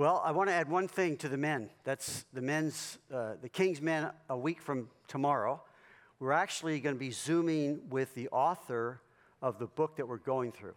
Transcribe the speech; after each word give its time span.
Well, 0.00 0.22
I 0.24 0.32
want 0.32 0.48
to 0.48 0.54
add 0.54 0.70
one 0.70 0.88
thing 0.88 1.18
to 1.18 1.28
the 1.28 1.36
men. 1.36 1.68
That's 1.84 2.24
the 2.32 2.40
men's, 2.40 2.96
uh, 3.12 3.34
the 3.42 3.50
King's 3.50 3.82
Men 3.82 4.10
a 4.30 4.38
week 4.38 4.62
from 4.62 4.88
tomorrow. 5.08 5.62
We're 6.20 6.32
actually 6.32 6.80
going 6.80 6.94
to 6.94 6.98
be 6.98 7.10
zooming 7.10 7.82
with 7.90 8.14
the 8.14 8.26
author 8.30 9.02
of 9.42 9.58
the 9.58 9.66
book 9.66 9.96
that 9.96 10.08
we're 10.08 10.16
going 10.16 10.52
through. 10.52 10.72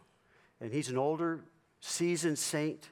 And 0.59 0.73
he's 0.73 0.89
an 0.89 0.97
older, 0.97 1.45
seasoned 1.79 2.37
saint. 2.37 2.89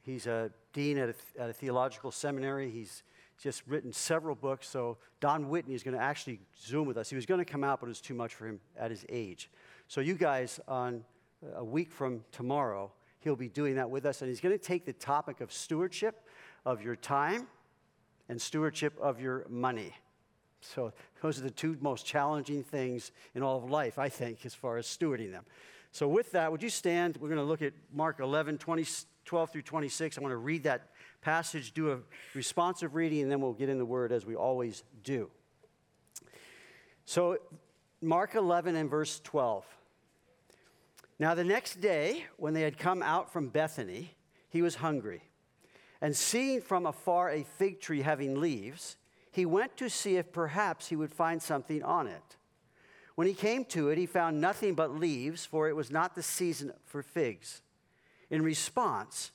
He's 0.00 0.26
a 0.26 0.50
dean 0.72 0.96
at 0.96 1.10
a, 1.10 1.14
at 1.38 1.50
a 1.50 1.52
theological 1.52 2.10
seminary. 2.10 2.70
He's 2.70 3.02
just 3.38 3.62
written 3.66 3.92
several 3.92 4.34
books. 4.34 4.66
So 4.66 4.96
Don 5.20 5.50
Whitney 5.50 5.74
is 5.74 5.82
going 5.82 5.98
to 5.98 6.02
actually 6.02 6.40
zoom 6.58 6.86
with 6.86 6.96
us. 6.96 7.10
He 7.10 7.14
was 7.14 7.26
going 7.26 7.44
to 7.44 7.44
come 7.44 7.62
out, 7.62 7.80
but 7.80 7.88
it 7.88 7.90
was 7.90 8.00
too 8.00 8.14
much 8.14 8.34
for 8.34 8.46
him 8.46 8.58
at 8.78 8.90
his 8.90 9.04
age. 9.10 9.50
So 9.88 10.00
you 10.00 10.14
guys, 10.14 10.60
on 10.66 11.04
a 11.54 11.62
week 11.62 11.92
from 11.92 12.24
tomorrow, 12.32 12.90
he'll 13.24 13.34
be 13.34 13.48
doing 13.48 13.76
that 13.76 13.90
with 13.90 14.06
us. 14.06 14.22
And 14.22 14.28
he's 14.28 14.40
going 14.40 14.56
to 14.56 14.62
take 14.62 14.84
the 14.84 14.92
topic 14.92 15.40
of 15.40 15.52
stewardship 15.52 16.28
of 16.64 16.82
your 16.82 16.94
time 16.94 17.48
and 18.28 18.40
stewardship 18.40 18.94
of 19.00 19.20
your 19.20 19.46
money. 19.48 19.92
So 20.60 20.92
those 21.20 21.38
are 21.38 21.42
the 21.42 21.50
two 21.50 21.76
most 21.80 22.06
challenging 22.06 22.62
things 22.62 23.12
in 23.34 23.42
all 23.42 23.58
of 23.58 23.70
life, 23.70 23.98
I 23.98 24.08
think, 24.08 24.46
as 24.46 24.54
far 24.54 24.76
as 24.76 24.86
stewarding 24.86 25.32
them. 25.32 25.44
So 25.90 26.08
with 26.08 26.32
that, 26.32 26.50
would 26.50 26.62
you 26.62 26.70
stand? 26.70 27.16
We're 27.16 27.28
going 27.28 27.38
to 27.38 27.44
look 27.44 27.62
at 27.62 27.72
Mark 27.92 28.20
11, 28.20 28.58
20, 28.58 28.86
12 29.24 29.50
through 29.50 29.62
26. 29.62 30.18
I 30.18 30.20
want 30.20 30.32
to 30.32 30.36
read 30.36 30.64
that 30.64 30.90
passage, 31.20 31.72
do 31.72 31.92
a 31.92 31.98
responsive 32.34 32.94
reading, 32.94 33.22
and 33.22 33.30
then 33.30 33.40
we'll 33.40 33.52
get 33.52 33.68
in 33.68 33.78
the 33.78 33.84
word 33.84 34.12
as 34.12 34.26
we 34.26 34.34
always 34.34 34.82
do. 35.02 35.30
So, 37.04 37.38
Mark 38.00 38.34
11 38.34 38.76
and 38.76 38.90
verse 38.90 39.20
12. 39.24 39.64
Now, 41.18 41.34
the 41.34 41.44
next 41.44 41.80
day, 41.80 42.24
when 42.36 42.54
they 42.54 42.62
had 42.62 42.78
come 42.78 43.02
out 43.02 43.32
from 43.32 43.48
Bethany, 43.48 44.16
he 44.48 44.62
was 44.62 44.76
hungry. 44.76 45.22
And 46.00 46.16
seeing 46.16 46.60
from 46.60 46.86
afar 46.86 47.30
a 47.30 47.44
fig 47.44 47.80
tree 47.80 48.02
having 48.02 48.40
leaves, 48.40 48.96
he 49.30 49.46
went 49.46 49.76
to 49.76 49.88
see 49.88 50.16
if 50.16 50.32
perhaps 50.32 50.88
he 50.88 50.96
would 50.96 51.12
find 51.12 51.40
something 51.40 51.82
on 51.82 52.06
it. 52.08 52.36
When 53.14 53.28
he 53.28 53.34
came 53.34 53.64
to 53.66 53.90
it, 53.90 53.98
he 53.98 54.06
found 54.06 54.40
nothing 54.40 54.74
but 54.74 54.98
leaves, 54.98 55.46
for 55.46 55.68
it 55.68 55.76
was 55.76 55.90
not 55.90 56.14
the 56.14 56.22
season 56.22 56.72
for 56.84 57.02
figs. 57.02 57.62
In 58.28 58.42
response, 58.42 59.30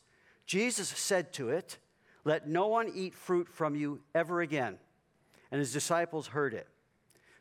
Jesus 0.46 0.90
said 0.90 1.32
to 1.34 1.50
it, 1.50 1.78
Let 2.26 2.48
no 2.48 2.68
one 2.68 2.92
eat 2.94 3.14
fruit 3.14 3.48
from 3.48 3.76
you 3.76 4.02
ever 4.14 4.42
again. 4.42 4.78
And 5.52 5.60
his 5.60 5.72
disciples 5.72 6.28
heard 6.28 6.54
it. 6.54 6.68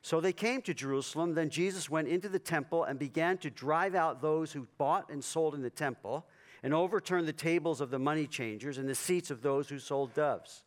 So 0.02 0.20
they 0.20 0.32
came 0.32 0.62
to 0.62 0.74
Jerusalem. 0.74 1.34
Then 1.34 1.50
Jesus 1.50 1.90
went 1.90 2.08
into 2.08 2.28
the 2.28 2.38
temple 2.38 2.84
and 2.84 2.98
began 2.98 3.38
to 3.38 3.50
drive 3.50 3.94
out 3.94 4.22
those 4.22 4.52
who 4.52 4.66
bought 4.78 5.10
and 5.10 5.22
sold 5.22 5.54
in 5.54 5.62
the 5.62 5.70
temple, 5.70 6.26
and 6.62 6.74
overturned 6.74 7.28
the 7.28 7.32
tables 7.32 7.80
of 7.80 7.90
the 7.90 7.98
money 7.98 8.26
changers 8.26 8.78
and 8.78 8.88
the 8.88 8.94
seats 8.94 9.30
of 9.30 9.42
those 9.42 9.68
who 9.68 9.78
sold 9.78 10.12
doves. 10.14 10.64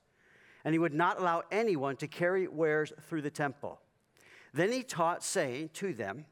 And 0.63 0.73
he 0.73 0.79
would 0.79 0.93
not 0.93 1.19
allow 1.19 1.43
anyone 1.51 1.97
to 1.97 2.07
carry 2.07 2.47
wares 2.47 2.93
through 3.09 3.23
the 3.23 3.29
temple. 3.29 3.79
Then 4.53 4.71
he 4.71 4.83
taught, 4.83 5.23
saying 5.23 5.71
to 5.73 5.93
them, 5.93 6.25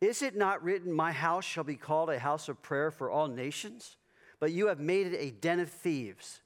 Is 0.00 0.20
it 0.20 0.36
not 0.36 0.62
written, 0.62 0.92
My 0.92 1.12
house 1.12 1.44
shall 1.44 1.64
be 1.64 1.76
called 1.76 2.10
a 2.10 2.18
house 2.18 2.48
of 2.48 2.60
prayer 2.60 2.90
for 2.90 3.10
all 3.10 3.28
nations? 3.28 3.96
But 4.40 4.52
you 4.52 4.66
have 4.66 4.80
made 4.80 5.06
it 5.06 5.16
a 5.18 5.30
den 5.30 5.60
of 5.60 5.70
thieves. 5.70 6.40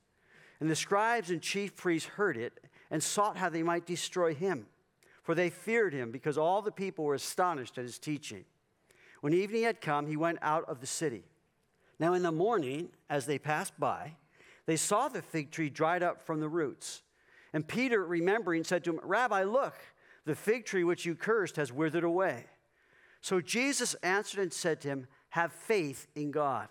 And 0.60 0.70
the 0.70 0.76
scribes 0.76 1.30
and 1.30 1.40
chief 1.40 1.74
priests 1.74 2.08
heard 2.08 2.36
it 2.36 2.60
and 2.90 3.02
sought 3.02 3.36
how 3.36 3.48
they 3.48 3.62
might 3.62 3.86
destroy 3.86 4.34
him 4.34 4.66
for 5.26 5.34
they 5.34 5.50
feared 5.50 5.92
him 5.92 6.12
because 6.12 6.38
all 6.38 6.62
the 6.62 6.70
people 6.70 7.04
were 7.04 7.14
astonished 7.14 7.78
at 7.78 7.84
his 7.84 7.98
teaching. 7.98 8.44
When 9.22 9.34
evening 9.34 9.64
had 9.64 9.80
come, 9.80 10.06
he 10.06 10.16
went 10.16 10.38
out 10.40 10.64
of 10.68 10.80
the 10.80 10.86
city. 10.86 11.24
Now, 11.98 12.14
in 12.14 12.22
the 12.22 12.30
morning, 12.30 12.90
as 13.10 13.26
they 13.26 13.36
passed 13.36 13.72
by, 13.76 14.12
they 14.66 14.76
saw 14.76 15.08
the 15.08 15.22
fig 15.22 15.50
tree 15.50 15.68
dried 15.68 16.04
up 16.04 16.22
from 16.22 16.38
the 16.38 16.48
roots. 16.48 17.02
And 17.52 17.66
Peter, 17.66 18.06
remembering, 18.06 18.62
said 18.62 18.84
to 18.84 18.90
him, 18.90 19.00
Rabbi, 19.02 19.42
look, 19.42 19.74
the 20.26 20.36
fig 20.36 20.64
tree 20.64 20.84
which 20.84 21.04
you 21.04 21.16
cursed 21.16 21.56
has 21.56 21.72
withered 21.72 22.04
away. 22.04 22.44
So 23.20 23.40
Jesus 23.40 23.94
answered 24.04 24.38
and 24.40 24.52
said 24.52 24.80
to 24.82 24.88
him, 24.88 25.08
Have 25.30 25.52
faith 25.52 26.06
in 26.14 26.30
God. 26.30 26.68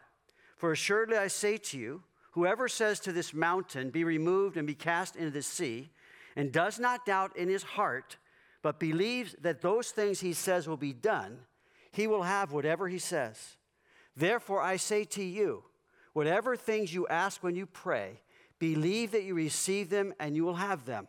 For 0.56 0.72
assuredly 0.72 1.18
I 1.18 1.28
say 1.28 1.58
to 1.58 1.78
you, 1.78 2.04
whoever 2.32 2.70
says 2.70 3.02
to 3.02 3.12
this 3.12 3.34
mountain, 3.34 3.90
Be 3.90 4.06
removed 4.06 4.56
and 4.56 4.66
be 4.66 4.76
cast 4.76 5.18
into 5.18 5.32
the 5.32 5.42
sea, 5.42 5.90
and 6.38 6.54
does 6.54 6.80
not 6.80 7.06
doubt 7.06 7.36
in 7.36 7.50
his 7.50 7.64
heart, 7.64 8.16
but 8.66 8.80
believes 8.80 9.36
that 9.42 9.62
those 9.62 9.92
things 9.92 10.22
he 10.22 10.34
says 10.34 10.68
will 10.68 10.76
be 10.76 10.92
done, 10.92 11.38
he 11.92 12.08
will 12.08 12.24
have 12.24 12.52
whatever 12.52 12.88
he 12.88 12.98
says. 12.98 13.58
Therefore, 14.16 14.60
I 14.60 14.78
say 14.78 15.04
to 15.04 15.24
you, 15.24 15.66
whatever 16.14 16.56
things 16.56 16.92
you 16.92 17.08
ask 17.08 17.44
when 17.44 17.56
you 17.56 17.68
pray, 17.68 18.22
believe 18.58 19.12
that 19.12 19.22
you 19.22 19.36
receive 19.36 19.92
them 19.92 20.16
and 20.20 20.36
you 20.36 20.44
will 20.44 20.56
have 20.56 20.84
them. 20.84 21.08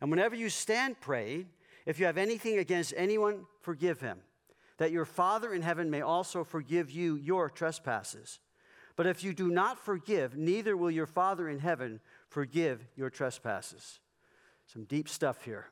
And 0.00 0.12
whenever 0.12 0.36
you 0.36 0.48
stand 0.48 1.00
praying, 1.00 1.48
if 1.86 1.98
you 1.98 2.06
have 2.06 2.18
anything 2.18 2.56
against 2.58 2.94
anyone, 2.96 3.46
forgive 3.62 4.00
him, 4.00 4.20
that 4.78 4.92
your 4.92 5.06
Father 5.06 5.52
in 5.52 5.62
heaven 5.62 5.90
may 5.90 6.02
also 6.02 6.44
forgive 6.44 6.88
you 6.88 7.16
your 7.16 7.50
trespasses. 7.50 8.38
But 8.94 9.08
if 9.08 9.24
you 9.24 9.34
do 9.34 9.48
not 9.48 9.76
forgive, 9.76 10.36
neither 10.36 10.76
will 10.76 10.92
your 10.92 11.06
Father 11.06 11.48
in 11.48 11.58
heaven 11.58 11.98
forgive 12.28 12.86
your 12.94 13.10
trespasses. 13.10 13.98
Some 14.68 14.84
deep 14.84 15.08
stuff 15.08 15.42
here. 15.42 15.66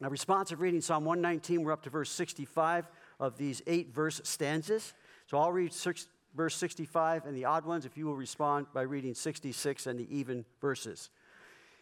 Now, 0.00 0.10
responsive 0.10 0.60
reading 0.60 0.82
Psalm 0.82 1.06
119, 1.06 1.62
we're 1.62 1.72
up 1.72 1.82
to 1.84 1.90
verse 1.90 2.10
65 2.10 2.86
of 3.18 3.38
these 3.38 3.62
eight 3.66 3.94
verse 3.94 4.20
stanzas. 4.24 4.92
So 5.26 5.38
I'll 5.38 5.52
read 5.52 5.72
six, 5.72 6.06
verse 6.34 6.54
65 6.54 7.24
and 7.24 7.34
the 7.34 7.46
odd 7.46 7.64
ones 7.64 7.86
if 7.86 7.96
you 7.96 8.04
will 8.04 8.16
respond 8.16 8.66
by 8.74 8.82
reading 8.82 9.14
66 9.14 9.86
and 9.86 9.98
the 9.98 10.14
even 10.14 10.44
verses. 10.60 11.08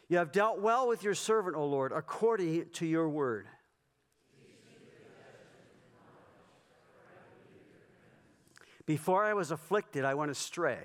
You 0.08 0.19
have 0.19 0.30
dealt 0.30 0.60
well 0.60 0.86
with 0.86 1.02
your 1.02 1.14
servant, 1.14 1.56
O 1.56 1.66
Lord, 1.66 1.91
according 1.91 2.66
to 2.75 2.86
your 2.86 3.08
word. 3.08 3.47
Before 8.86 9.25
I 9.25 9.32
was 9.32 9.50
afflicted, 9.50 10.04
I 10.04 10.14
went 10.14 10.31
astray, 10.31 10.78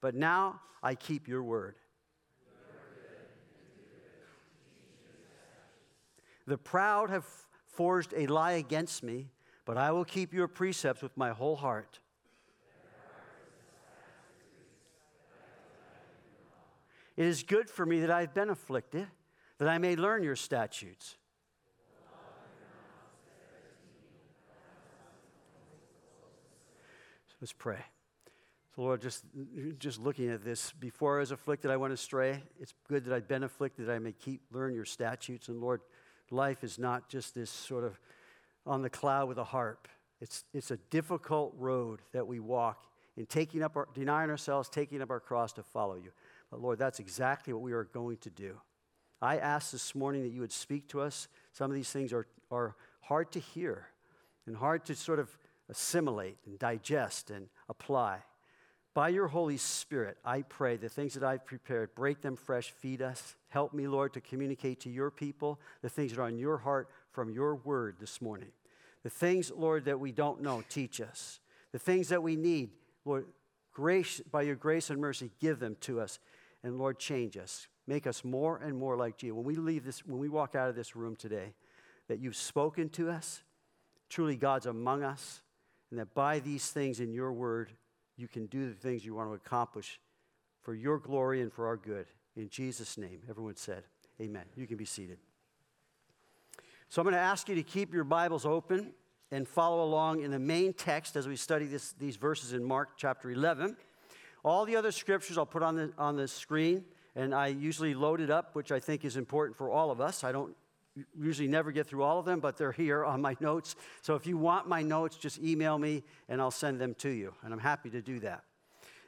but 0.00 0.14
now 0.14 0.60
I 0.82 0.94
keep 0.94 1.26
your 1.26 1.42
word. 1.42 1.74
The 6.46 6.58
proud 6.58 7.10
have 7.10 7.26
forged 7.66 8.14
a 8.16 8.26
lie 8.26 8.52
against 8.52 9.02
me, 9.02 9.30
but 9.64 9.76
I 9.76 9.90
will 9.90 10.04
keep 10.04 10.32
your 10.32 10.48
precepts 10.48 11.02
with 11.02 11.16
my 11.16 11.30
whole 11.30 11.56
heart. 11.56 11.98
It 17.16 17.24
is 17.24 17.42
good 17.42 17.70
for 17.70 17.86
me 17.86 18.00
that 18.00 18.10
I 18.10 18.20
have 18.20 18.34
been 18.34 18.50
afflicted, 18.50 19.06
that 19.58 19.68
I 19.68 19.78
may 19.78 19.96
learn 19.96 20.22
your 20.22 20.36
statutes. 20.36 21.16
So 27.28 27.34
let's 27.40 27.54
pray. 27.54 27.82
So, 28.74 28.82
Lord, 28.82 29.00
just, 29.00 29.24
just 29.78 29.98
looking 29.98 30.28
at 30.28 30.44
this, 30.44 30.72
before 30.72 31.16
I 31.16 31.20
was 31.20 31.30
afflicted, 31.30 31.70
I 31.70 31.78
went 31.78 31.94
astray. 31.94 32.42
It's 32.60 32.74
good 32.86 33.06
that 33.06 33.14
I've 33.14 33.26
been 33.26 33.44
afflicted, 33.44 33.86
that 33.86 33.94
I 33.94 33.98
may 33.98 34.12
keep 34.12 34.42
learn 34.52 34.74
your 34.74 34.84
statutes. 34.84 35.48
And 35.48 35.58
Lord, 35.58 35.80
life 36.30 36.64
is 36.64 36.78
not 36.78 37.08
just 37.08 37.34
this 37.34 37.50
sort 37.50 37.84
of 37.84 37.98
on 38.66 38.82
the 38.82 38.90
cloud 38.90 39.28
with 39.28 39.38
a 39.38 39.44
harp. 39.44 39.88
It's, 40.20 40.44
it's 40.52 40.70
a 40.70 40.76
difficult 40.90 41.54
road 41.58 42.00
that 42.12 42.26
we 42.26 42.40
walk 42.40 42.84
in 43.16 43.26
taking 43.26 43.62
up 43.62 43.76
our, 43.76 43.88
denying 43.94 44.30
ourselves, 44.30 44.68
taking 44.68 45.02
up 45.02 45.10
our 45.10 45.20
cross 45.20 45.52
to 45.54 45.62
follow 45.62 45.94
you. 45.94 46.10
But 46.50 46.60
Lord, 46.60 46.78
that's 46.78 47.00
exactly 47.00 47.52
what 47.52 47.62
we 47.62 47.72
are 47.72 47.84
going 47.84 48.18
to 48.18 48.30
do. 48.30 48.58
I 49.20 49.38
ask 49.38 49.70
this 49.70 49.94
morning 49.94 50.22
that 50.22 50.30
you 50.30 50.40
would 50.40 50.52
speak 50.52 50.88
to 50.88 51.00
us. 51.00 51.28
Some 51.52 51.70
of 51.70 51.74
these 51.74 51.90
things 51.90 52.12
are, 52.12 52.26
are 52.50 52.76
hard 53.00 53.32
to 53.32 53.40
hear 53.40 53.88
and 54.46 54.56
hard 54.56 54.84
to 54.86 54.94
sort 54.94 55.18
of 55.18 55.36
assimilate 55.68 56.36
and 56.46 56.58
digest 56.58 57.30
and 57.30 57.48
apply. 57.68 58.18
By 58.96 59.10
your 59.10 59.28
Holy 59.28 59.58
Spirit, 59.58 60.16
I 60.24 60.40
pray 60.40 60.78
the 60.78 60.88
things 60.88 61.12
that 61.12 61.22
I've 61.22 61.44
prepared, 61.44 61.94
break 61.94 62.22
them 62.22 62.34
fresh, 62.34 62.70
feed 62.70 63.02
us. 63.02 63.36
Help 63.50 63.74
me, 63.74 63.86
Lord, 63.86 64.14
to 64.14 64.22
communicate 64.22 64.80
to 64.80 64.90
your 64.90 65.10
people 65.10 65.60
the 65.82 65.90
things 65.90 66.12
that 66.12 66.18
are 66.18 66.24
on 66.24 66.38
your 66.38 66.56
heart 66.56 66.88
from 67.10 67.28
your 67.28 67.56
word 67.56 67.96
this 68.00 68.22
morning. 68.22 68.48
The 69.02 69.10
things, 69.10 69.52
Lord, 69.54 69.84
that 69.84 70.00
we 70.00 70.12
don't 70.12 70.40
know, 70.40 70.62
teach 70.70 71.02
us. 71.02 71.40
The 71.72 71.78
things 71.78 72.08
that 72.08 72.22
we 72.22 72.36
need, 72.36 72.70
Lord, 73.04 73.26
grace, 73.70 74.22
by 74.32 74.40
your 74.40 74.56
grace 74.56 74.88
and 74.88 74.98
mercy, 74.98 75.30
give 75.42 75.58
them 75.58 75.76
to 75.82 76.00
us. 76.00 76.18
And 76.64 76.78
Lord, 76.78 76.98
change 76.98 77.36
us. 77.36 77.68
Make 77.86 78.06
us 78.06 78.24
more 78.24 78.56
and 78.56 78.78
more 78.78 78.96
like 78.96 79.22
you. 79.22 79.34
When 79.34 79.44
we 79.44 79.56
leave 79.56 79.84
this, 79.84 80.06
when 80.06 80.18
we 80.18 80.30
walk 80.30 80.54
out 80.54 80.70
of 80.70 80.74
this 80.74 80.96
room 80.96 81.16
today, 81.16 81.52
that 82.08 82.18
you've 82.18 82.34
spoken 82.34 82.88
to 82.88 83.10
us, 83.10 83.42
truly 84.08 84.36
God's 84.36 84.64
among 84.64 85.02
us, 85.02 85.42
and 85.90 86.00
that 86.00 86.14
by 86.14 86.38
these 86.38 86.70
things 86.70 86.98
in 86.98 87.12
your 87.12 87.34
word, 87.34 87.72
you 88.16 88.28
can 88.28 88.46
do 88.46 88.68
the 88.68 88.74
things 88.74 89.04
you 89.04 89.14
want 89.14 89.28
to 89.30 89.34
accomplish 89.34 90.00
for 90.62 90.74
your 90.74 90.98
glory 90.98 91.42
and 91.42 91.52
for 91.52 91.66
our 91.66 91.76
good. 91.76 92.06
In 92.34 92.48
Jesus' 92.48 92.98
name, 92.98 93.20
everyone 93.28 93.56
said, 93.56 93.84
Amen. 94.20 94.44
You 94.56 94.66
can 94.66 94.76
be 94.76 94.84
seated. 94.84 95.18
So 96.88 97.02
I'm 97.02 97.04
going 97.04 97.14
to 97.14 97.20
ask 97.20 97.48
you 97.48 97.54
to 97.56 97.62
keep 97.62 97.92
your 97.92 98.04
Bibles 98.04 98.46
open 98.46 98.92
and 99.30 99.46
follow 99.46 99.84
along 99.84 100.22
in 100.22 100.30
the 100.30 100.38
main 100.38 100.72
text 100.72 101.16
as 101.16 101.28
we 101.28 101.36
study 101.36 101.66
this, 101.66 101.92
these 101.92 102.16
verses 102.16 102.52
in 102.52 102.64
Mark 102.64 102.90
chapter 102.96 103.30
11. 103.30 103.76
All 104.44 104.64
the 104.64 104.76
other 104.76 104.92
scriptures 104.92 105.36
I'll 105.36 105.44
put 105.44 105.62
on 105.62 105.76
the, 105.76 105.92
on 105.98 106.16
the 106.16 106.28
screen, 106.28 106.84
and 107.14 107.34
I 107.34 107.48
usually 107.48 107.94
load 107.94 108.20
it 108.20 108.30
up, 108.30 108.54
which 108.54 108.70
I 108.70 108.78
think 108.78 109.04
is 109.04 109.16
important 109.16 109.58
for 109.58 109.70
all 109.70 109.90
of 109.90 110.00
us. 110.00 110.22
I 110.24 110.32
don't 110.32 110.56
usually 111.18 111.48
never 111.48 111.72
get 111.72 111.86
through 111.86 112.02
all 112.02 112.18
of 112.18 112.24
them, 112.24 112.40
but 112.40 112.56
they're 112.56 112.72
here 112.72 113.04
on 113.04 113.20
my 113.20 113.36
notes. 113.40 113.76
So 114.02 114.14
if 114.14 114.26
you 114.26 114.36
want 114.36 114.68
my 114.68 114.82
notes, 114.82 115.16
just 115.16 115.38
email 115.40 115.78
me 115.78 116.04
and 116.28 116.40
I'll 116.40 116.50
send 116.50 116.80
them 116.80 116.94
to 116.96 117.08
you. 117.08 117.34
And 117.42 117.52
I'm 117.52 117.60
happy 117.60 117.90
to 117.90 118.00
do 118.00 118.20
that. 118.20 118.44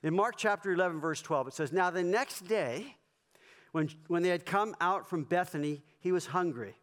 In 0.02 0.14
Mark 0.14 0.34
chapter 0.36 0.72
11, 0.72 1.00
verse 1.00 1.20
12, 1.22 1.48
it 1.48 1.54
says, 1.54 1.72
Now 1.72 1.90
the 1.90 2.02
next 2.02 2.46
day, 2.46 2.96
when, 3.72 3.90
when 4.06 4.22
they 4.22 4.28
had 4.28 4.46
come 4.46 4.76
out 4.80 5.08
from 5.08 5.24
Bethany, 5.24 5.82
he 6.00 6.12
was 6.12 6.26
hungry. 6.26 6.76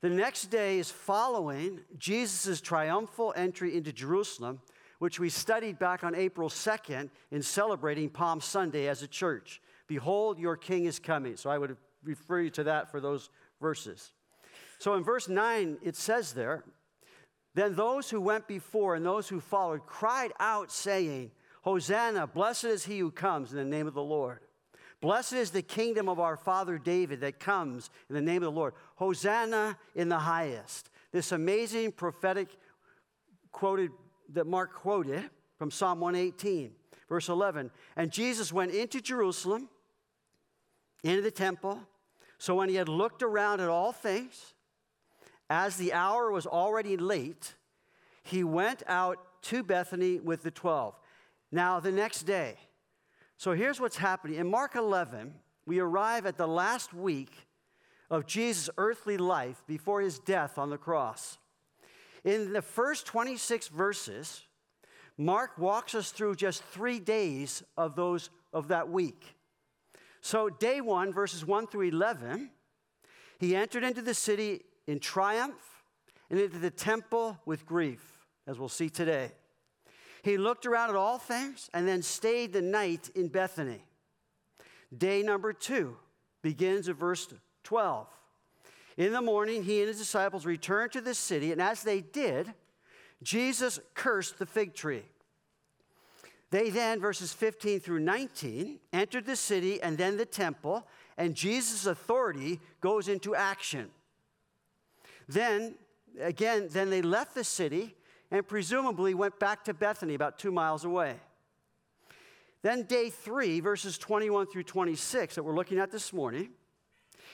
The 0.00 0.10
next 0.10 0.46
day 0.46 0.78
is 0.78 0.90
following 0.90 1.80
Jesus' 1.98 2.60
triumphal 2.60 3.32
entry 3.36 3.76
into 3.76 3.92
Jerusalem, 3.92 4.60
which 4.98 5.18
we 5.18 5.28
studied 5.28 5.78
back 5.78 6.04
on 6.04 6.14
April 6.14 6.48
2nd 6.48 7.10
in 7.30 7.42
celebrating 7.42 8.08
Palm 8.08 8.40
Sunday 8.40 8.88
as 8.88 9.02
a 9.02 9.08
church. 9.08 9.60
Behold, 9.88 10.38
your 10.38 10.56
king 10.56 10.84
is 10.84 10.98
coming. 10.98 11.36
So 11.36 11.50
I 11.50 11.58
would 11.58 11.76
refer 12.04 12.40
you 12.40 12.50
to 12.50 12.64
that 12.64 12.90
for 12.90 13.00
those 13.00 13.30
verses. 13.60 14.12
So 14.78 14.94
in 14.94 15.04
verse 15.04 15.28
9, 15.28 15.78
it 15.82 15.96
says 15.96 16.32
there, 16.32 16.64
Then 17.54 17.74
those 17.74 18.10
who 18.10 18.20
went 18.20 18.46
before 18.46 18.94
and 18.94 19.04
those 19.04 19.28
who 19.28 19.40
followed 19.40 19.86
cried 19.86 20.32
out, 20.38 20.70
saying, 20.70 21.30
Hosanna, 21.62 22.26
blessed 22.26 22.64
is 22.64 22.84
he 22.84 22.98
who 22.98 23.10
comes 23.10 23.50
in 23.50 23.58
the 23.58 23.64
name 23.64 23.86
of 23.86 23.94
the 23.94 24.02
Lord. 24.02 24.40
Blessed 25.00 25.34
is 25.34 25.50
the 25.50 25.62
kingdom 25.62 26.08
of 26.08 26.20
our 26.20 26.36
father 26.36 26.78
David 26.78 27.20
that 27.20 27.38
comes 27.38 27.90
in 28.08 28.14
the 28.14 28.20
name 28.20 28.42
of 28.42 28.52
the 28.54 28.58
Lord. 28.58 28.74
Hosanna 28.96 29.76
in 29.94 30.08
the 30.08 30.18
highest. 30.18 30.90
This 31.12 31.32
amazing 31.32 31.92
prophetic 31.92 32.48
quoted 33.52 33.90
that 34.32 34.46
Mark 34.46 34.74
quoted 34.74 35.30
from 35.58 35.70
Psalm 35.70 36.00
118, 36.00 36.72
verse 37.08 37.28
11. 37.28 37.70
And 37.96 38.10
Jesus 38.10 38.52
went 38.52 38.72
into 38.72 39.00
Jerusalem, 39.00 39.68
into 41.02 41.22
the 41.22 41.30
temple. 41.30 41.80
So 42.38 42.54
when 42.54 42.68
he 42.68 42.74
had 42.74 42.88
looked 42.88 43.22
around 43.22 43.60
at 43.60 43.68
all 43.68 43.92
things, 43.92 44.54
as 45.48 45.76
the 45.76 45.92
hour 45.92 46.30
was 46.30 46.46
already 46.46 46.96
late, 46.96 47.54
he 48.22 48.42
went 48.42 48.82
out 48.86 49.18
to 49.42 49.62
Bethany 49.62 50.18
with 50.18 50.42
the 50.42 50.50
12. 50.50 50.98
Now, 51.52 51.78
the 51.78 51.92
next 51.92 52.22
day, 52.22 52.56
so 53.36 53.52
here's 53.52 53.80
what's 53.80 53.96
happening. 53.96 54.38
In 54.38 54.50
Mark 54.50 54.74
11, 54.74 55.34
we 55.66 55.78
arrive 55.78 56.26
at 56.26 56.36
the 56.36 56.48
last 56.48 56.92
week 56.92 57.32
of 58.10 58.26
Jesus' 58.26 58.70
earthly 58.78 59.16
life 59.16 59.62
before 59.66 60.00
his 60.00 60.18
death 60.18 60.58
on 60.58 60.70
the 60.70 60.78
cross. 60.78 61.38
In 62.24 62.52
the 62.52 62.62
first 62.62 63.06
26 63.06 63.68
verses, 63.68 64.42
Mark 65.18 65.56
walks 65.58 65.94
us 65.94 66.10
through 66.10 66.34
just 66.36 66.62
three 66.64 66.98
days 66.98 67.62
of, 67.76 67.94
those, 67.94 68.30
of 68.52 68.68
that 68.68 68.88
week. 68.88 69.36
So, 70.20 70.48
day 70.48 70.80
one, 70.80 71.12
verses 71.12 71.46
1 71.46 71.68
through 71.68 71.88
11, 71.88 72.50
he 73.38 73.54
entered 73.54 73.84
into 73.84 74.02
the 74.02 74.14
city 74.14 74.62
in 74.86 74.98
triumph 74.98 75.82
and 76.30 76.38
into 76.38 76.58
the 76.58 76.70
temple 76.70 77.38
with 77.44 77.66
grief, 77.66 78.26
as 78.46 78.58
we'll 78.58 78.68
see 78.68 78.88
today. 78.88 79.32
He 80.22 80.38
looked 80.38 80.66
around 80.66 80.90
at 80.90 80.96
all 80.96 81.18
things 81.18 81.70
and 81.72 81.86
then 81.86 82.02
stayed 82.02 82.52
the 82.52 82.62
night 82.62 83.10
in 83.14 83.28
Bethany. 83.28 83.84
Day 84.96 85.22
number 85.22 85.52
two 85.52 85.96
begins 86.42 86.88
at 86.88 86.96
verse 86.96 87.28
12. 87.64 88.08
In 88.96 89.12
the 89.12 89.20
morning, 89.20 89.62
he 89.62 89.80
and 89.80 89.88
his 89.88 89.98
disciples 89.98 90.46
returned 90.46 90.92
to 90.92 91.00
the 91.00 91.14
city, 91.14 91.52
and 91.52 91.60
as 91.60 91.82
they 91.82 92.00
did, 92.00 92.52
Jesus 93.22 93.78
cursed 93.94 94.38
the 94.38 94.46
fig 94.46 94.74
tree. 94.74 95.04
They 96.50 96.70
then, 96.70 97.00
verses 97.00 97.32
15 97.32 97.80
through 97.80 98.00
19, 98.00 98.78
entered 98.92 99.26
the 99.26 99.36
city 99.36 99.82
and 99.82 99.98
then 99.98 100.16
the 100.16 100.24
temple, 100.24 100.86
and 101.18 101.34
Jesus' 101.34 101.86
authority 101.86 102.60
goes 102.80 103.08
into 103.08 103.34
action. 103.34 103.90
Then, 105.28 105.74
again, 106.20 106.68
then 106.70 106.90
they 106.90 107.02
left 107.02 107.34
the 107.34 107.44
city 107.44 107.94
and 108.30 108.46
presumably 108.46 109.14
went 109.14 109.38
back 109.38 109.64
to 109.64 109.74
Bethany, 109.74 110.14
about 110.14 110.38
two 110.38 110.52
miles 110.52 110.84
away. 110.84 111.16
Then, 112.62 112.82
day 112.82 113.10
three, 113.10 113.60
verses 113.60 113.98
21 113.98 114.46
through 114.46 114.64
26, 114.64 115.36
that 115.36 115.42
we're 115.42 115.54
looking 115.54 115.78
at 115.78 115.92
this 115.92 116.12
morning, 116.12 116.50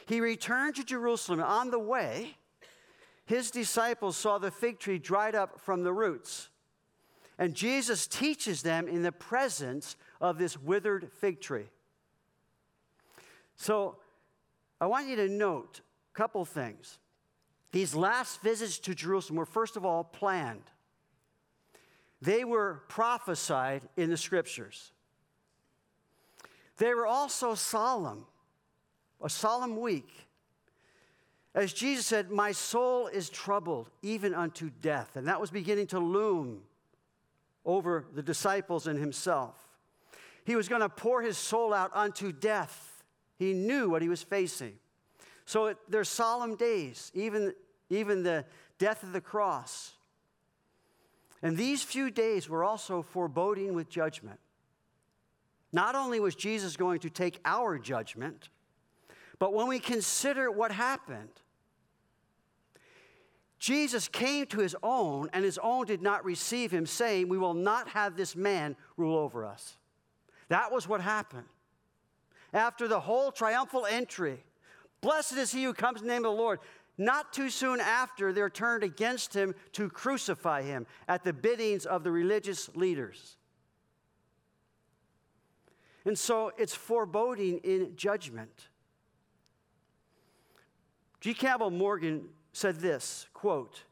he 0.06 0.20
returned 0.20 0.76
to 0.76 0.84
Jerusalem. 0.84 1.40
On 1.40 1.70
the 1.70 1.78
way, 1.78 2.36
his 3.24 3.50
disciples 3.50 4.16
saw 4.16 4.38
the 4.38 4.50
fig 4.50 4.78
tree 4.78 4.98
dried 4.98 5.34
up 5.34 5.60
from 5.60 5.84
the 5.84 5.92
roots. 5.92 6.48
And 7.38 7.54
Jesus 7.54 8.06
teaches 8.06 8.62
them 8.62 8.88
in 8.88 9.02
the 9.02 9.12
presence 9.12 9.96
of 10.20 10.38
this 10.38 10.58
withered 10.58 11.10
fig 11.12 11.40
tree. 11.40 11.68
So, 13.56 13.96
I 14.80 14.86
want 14.86 15.06
you 15.06 15.16
to 15.16 15.28
note 15.28 15.80
a 16.12 16.18
couple 16.18 16.44
things. 16.44 16.98
These 17.72 17.94
last 17.94 18.42
visits 18.42 18.78
to 18.80 18.94
Jerusalem 18.94 19.36
were, 19.36 19.46
first 19.46 19.76
of 19.76 19.84
all, 19.84 20.04
planned. 20.04 20.70
They 22.20 22.44
were 22.44 22.82
prophesied 22.88 23.82
in 23.96 24.10
the 24.10 24.16
scriptures. 24.16 24.92
They 26.76 26.94
were 26.94 27.06
also 27.06 27.54
solemn, 27.54 28.26
a 29.22 29.28
solemn 29.28 29.80
week. 29.80 30.28
As 31.54 31.72
Jesus 31.72 32.06
said, 32.06 32.30
My 32.30 32.52
soul 32.52 33.08
is 33.08 33.28
troubled 33.28 33.90
even 34.02 34.34
unto 34.34 34.70
death. 34.80 35.16
And 35.16 35.26
that 35.26 35.40
was 35.40 35.50
beginning 35.50 35.88
to 35.88 35.98
loom 35.98 36.62
over 37.64 38.06
the 38.14 38.22
disciples 38.22 38.86
and 38.86 38.98
himself. 38.98 39.56
He 40.44 40.56
was 40.56 40.68
going 40.68 40.80
to 40.80 40.88
pour 40.88 41.22
his 41.22 41.38
soul 41.38 41.72
out 41.72 41.90
unto 41.94 42.32
death. 42.32 43.04
He 43.38 43.52
knew 43.52 43.88
what 43.88 44.02
he 44.02 44.08
was 44.08 44.22
facing. 44.22 44.74
So 45.44 45.66
it, 45.66 45.76
they're 45.88 46.04
solemn 46.04 46.56
days, 46.56 47.10
even, 47.14 47.54
even 47.92 48.22
the 48.22 48.44
death 48.78 49.02
of 49.02 49.12
the 49.12 49.20
cross. 49.20 49.92
And 51.42 51.56
these 51.56 51.82
few 51.82 52.10
days 52.10 52.48
were 52.48 52.64
also 52.64 53.02
foreboding 53.02 53.74
with 53.74 53.88
judgment. 53.88 54.38
Not 55.72 55.94
only 55.94 56.20
was 56.20 56.34
Jesus 56.34 56.76
going 56.76 57.00
to 57.00 57.10
take 57.10 57.40
our 57.44 57.78
judgment, 57.78 58.48
but 59.38 59.54
when 59.54 59.66
we 59.66 59.78
consider 59.78 60.50
what 60.50 60.70
happened, 60.70 61.30
Jesus 63.58 64.08
came 64.08 64.46
to 64.46 64.58
his 64.58 64.76
own, 64.82 65.30
and 65.32 65.44
his 65.44 65.58
own 65.58 65.86
did 65.86 66.02
not 66.02 66.24
receive 66.24 66.72
him, 66.72 66.84
saying, 66.84 67.28
We 67.28 67.38
will 67.38 67.54
not 67.54 67.88
have 67.90 68.16
this 68.16 68.34
man 68.34 68.76
rule 68.96 69.16
over 69.16 69.44
us. 69.44 69.76
That 70.48 70.72
was 70.72 70.88
what 70.88 71.00
happened. 71.00 71.46
After 72.52 72.86
the 72.86 73.00
whole 73.00 73.30
triumphal 73.30 73.86
entry, 73.86 74.44
Blessed 75.02 75.36
is 75.36 75.52
he 75.52 75.64
who 75.64 75.74
comes 75.74 76.00
in 76.00 76.06
the 76.06 76.12
name 76.12 76.24
of 76.24 76.30
the 76.30 76.42
Lord. 76.42 76.60
Not 76.98 77.32
too 77.32 77.48
soon 77.48 77.80
after, 77.80 78.32
they're 78.32 78.50
turned 78.50 78.82
against 78.82 79.34
him 79.34 79.54
to 79.72 79.88
crucify 79.88 80.62
him 80.62 80.86
at 81.08 81.24
the 81.24 81.32
biddings 81.32 81.86
of 81.86 82.04
the 82.04 82.10
religious 82.10 82.68
leaders. 82.74 83.36
And 86.04 86.18
so 86.18 86.52
it's 86.58 86.74
foreboding 86.74 87.58
in 87.58 87.96
judgment. 87.96 88.68
G. 91.20 91.32
Campbell 91.34 91.70
Morgan 91.70 92.28
said 92.52 92.80
this 92.80 93.26
quote, 93.32 93.84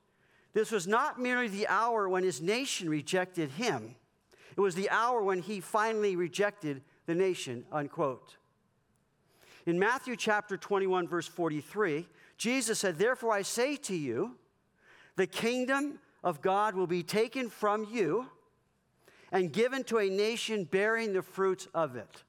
This 0.52 0.70
was 0.70 0.86
not 0.86 1.20
merely 1.20 1.48
the 1.48 1.68
hour 1.68 2.08
when 2.08 2.24
his 2.24 2.42
nation 2.42 2.88
rejected 2.88 3.50
him, 3.50 3.94
it 4.56 4.60
was 4.60 4.74
the 4.74 4.90
hour 4.90 5.22
when 5.22 5.40
he 5.40 5.60
finally 5.60 6.16
rejected 6.16 6.82
the 7.06 7.14
nation, 7.14 7.64
unquote. 7.72 8.36
In 9.64 9.78
Matthew 9.78 10.16
chapter 10.16 10.56
21, 10.56 11.06
verse 11.06 11.28
43, 11.28 12.06
Jesus 12.40 12.78
said, 12.78 12.96
Therefore 12.96 13.34
I 13.34 13.42
say 13.42 13.76
to 13.76 13.94
you, 13.94 14.36
the 15.16 15.26
kingdom 15.26 15.98
of 16.24 16.40
God 16.40 16.74
will 16.74 16.86
be 16.86 17.02
taken 17.02 17.50
from 17.50 17.86
you 17.92 18.30
and 19.30 19.52
given 19.52 19.84
to 19.84 19.98
a 19.98 20.08
nation 20.08 20.64
bearing 20.64 21.12
the 21.12 21.20
fruits 21.20 21.68
of 21.74 21.96
it. 21.96 22.24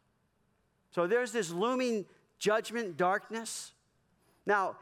So 0.94 1.08
there's 1.08 1.32
this 1.32 1.50
looming 1.50 2.04
judgment, 2.40 2.98
darkness. 2.98 3.72
Now, 4.46 4.76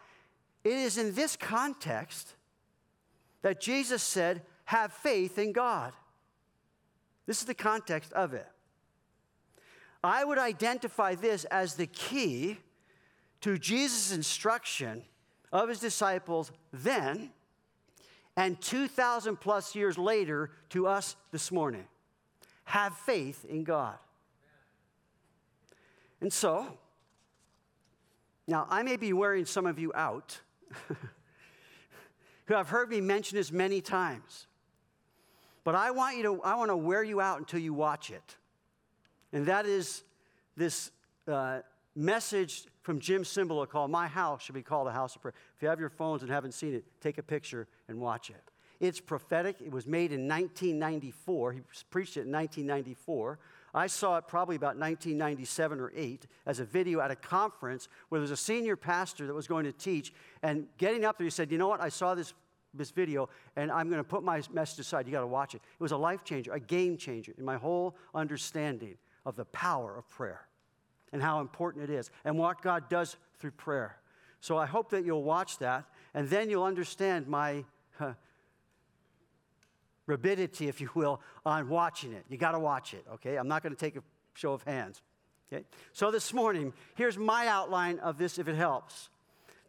it 0.64 0.74
is 0.74 0.98
in 0.98 1.14
this 1.14 1.36
context 1.36 2.34
that 3.44 3.62
Jesus 3.62 4.02
said, 4.02 4.42
Have 4.66 4.92
faith 4.92 5.38
in 5.38 5.52
God. 5.52 5.94
This 7.28 7.40
is 7.40 7.46
the 7.46 7.54
context 7.54 8.12
of 8.14 8.34
it. 8.34 8.48
I 10.04 10.26
would 10.26 10.40
identify 10.40 11.14
this 11.14 11.46
as 11.46 11.76
the 11.76 11.86
key 11.86 12.58
to 13.42 13.60
Jesus' 13.60 14.12
instruction 14.12 15.04
of 15.52 15.70
his 15.70 15.80
disciples 15.80 16.52
then 16.72 17.32
and 18.36 18.60
2,000 18.62 19.38
plus 19.38 19.76
years 19.76 19.98
later 19.98 20.52
to 20.70 20.88
us 20.88 21.16
this 21.32 21.52
morning. 21.52 21.86
Have 22.66 22.96
faith 22.96 23.44
in 23.46 23.64
God. 23.64 23.98
And 26.22 26.32
so, 26.32 26.78
now 28.48 28.68
I 28.70 28.84
may 28.84 28.98
be 28.98 29.14
wearing 29.14 29.46
some 29.46 29.66
of 29.66 29.80
you 29.80 29.92
out 29.96 30.40
who 32.46 32.54
have 32.54 32.70
heard 32.70 32.90
me 32.90 33.02
mention 33.02 33.38
this 33.38 33.52
many 33.52 33.82
times. 33.82 34.48
But 35.64 35.76
I 35.76 35.92
want 35.92 36.18
you 36.18 36.24
to 36.24 36.42
I 36.42 36.56
want 36.56 36.72
to 36.72 36.78
wear 36.78 37.04
you 37.04 37.22
out 37.22 37.40
until 37.40 37.60
you 37.60 37.74
watch 37.74 38.10
it. 38.10 38.38
And 39.34 39.46
that 39.46 39.66
is 39.66 40.04
this 40.56 40.92
uh, 41.28 41.60
message 41.96 42.66
from 42.82 43.00
Jim 43.00 43.24
Cymbala 43.24 43.68
called 43.68 43.92
My 43.92 44.08
House 44.08 44.44
Should 44.44 44.56
Be 44.56 44.62
Called 44.62 44.88
a 44.88 44.92
House 44.92 45.16
of 45.16 45.22
Prayer. 45.22 45.34
If 45.56 45.62
you 45.62 45.68
have 45.68 45.80
your 45.80 45.90
phones 45.90 46.22
and 46.22 46.32
haven't 46.32 46.54
seen 46.54 46.74
it, 46.74 46.86
take 47.02 47.18
a 47.18 47.24
picture 47.24 47.68
and 47.88 48.00
watch 48.00 48.30
it. 48.30 48.52
It's 48.80 49.02
prophetic. 49.02 49.58
It 49.60 49.72
was 49.72 49.86
made 49.86 50.12
in 50.12 50.28
1994. 50.28 51.54
He 51.54 51.62
preached 51.90 52.16
it 52.16 52.22
in 52.22 52.32
1994. 52.32 53.40
I 53.74 53.88
saw 53.88 54.18
it 54.18 54.28
probably 54.28 54.56
about 54.56 54.78
1997 54.78 55.80
or 55.80 55.92
8 55.96 56.26
as 56.46 56.60
a 56.60 56.66
video 56.66 57.02
at 57.02 57.12
a 57.12 57.16
conference 57.16 57.90
where 58.08 58.20
there 58.20 58.24
was 58.24 58.32
a 58.32 58.38
senior 58.38 58.76
pastor 58.76 59.28
that 59.28 59.34
was 59.34 59.48
going 59.48 59.66
to 59.66 59.74
teach. 59.74 60.14
And 60.42 60.68
getting 60.78 61.04
up 61.06 61.18
there, 61.18 61.26
he 61.26 61.32
said, 61.32 61.52
You 61.52 61.58
know 61.58 61.68
what? 61.68 61.82
I 61.82 61.90
saw 61.90 62.16
this, 62.16 62.34
this 62.74 62.92
video 62.92 63.30
and 63.56 63.70
I'm 63.70 63.90
going 63.90 64.02
to 64.02 64.08
put 64.08 64.24
my 64.24 64.42
message 64.52 64.80
aside. 64.80 65.06
You 65.06 65.12
got 65.12 65.22
to 65.22 65.28
watch 65.28 65.56
it. 65.56 65.62
It 65.80 65.84
was 65.84 65.92
a 65.92 65.98
life 65.98 66.24
changer, 66.24 66.54
a 66.54 66.60
game 66.60 66.98
changer 66.98 67.34
in 67.38 67.44
my 67.44 67.58
whole 67.58 67.96
understanding 68.16 68.96
of 69.26 69.36
the 69.36 69.46
power 69.46 69.98
of 69.98 70.10
prayer 70.10 70.49
and 71.12 71.22
how 71.22 71.42
important 71.42 71.90
it 71.90 71.94
is 71.94 72.10
and 72.24 72.38
what 72.38 72.62
God 72.62 72.90
does 72.90 73.18
through 73.40 73.52
prayer. 73.52 73.98
So 74.42 74.58
I 74.58 74.66
hope 74.66 74.90
that 74.92 75.06
you'll 75.06 75.24
watch 75.24 75.58
that 75.60 75.86
and 76.14 76.30
then 76.30 76.50
you'll 76.50 76.64
understand 76.64 77.28
my. 77.28 77.64
Uh, 78.00 78.14
rabidity, 80.10 80.68
if 80.68 80.82
you 80.82 80.90
will, 80.96 81.22
on 81.46 81.70
watching 81.70 82.12
it. 82.12 82.26
You 82.30 82.38
got 82.38 82.52
to 82.52 82.60
watch 82.60 82.94
it, 82.94 83.06
okay? 83.14 83.38
I'm 83.38 83.48
not 83.48 83.64
going 83.64 83.74
to 83.74 83.80
take 83.80 83.96
a 83.96 84.04
show 84.34 84.52
of 84.54 84.64
hands. 84.64 85.02
Okay? 85.52 85.64
So 85.94 86.12
this 86.12 86.34
morning, 86.34 86.74
here's 86.96 87.18
my 87.18 87.48
outline 87.48 88.00
of 88.00 88.18
this 88.18 88.38
if 88.38 88.48
it 88.48 88.56
helps. 88.56 89.10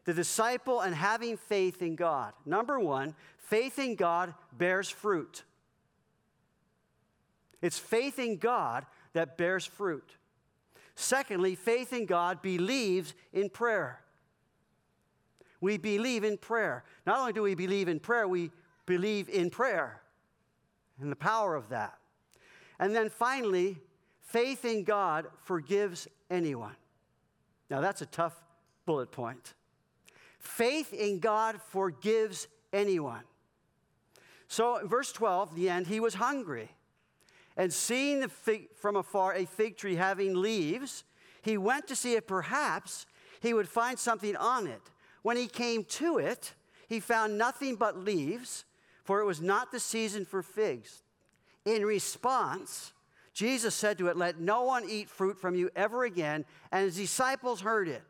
The 0.05 0.15
disciple 0.15 0.81
and 0.81 0.95
having 0.95 1.37
faith 1.37 1.83
in 1.83 1.95
God. 1.95 2.33
Number 2.45 2.81
one, 2.81 3.15
faith 3.39 3.79
in 3.79 3.95
God 3.95 4.35
bears 4.57 4.89
fruit. 4.89 5.45
It's 7.63 7.79
faith 7.79 8.19
in 8.19 8.39
God 8.39 8.87
that 9.13 9.37
bears 9.37 9.67
fruit. 9.67 10.17
Secondly, 11.01 11.55
faith 11.55 11.95
in 11.95 12.05
God 12.05 12.43
believes 12.43 13.15
in 13.33 13.49
prayer. 13.49 14.01
We 15.59 15.79
believe 15.79 16.25
in 16.25 16.37
prayer. 16.37 16.85
Not 17.07 17.19
only 17.19 17.33
do 17.33 17.43
we 17.43 17.55
believe 17.55 17.89
in 17.89 18.01
prayer, 18.01 18.29
we 18.29 18.51
believe 18.85 19.31
in 19.31 19.49
prayer 19.49 20.03
and 21.01 21.11
the 21.11 21.17
power 21.17 21.57
of 21.57 21.71
that. 21.71 21.97
And 22.79 22.95
then 22.95 23.09
finally, 23.09 23.79
faith 24.21 24.67
in 24.67 24.85
God 24.85 25.27
forgives 25.45 26.07
anyone. 26.31 26.77
Now, 27.71 27.81
that's 27.81 28.03
a 28.03 28.07
tough 28.07 28.39
bullet 28.85 29.11
point. 29.11 29.55
Faith 30.39 30.93
in 30.93 31.19
God 31.19 31.63
forgives 31.63 32.47
anyone. 32.75 33.23
So, 34.49 34.81
verse 34.85 35.13
12, 35.13 35.55
the 35.55 35.71
end, 35.71 35.87
he 35.87 35.99
was 35.99 36.15
hungry. 36.15 36.71
And 37.61 37.71
seeing 37.71 38.27
fig, 38.27 38.75
from 38.75 38.97
afar 38.97 39.35
a 39.35 39.45
fig 39.45 39.77
tree 39.77 39.97
having 39.97 40.35
leaves, 40.35 41.05
he 41.43 41.59
went 41.59 41.87
to 41.89 41.95
see 41.95 42.15
if 42.15 42.27
perhaps 42.27 43.05
he 43.43 43.53
would 43.53 43.69
find 43.69 43.99
something 43.99 44.35
on 44.35 44.67
it. 44.67 44.81
When 45.21 45.37
he 45.37 45.47
came 45.47 45.85
to 45.85 46.17
it, 46.17 46.55
he 46.89 47.01
found 47.01 47.37
nothing 47.37 47.77
but 47.77 47.99
leaves 47.99 48.65
for 49.05 49.21
it 49.21 49.27
was 49.27 49.43
not 49.43 49.73
the 49.73 49.79
season 49.79 50.25
for 50.25 50.43
figs. 50.43 51.03
In 51.67 51.85
response, 51.85 52.95
Jesus 53.35 53.75
said 53.75 53.99
to 53.99 54.07
it, 54.07 54.17
Let 54.17 54.41
no 54.41 54.63
one 54.63 54.89
eat 54.89 55.11
fruit 55.11 55.39
from 55.39 55.55
you 55.55 55.69
ever 55.77 56.05
again. 56.05 56.47
And 56.73 56.87
his 56.87 56.97
disciples 56.97 57.61
heard 57.61 57.89
it. 57.89 58.05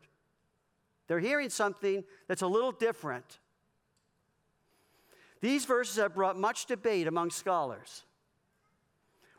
They're 1.07 1.19
hearing 1.19 1.49
something 1.49 2.05
that's 2.29 2.41
a 2.41 2.47
little 2.47 2.71
different. 2.71 3.39
These 5.41 5.65
verses 5.65 5.97
have 5.97 6.15
brought 6.15 6.39
much 6.39 6.67
debate 6.67 7.07
among 7.07 7.31
scholars. 7.31 8.03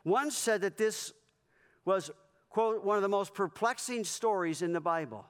One 0.03 0.31
said 0.31 0.61
that 0.61 0.77
this 0.77 1.13
was, 1.85 2.11
quote, 2.49 2.83
one 2.83 2.97
of 2.97 3.01
the 3.01 3.09
most 3.09 3.33
perplexing 3.33 4.03
stories 4.03 4.61
in 4.61 4.73
the 4.73 4.81
Bible. 4.81 5.25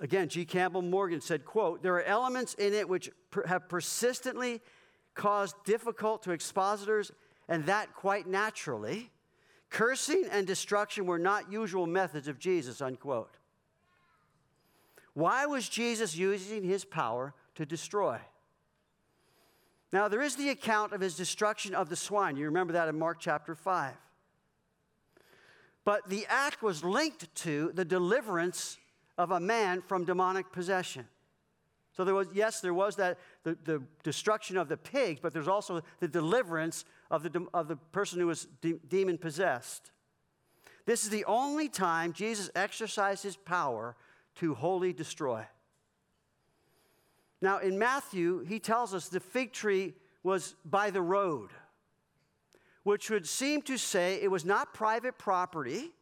Again, 0.00 0.28
G. 0.28 0.44
Campbell 0.44 0.82
Morgan 0.82 1.20
said, 1.20 1.44
quote, 1.44 1.82
there 1.82 1.94
are 1.94 2.02
elements 2.02 2.54
in 2.54 2.72
it 2.72 2.88
which 2.88 3.10
have 3.46 3.68
persistently 3.68 4.60
caused 5.14 5.56
difficult 5.64 6.22
to 6.24 6.32
expositors, 6.32 7.12
and 7.48 7.66
that 7.66 7.94
quite 7.94 8.26
naturally. 8.26 9.10
Cursing 9.70 10.24
and 10.30 10.46
destruction 10.46 11.06
were 11.06 11.18
not 11.18 11.50
usual 11.50 11.86
methods 11.86 12.28
of 12.28 12.38
Jesus, 12.38 12.80
unquote. 12.80 13.38
Why 15.14 15.46
was 15.46 15.68
Jesus 15.68 16.16
using 16.16 16.62
his 16.62 16.84
power 16.84 17.34
to 17.54 17.64
destroy? 17.64 18.18
Now, 19.92 20.08
there 20.08 20.22
is 20.22 20.36
the 20.36 20.50
account 20.50 20.92
of 20.92 21.00
his 21.00 21.16
destruction 21.16 21.74
of 21.74 21.88
the 21.88 21.96
swine. 21.96 22.36
You 22.36 22.46
remember 22.46 22.72
that 22.72 22.88
in 22.88 22.98
Mark 22.98 23.18
chapter 23.20 23.54
5. 23.54 23.94
But 25.84 26.08
the 26.08 26.26
act 26.28 26.62
was 26.62 26.82
linked 26.82 27.32
to 27.36 27.70
the 27.74 27.84
deliverance 27.84 28.78
of 29.16 29.30
a 29.30 29.38
man 29.38 29.82
from 29.82 30.04
demonic 30.04 30.50
possession. 30.50 31.06
So 31.96 32.04
there 32.04 32.14
was, 32.14 32.26
yes, 32.34 32.60
there 32.60 32.74
was 32.74 32.96
that 32.96 33.18
the, 33.44 33.56
the 33.64 33.82
destruction 34.02 34.56
of 34.56 34.68
the 34.68 34.76
pigs, 34.76 35.20
but 35.22 35.32
there's 35.32 35.48
also 35.48 35.80
the 36.00 36.08
deliverance 36.08 36.84
of 37.10 37.22
the, 37.22 37.46
of 37.54 37.68
the 37.68 37.76
person 37.76 38.20
who 38.20 38.26
was 38.26 38.48
de- 38.60 38.80
demon 38.88 39.16
possessed. 39.16 39.92
This 40.84 41.04
is 41.04 41.10
the 41.10 41.24
only 41.24 41.68
time 41.68 42.12
Jesus 42.12 42.50
exercised 42.54 43.22
his 43.22 43.36
power 43.36 43.96
to 44.36 44.54
wholly 44.54 44.92
destroy. 44.92 45.46
Now, 47.46 47.58
in 47.58 47.78
Matthew, 47.78 48.40
he 48.40 48.58
tells 48.58 48.92
us 48.92 49.08
the 49.08 49.20
fig 49.20 49.52
tree 49.52 49.94
was 50.24 50.56
by 50.64 50.90
the 50.90 51.00
road, 51.00 51.50
which 52.82 53.08
would 53.08 53.24
seem 53.24 53.62
to 53.62 53.76
say 53.76 54.20
it 54.20 54.32
was 54.32 54.44
not 54.44 54.74
private 54.74 55.16
property 55.16 55.92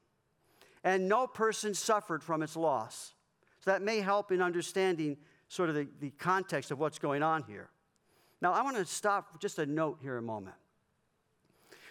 and 0.84 1.06
no 1.06 1.26
person 1.26 1.74
suffered 1.74 2.24
from 2.24 2.42
its 2.42 2.56
loss. 2.56 3.12
So 3.60 3.72
that 3.72 3.82
may 3.82 4.00
help 4.00 4.32
in 4.32 4.40
understanding 4.40 5.18
sort 5.48 5.68
of 5.68 5.74
the, 5.74 5.86
the 6.00 6.08
context 6.12 6.70
of 6.70 6.78
what's 6.78 6.98
going 6.98 7.22
on 7.22 7.42
here. 7.42 7.68
Now, 8.40 8.54
I 8.54 8.62
want 8.62 8.78
to 8.78 8.86
stop 8.86 9.38
just 9.38 9.58
a 9.58 9.66
note 9.66 9.98
here 10.00 10.16
a 10.16 10.22
moment. 10.22 10.56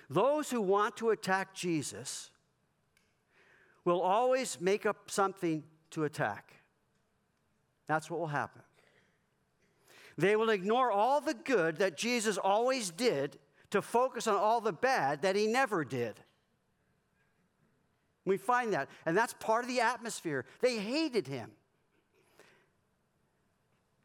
Those 0.09 0.49
who 0.49 0.61
want 0.61 0.97
to 0.97 1.11
attack 1.11 1.53
Jesus 1.53 2.31
will 3.85 4.01
always 4.01 4.59
make 4.59 4.87
up 4.87 5.11
something 5.11 5.63
to 5.91 6.05
attack. 6.05 6.55
That's 7.85 8.09
what 8.09 8.19
will 8.19 8.25
happen. 8.25 8.63
They 10.17 10.35
will 10.35 10.49
ignore 10.49 10.91
all 10.91 11.21
the 11.21 11.33
good 11.33 11.77
that 11.77 11.97
Jesus 11.97 12.37
always 12.37 12.91
did 12.91 13.37
to 13.71 13.81
focus 13.81 14.27
on 14.27 14.35
all 14.35 14.61
the 14.61 14.73
bad 14.73 15.23
that 15.23 15.35
he 15.35 15.47
never 15.47 15.83
did. 15.83 16.19
We 18.25 18.37
find 18.37 18.73
that. 18.73 18.89
And 19.05 19.17
that's 19.17 19.33
part 19.33 19.63
of 19.63 19.69
the 19.69 19.81
atmosphere. 19.81 20.45
They 20.61 20.77
hated 20.77 21.27
him. 21.27 21.51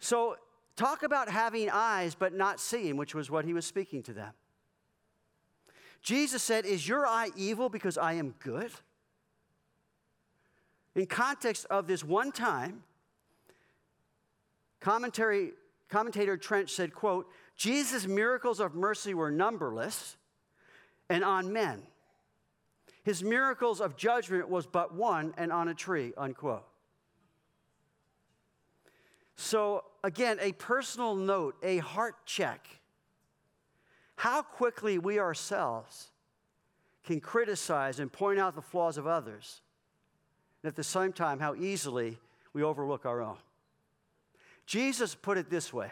So, 0.00 0.36
talk 0.76 1.02
about 1.02 1.28
having 1.28 1.68
eyes 1.70 2.14
but 2.14 2.32
not 2.32 2.60
seeing, 2.60 2.96
which 2.96 3.14
was 3.14 3.30
what 3.30 3.44
he 3.44 3.52
was 3.52 3.66
speaking 3.66 4.02
to 4.04 4.12
them. 4.12 4.32
Jesus 6.02 6.42
said, 6.42 6.64
Is 6.64 6.88
your 6.88 7.06
eye 7.06 7.28
evil 7.36 7.68
because 7.68 7.98
I 7.98 8.14
am 8.14 8.34
good? 8.38 8.70
In 10.94 11.06
context 11.06 11.66
of 11.70 11.86
this 11.86 12.02
one 12.02 12.32
time, 12.32 12.82
commentary, 14.80 15.52
commentator 15.88 16.36
Trench 16.36 16.70
said, 16.70 16.94
quote, 16.94 17.28
Jesus' 17.56 18.06
miracles 18.06 18.60
of 18.60 18.74
mercy 18.74 19.14
were 19.14 19.30
numberless 19.30 20.16
and 21.08 21.24
on 21.24 21.52
men. 21.52 21.82
His 23.02 23.22
miracles 23.22 23.80
of 23.80 23.96
judgment 23.96 24.48
was 24.48 24.66
but 24.66 24.94
one 24.94 25.32
and 25.38 25.50
on 25.50 25.68
a 25.68 25.74
tree, 25.74 26.12
unquote. 26.16 26.66
So, 29.36 29.84
again, 30.02 30.38
a 30.40 30.52
personal 30.52 31.14
note, 31.14 31.56
a 31.62 31.78
heart 31.78 32.16
check. 32.26 32.66
How 34.16 34.42
quickly 34.42 34.98
we 34.98 35.18
ourselves 35.18 36.08
can 37.04 37.20
criticize 37.20 38.00
and 38.00 38.12
point 38.12 38.38
out 38.38 38.54
the 38.54 38.62
flaws 38.62 38.98
of 38.98 39.06
others, 39.06 39.62
and 40.62 40.68
at 40.68 40.76
the 40.76 40.84
same 40.84 41.12
time, 41.12 41.38
how 41.38 41.54
easily 41.54 42.18
we 42.52 42.62
overlook 42.62 43.06
our 43.06 43.22
own. 43.22 43.38
Jesus 44.68 45.16
put 45.16 45.36
it 45.38 45.50
this 45.50 45.72
way 45.72 45.90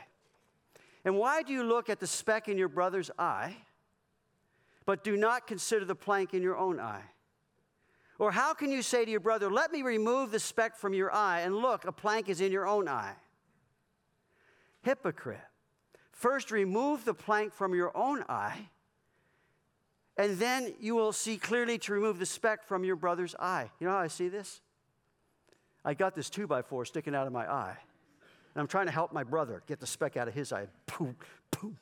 And 1.05 1.17
why 1.17 1.43
do 1.43 1.53
you 1.53 1.65
look 1.65 1.91
at 1.91 1.99
the 1.99 2.07
speck 2.07 2.47
in 2.49 2.57
your 2.57 2.69
brother's 2.69 3.11
eye? 3.19 3.57
but 4.87 5.03
do 5.03 5.17
not 5.17 5.47
consider 5.47 5.85
the 5.85 5.97
plank 5.97 6.33
in 6.33 6.43
your 6.43 6.57
own 6.57 6.81
eye? 6.81 7.03
Or 8.19 8.31
how 8.31 8.55
can 8.55 8.71
you 8.71 8.81
say 8.81 9.05
to 9.05 9.11
your 9.11 9.21
brother, 9.21 9.51
Let 9.51 9.73
me 9.73 9.83
remove 9.83 10.31
the 10.31 10.39
speck 10.39 10.77
from 10.77 10.95
your 10.95 11.13
eye, 11.13 11.41
and 11.41 11.55
look, 11.55 11.85
a 11.85 11.93
plank 11.93 12.31
is 12.31 12.41
in 12.41 12.53
your 12.53 12.67
own 12.67 12.89
eye? 12.89 13.15
Hypocrite. 14.83 15.41
First, 16.13 16.51
remove 16.51 17.05
the 17.05 17.13
plank 17.13 17.53
from 17.53 17.75
your 17.75 17.95
own 17.95 18.23
eye, 18.29 18.71
and 20.17 20.39
then 20.39 20.73
you 20.81 20.95
will 20.95 21.13
see 21.13 21.37
clearly 21.37 21.77
to 21.79 21.93
remove 21.93 22.19
the 22.19 22.25
speck 22.25 22.65
from 22.65 22.85
your 22.85 22.97
brother's 22.97 23.35
eye. 23.35 23.71
You 23.81 23.89
know 23.89 23.93
how 23.93 23.99
I 23.99 24.07
see 24.07 24.29
this? 24.29 24.63
I 25.85 25.93
got 25.93 26.15
this 26.15 26.31
two 26.31 26.47
by 26.47 26.63
four 26.63 26.87
sticking 26.87 27.15
out 27.15 27.27
of 27.27 27.33
my 27.33 27.51
eye, 27.51 27.77
and 28.57 28.63
I'm 28.63 28.69
trying 28.69 28.87
to 28.87 28.93
help 28.93 29.13
my 29.13 29.23
brother 29.23 29.63
get 29.67 29.81
the 29.81 29.87
speck 29.87 30.17
out 30.17 30.29
of 30.29 30.35
his 30.35 30.51
eye. 30.51 30.67
Boom, 30.99 31.15
boom. 31.51 31.77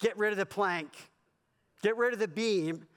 Get 0.00 0.18
rid 0.18 0.32
of 0.32 0.36
the 0.36 0.44
plank. 0.44 0.88
Get 1.80 1.96
rid 1.96 2.12
of 2.12 2.18
the 2.18 2.26
beam. 2.26 2.88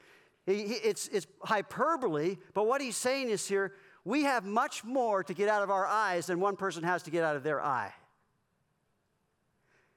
It's, 0.47 1.07
it's 1.09 1.27
hyperbole, 1.43 2.37
but 2.55 2.65
what 2.65 2.81
he's 2.81 2.97
saying 2.97 3.29
is 3.29 3.47
here 3.47 3.73
we 4.03 4.23
have 4.23 4.43
much 4.43 4.83
more 4.83 5.23
to 5.23 5.35
get 5.35 5.49
out 5.49 5.61
of 5.61 5.69
our 5.69 5.85
eyes 5.85 6.25
than 6.25 6.39
one 6.39 6.55
person 6.55 6.81
has 6.81 7.03
to 7.03 7.11
get 7.11 7.23
out 7.23 7.35
of 7.35 7.43
their 7.43 7.63
eye. 7.63 7.93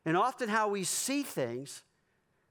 And 0.04 0.14
often, 0.14 0.50
how 0.50 0.68
we 0.68 0.84
see 0.84 1.22
things 1.22 1.82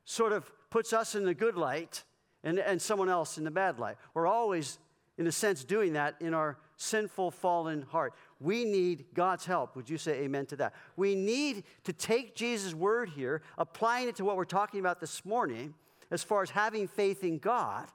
sort 0.05 0.33
of 0.33 0.51
puts 0.71 0.91
us 0.91 1.13
in 1.13 1.23
the 1.23 1.35
good 1.35 1.55
light 1.55 2.03
and, 2.43 2.57
and 2.57 2.81
someone 2.81 3.09
else 3.09 3.37
in 3.37 3.43
the 3.43 3.51
bad 3.51 3.77
light. 3.77 3.97
We're 4.15 4.27
always, 4.27 4.79
in 5.19 5.27
a 5.27 5.31
sense, 5.31 5.63
doing 5.63 5.93
that 5.93 6.15
in 6.19 6.33
our 6.33 6.57
sinful, 6.77 7.31
fallen 7.31 7.83
heart. 7.83 8.13
We 8.39 8.65
need 8.65 9.05
God's 9.13 9.45
help. 9.45 9.75
Would 9.75 9.89
you 9.89 9.97
say 9.97 10.19
amen 10.21 10.45
to 10.47 10.55
that? 10.57 10.73
We 10.95 11.15
need 11.15 11.63
to 11.85 11.93
take 11.93 12.35
Jesus' 12.35 12.73
word 12.73 13.09
here, 13.09 13.41
applying 13.57 14.07
it 14.07 14.15
to 14.17 14.25
what 14.25 14.37
we're 14.37 14.45
talking 14.45 14.79
about 14.79 14.99
this 14.99 15.25
morning, 15.25 15.73
as 16.11 16.23
far 16.23 16.43
as 16.43 16.51
having 16.51 16.87
faith 16.87 17.23
in 17.23 17.39
God, 17.39 17.87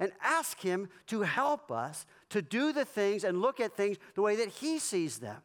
and 0.00 0.10
ask 0.22 0.60
Him 0.60 0.88
to 1.08 1.22
help 1.22 1.70
us 1.70 2.06
to 2.30 2.40
do 2.40 2.72
the 2.72 2.84
things 2.84 3.24
and 3.24 3.40
look 3.40 3.60
at 3.60 3.76
things 3.76 3.98
the 4.14 4.22
way 4.22 4.36
that 4.36 4.48
He 4.48 4.78
sees 4.78 5.18
them. 5.18 5.42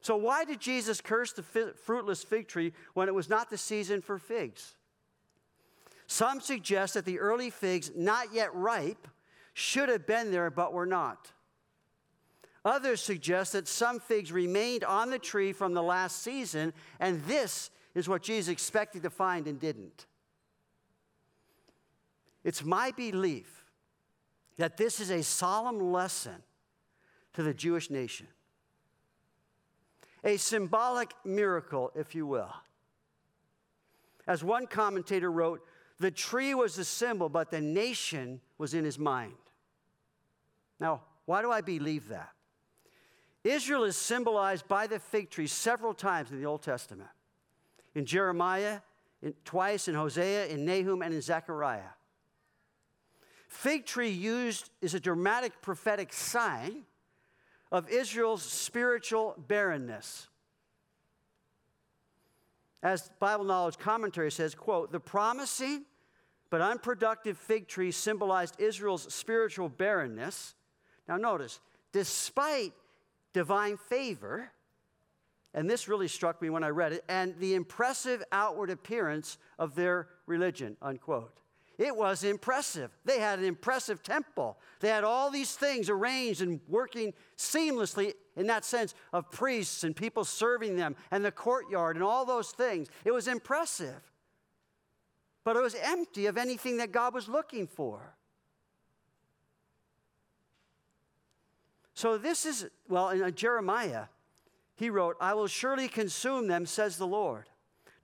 So, 0.00 0.16
why 0.16 0.44
did 0.44 0.60
Jesus 0.60 1.02
curse 1.02 1.32
the 1.32 1.42
fruitless 1.42 2.24
fig 2.24 2.48
tree 2.48 2.72
when 2.94 3.08
it 3.08 3.14
was 3.14 3.28
not 3.28 3.50
the 3.50 3.58
season 3.58 4.00
for 4.00 4.18
figs? 4.18 4.74
Some 6.06 6.40
suggest 6.40 6.94
that 6.94 7.04
the 7.04 7.18
early 7.18 7.50
figs, 7.50 7.90
not 7.94 8.32
yet 8.32 8.54
ripe, 8.54 9.06
should 9.52 9.90
have 9.90 10.06
been 10.06 10.30
there 10.30 10.50
but 10.50 10.72
were 10.72 10.86
not. 10.86 11.32
Others 12.64 13.00
suggest 13.00 13.52
that 13.52 13.68
some 13.68 14.00
figs 14.00 14.32
remained 14.32 14.84
on 14.84 15.10
the 15.10 15.18
tree 15.18 15.52
from 15.52 15.74
the 15.74 15.82
last 15.82 16.22
season, 16.22 16.72
and 17.00 17.22
this 17.24 17.70
is 17.94 18.08
what 18.08 18.22
Jesus 18.22 18.52
expected 18.52 19.02
to 19.02 19.10
find 19.10 19.46
and 19.46 19.58
didn't. 19.58 20.06
It's 22.44 22.64
my 22.64 22.90
belief 22.92 23.64
that 24.56 24.76
this 24.76 25.00
is 25.00 25.10
a 25.10 25.22
solemn 25.22 25.92
lesson 25.92 26.42
to 27.34 27.42
the 27.42 27.54
Jewish 27.54 27.90
nation, 27.90 28.26
a 30.24 30.36
symbolic 30.36 31.12
miracle, 31.24 31.92
if 31.94 32.14
you 32.14 32.26
will. 32.26 32.52
As 34.26 34.42
one 34.42 34.66
commentator 34.66 35.30
wrote, 35.30 35.62
the 36.00 36.10
tree 36.10 36.54
was 36.54 36.76
the 36.76 36.84
symbol, 36.84 37.28
but 37.28 37.50
the 37.50 37.60
nation 37.60 38.40
was 38.58 38.74
in 38.74 38.84
his 38.84 38.98
mind. 38.98 39.34
Now, 40.78 41.02
why 41.24 41.42
do 41.42 41.50
I 41.50 41.60
believe 41.60 42.08
that? 42.08 42.30
Israel 43.48 43.84
is 43.84 43.96
symbolized 43.96 44.68
by 44.68 44.86
the 44.86 44.98
fig 44.98 45.30
tree 45.30 45.46
several 45.46 45.94
times 45.94 46.30
in 46.30 46.38
the 46.38 46.46
Old 46.46 46.62
Testament. 46.62 47.08
In 47.94 48.04
Jeremiah, 48.04 48.80
in, 49.22 49.34
twice 49.44 49.88
in 49.88 49.94
Hosea, 49.94 50.46
in 50.46 50.64
Nahum, 50.64 51.02
and 51.02 51.14
in 51.14 51.22
Zechariah. 51.22 51.94
Fig 53.48 53.86
tree 53.86 54.10
used 54.10 54.70
is 54.82 54.94
a 54.94 55.00
dramatic 55.00 55.62
prophetic 55.62 56.12
sign 56.12 56.82
of 57.72 57.88
Israel's 57.88 58.42
spiritual 58.42 59.34
barrenness. 59.48 60.28
As 62.82 63.10
Bible 63.18 63.44
Knowledge 63.44 63.78
Commentary 63.78 64.30
says, 64.30 64.54
quote, 64.54 64.92
the 64.92 65.00
promising 65.00 65.84
but 66.50 66.60
unproductive 66.60 67.36
fig 67.36 67.66
tree 67.66 67.90
symbolized 67.90 68.60
Israel's 68.60 69.12
spiritual 69.12 69.68
barrenness. 69.68 70.54
Now 71.08 71.16
notice, 71.16 71.60
despite 71.92 72.72
divine 73.32 73.76
favor, 73.76 74.50
and 75.54 75.68
this 75.68 75.88
really 75.88 76.08
struck 76.08 76.40
me 76.42 76.50
when 76.50 76.64
I 76.64 76.68
read 76.68 76.92
it, 76.92 77.04
and 77.08 77.34
the 77.38 77.54
impressive 77.54 78.22
outward 78.32 78.70
appearance 78.70 79.38
of 79.58 79.74
their 79.74 80.08
religion, 80.26 80.76
unquote. 80.82 81.40
It 81.78 81.94
was 81.94 82.24
impressive. 82.24 82.90
They 83.04 83.20
had 83.20 83.38
an 83.38 83.44
impressive 83.44 84.02
temple. 84.02 84.58
They 84.80 84.88
had 84.88 85.04
all 85.04 85.30
these 85.30 85.54
things 85.54 85.88
arranged 85.88 86.42
and 86.42 86.60
working 86.66 87.14
seamlessly 87.36 88.14
in 88.36 88.48
that 88.48 88.64
sense 88.64 88.94
of 89.12 89.30
priests 89.30 89.84
and 89.84 89.94
people 89.94 90.24
serving 90.24 90.76
them 90.76 90.96
and 91.12 91.24
the 91.24 91.30
courtyard 91.30 91.94
and 91.94 92.04
all 92.04 92.24
those 92.24 92.50
things. 92.50 92.88
It 93.04 93.12
was 93.12 93.28
impressive. 93.28 94.10
But 95.44 95.56
it 95.56 95.62
was 95.62 95.76
empty 95.80 96.26
of 96.26 96.36
anything 96.36 96.78
that 96.78 96.90
God 96.90 97.14
was 97.14 97.28
looking 97.28 97.68
for. 97.68 98.16
So 101.98 102.16
this 102.16 102.46
is, 102.46 102.64
well, 102.88 103.08
in 103.08 103.34
Jeremiah, 103.34 104.04
he 104.76 104.88
wrote, 104.88 105.16
I 105.20 105.34
will 105.34 105.48
surely 105.48 105.88
consume 105.88 106.46
them, 106.46 106.64
says 106.64 106.96
the 106.96 107.08
Lord. 107.08 107.46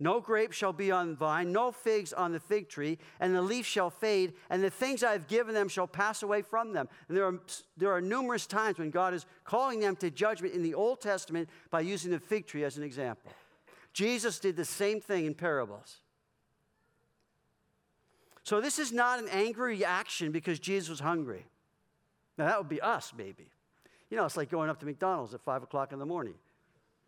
No 0.01 0.21
grape 0.21 0.51
shall 0.51 0.73
be 0.73 0.91
on 0.91 1.11
the 1.11 1.15
vine, 1.15 1.53
no 1.53 1.71
figs 1.71 2.13
on 2.13 2.33
the 2.33 2.41
fig 2.41 2.69
tree, 2.69 2.99
and 3.21 3.33
the 3.33 3.41
leaf 3.41 3.65
shall 3.65 3.91
fade, 3.91 4.33
and 4.51 4.65
the 4.65 4.69
things 4.69 5.05
I 5.05 5.13
have 5.13 5.29
given 5.29 5.55
them 5.55 5.69
shall 5.69 5.87
pass 5.87 6.25
away 6.25 6.43
from 6.43 6.73
them. 6.73 6.89
And 7.07 7.17
there 7.17 7.25
are, 7.25 7.39
there 7.77 7.93
are 7.93 8.01
numerous 8.01 8.47
times 8.47 8.79
when 8.79 8.91
God 8.91 9.15
is 9.15 9.27
calling 9.45 9.79
them 9.79 9.95
to 9.99 10.11
judgment 10.11 10.55
in 10.55 10.65
the 10.65 10.75
Old 10.75 11.01
Testament 11.01 11.49
by 11.71 11.83
using 11.83 12.11
the 12.11 12.19
fig 12.19 12.49
tree 12.49 12.65
as 12.65 12.77
an 12.77 12.83
example. 12.83 13.31
Jesus 13.93 14.41
did 14.41 14.57
the 14.57 14.65
same 14.65 15.01
thing 15.01 15.25
in 15.25 15.35
parables. 15.35 15.99
So 18.43 18.61
this 18.61 18.81
is 18.81 18.91
not 18.91 19.21
an 19.21 19.29
angry 19.29 19.77
reaction 19.77 20.33
because 20.33 20.59
Jesus 20.59 20.91
was 20.91 20.99
hungry. 20.99 21.47
Now, 22.37 22.47
that 22.47 22.59
would 22.59 22.69
be 22.69 22.81
us, 22.81 23.13
maybe. 23.17 23.51
You 24.15 24.21
know, 24.21 24.27
it's 24.27 24.37
like 24.37 24.49
going 24.49 24.71
up 24.71 24.79
to 24.79 24.87
McDonald's 24.87 25.35
at 25.35 25.43
5 25.43 25.65
o'clock 25.65 25.93
in 25.93 25.99
the 25.99 26.07
morning, 26.07 26.35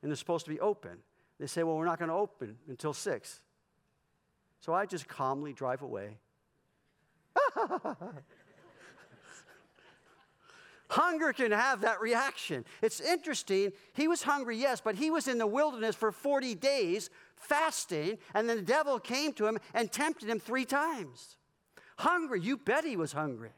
and 0.03 0.11
they're 0.11 0.17
supposed 0.17 0.45
to 0.47 0.51
be 0.51 0.59
open. 0.59 0.99
They 1.39 1.47
say, 1.47 1.63
well, 1.63 1.77
we're 1.77 1.85
not 1.85 2.01
going 2.01 2.09
to 2.09 2.17
open 2.17 2.57
until 2.67 2.93
6. 2.93 3.41
So 4.59 4.75
I 4.75 4.87
just 4.87 5.07
calmly 5.07 5.53
drive 5.53 5.83
away. 5.83 6.19
Hunger 10.91 11.33
can 11.33 11.53
have 11.53 11.83
that 11.83 12.01
reaction. 12.01 12.65
It's 12.83 13.01
interesting. 13.01 13.71
He 13.93 14.09
was 14.09 14.25
hungry, 14.25 14.57
yes, 14.57 14.81
but 14.81 14.97
he 14.97 15.13
was 15.13 15.29
in 15.29 15.39
the 15.39 15.47
wilderness 15.47 15.95
for 15.95 16.11
40 16.11 16.57
days 16.57 17.09
fasting, 17.37 18.19
and 18.35 18.49
then 18.49 18.57
the 18.57 18.65
devil 18.65 18.99
came 18.99 19.33
to 19.35 19.47
him 19.47 19.61
and 19.75 19.93
tempted 19.93 20.29
him 20.29 20.41
three 20.41 20.65
times. 20.65 21.37
Hungry, 21.99 22.41
you 22.41 22.57
bet 22.57 22.85
he 22.85 22.97
was 22.97 23.13
hungry. 23.13 23.53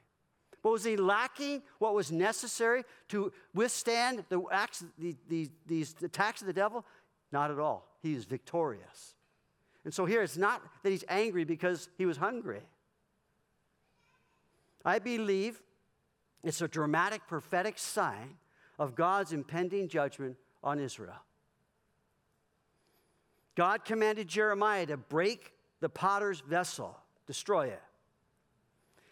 But 0.69 0.73
was 0.73 0.85
he 0.85 0.99
lacking 0.99 1.63
what 1.79 1.95
was 1.95 2.13
necessary 2.13 2.85
to 3.09 3.33
withstand 3.55 4.23
the 4.29 4.43
acts, 4.53 4.85
the, 4.99 5.17
the, 5.27 5.49
these 5.67 5.95
attacks 6.03 6.43
of 6.43 6.47
the 6.47 6.53
devil? 6.53 6.85
Not 7.33 7.51
at 7.51 7.59
all. 7.59 7.89
He 8.03 8.13
is 8.13 8.27
victorious. 8.27 9.15
And 9.87 9.95
so 9.95 10.05
here 10.05 10.23
it's 10.23 10.37
not 10.37 10.61
that 10.83 10.91
he's 10.91 11.07
angry 11.09 11.45
because 11.45 11.89
he 11.97 12.05
was 12.05 12.19
hungry. 12.19 12.61
I 14.85 14.99
believe 14.99 15.63
it's 16.45 16.61
a 16.61 16.69
dramatic 16.69 17.27
prophetic 17.27 17.79
sign 17.79 18.37
of 18.79 18.95
God's 18.95 19.33
impending 19.33 19.89
judgment 19.89 20.37
on 20.63 20.79
Israel. 20.79 21.23
God 23.55 23.87
commanded 23.87 24.29
Jeremiah 24.29 24.85
to 24.85 24.99
break 24.99 25.55
the 25.81 25.89
potter's 25.89 26.41
vessel, 26.41 26.95
destroy 27.27 27.69
it. 27.69 27.83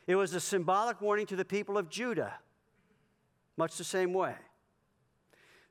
It 0.06 0.14
was 0.14 0.34
a 0.34 0.40
symbolic 0.40 1.00
warning 1.00 1.26
to 1.26 1.36
the 1.36 1.44
people 1.44 1.76
of 1.76 1.88
Judah, 1.88 2.34
much 3.56 3.76
the 3.76 3.84
same 3.84 4.12
way. 4.12 4.34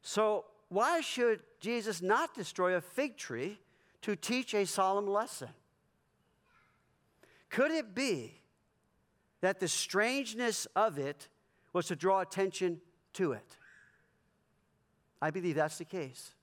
So, 0.01 0.45
why 0.69 1.01
should 1.01 1.41
Jesus 1.59 2.01
not 2.01 2.33
destroy 2.33 2.75
a 2.75 2.81
fig 2.81 3.17
tree 3.17 3.59
to 4.01 4.15
teach 4.15 4.53
a 4.53 4.65
solemn 4.65 5.07
lesson? 5.07 5.49
Could 7.49 7.71
it 7.71 7.95
be 7.95 8.41
that 9.41 9.59
the 9.59 9.67
strangeness 9.67 10.67
of 10.75 10.97
it 10.97 11.29
was 11.71 11.87
to 11.87 11.95
draw 11.95 12.19
attention 12.19 12.81
to 13.13 13.31
it? 13.31 13.57
I 15.21 15.31
believe 15.31 15.55
that's 15.55 15.77
the 15.77 15.85
case. 15.85 16.33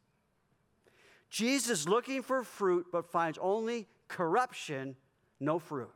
Jesus 1.28 1.88
looking 1.88 2.22
for 2.22 2.42
fruit, 2.42 2.86
but 2.90 3.06
finds 3.06 3.38
only 3.40 3.88
corruption, 4.08 4.96
no 5.40 5.58
fruit. 5.58 5.90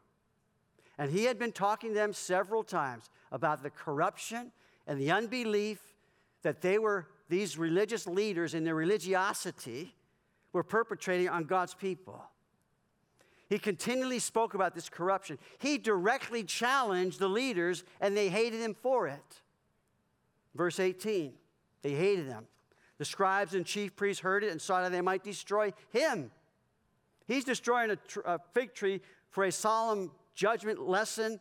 And 0.99 1.11
he 1.11 1.25
had 1.25 1.39
been 1.39 1.53
talking 1.53 1.91
to 1.91 1.95
them 1.95 2.13
several 2.13 2.65
times 2.65 3.11
about 3.31 3.63
the 3.63 3.71
corruption 3.71 4.53
and 4.87 5.01
the 5.01 5.11
unbelief 5.11 5.81
that 6.43 6.63
they 6.63 6.79
were, 6.79 7.07
these 7.29 7.59
religious 7.59 8.07
leaders 8.07 8.55
in 8.55 8.65
their 8.65 8.75
religiosity, 8.75 9.95
were 10.53 10.63
perpetrating 10.63 11.29
on 11.29 11.45
God's 11.45 11.75
people. 11.75 12.23
He 13.49 13.59
continually 13.59 14.19
spoke 14.19 14.55
about 14.55 14.75
this 14.75 14.89
corruption. 14.89 15.39
He 15.59 15.79
directly 15.79 16.43
challenged 16.43 17.19
the 17.19 17.29
leaders, 17.29 17.85
and 18.01 18.17
they 18.17 18.29
hated 18.29 18.61
him 18.61 18.75
for 18.75 19.07
it. 19.07 19.43
Verse 20.55 20.81
18, 20.81 21.33
they 21.83 21.93
hated 21.93 22.27
him. 22.27 22.47
The 22.99 23.05
scribes 23.05 23.55
and 23.55 23.67
chief 23.67 23.95
priests 23.95 24.23
heard 24.23 24.43
it 24.43 24.51
and 24.51 24.61
saw 24.61 24.83
that 24.83 24.91
they 24.91 25.03
might 25.03 25.23
destroy 25.23 25.73
him. 25.91 26.31
He's 27.27 27.45
destroying 27.45 27.91
a, 27.91 27.97
tr- 27.97 28.21
a 28.25 28.41
fig 28.55 28.73
tree 28.73 29.01
for 29.31 29.45
a 29.45 29.53
solemn 29.53 30.11
judgment 30.37 30.87
lesson, 30.87 31.41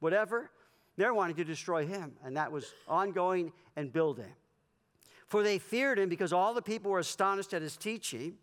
whatever. 0.00 0.50
They're 0.96 1.12
wanting 1.12 1.36
to 1.36 1.44
destroy 1.44 1.86
him, 1.86 2.12
and 2.24 2.38
that 2.38 2.50
was 2.50 2.72
ongoing 2.88 3.52
and 3.76 3.92
building. 3.92 4.32
For 5.26 5.42
they 5.42 5.58
feared 5.58 5.98
him 5.98 6.08
because 6.08 6.32
all 6.32 6.54
the 6.54 6.62
people 6.62 6.90
were 6.90 7.00
astonished 7.00 7.52
at 7.52 7.60
his 7.60 7.76
teaching. 7.76 8.36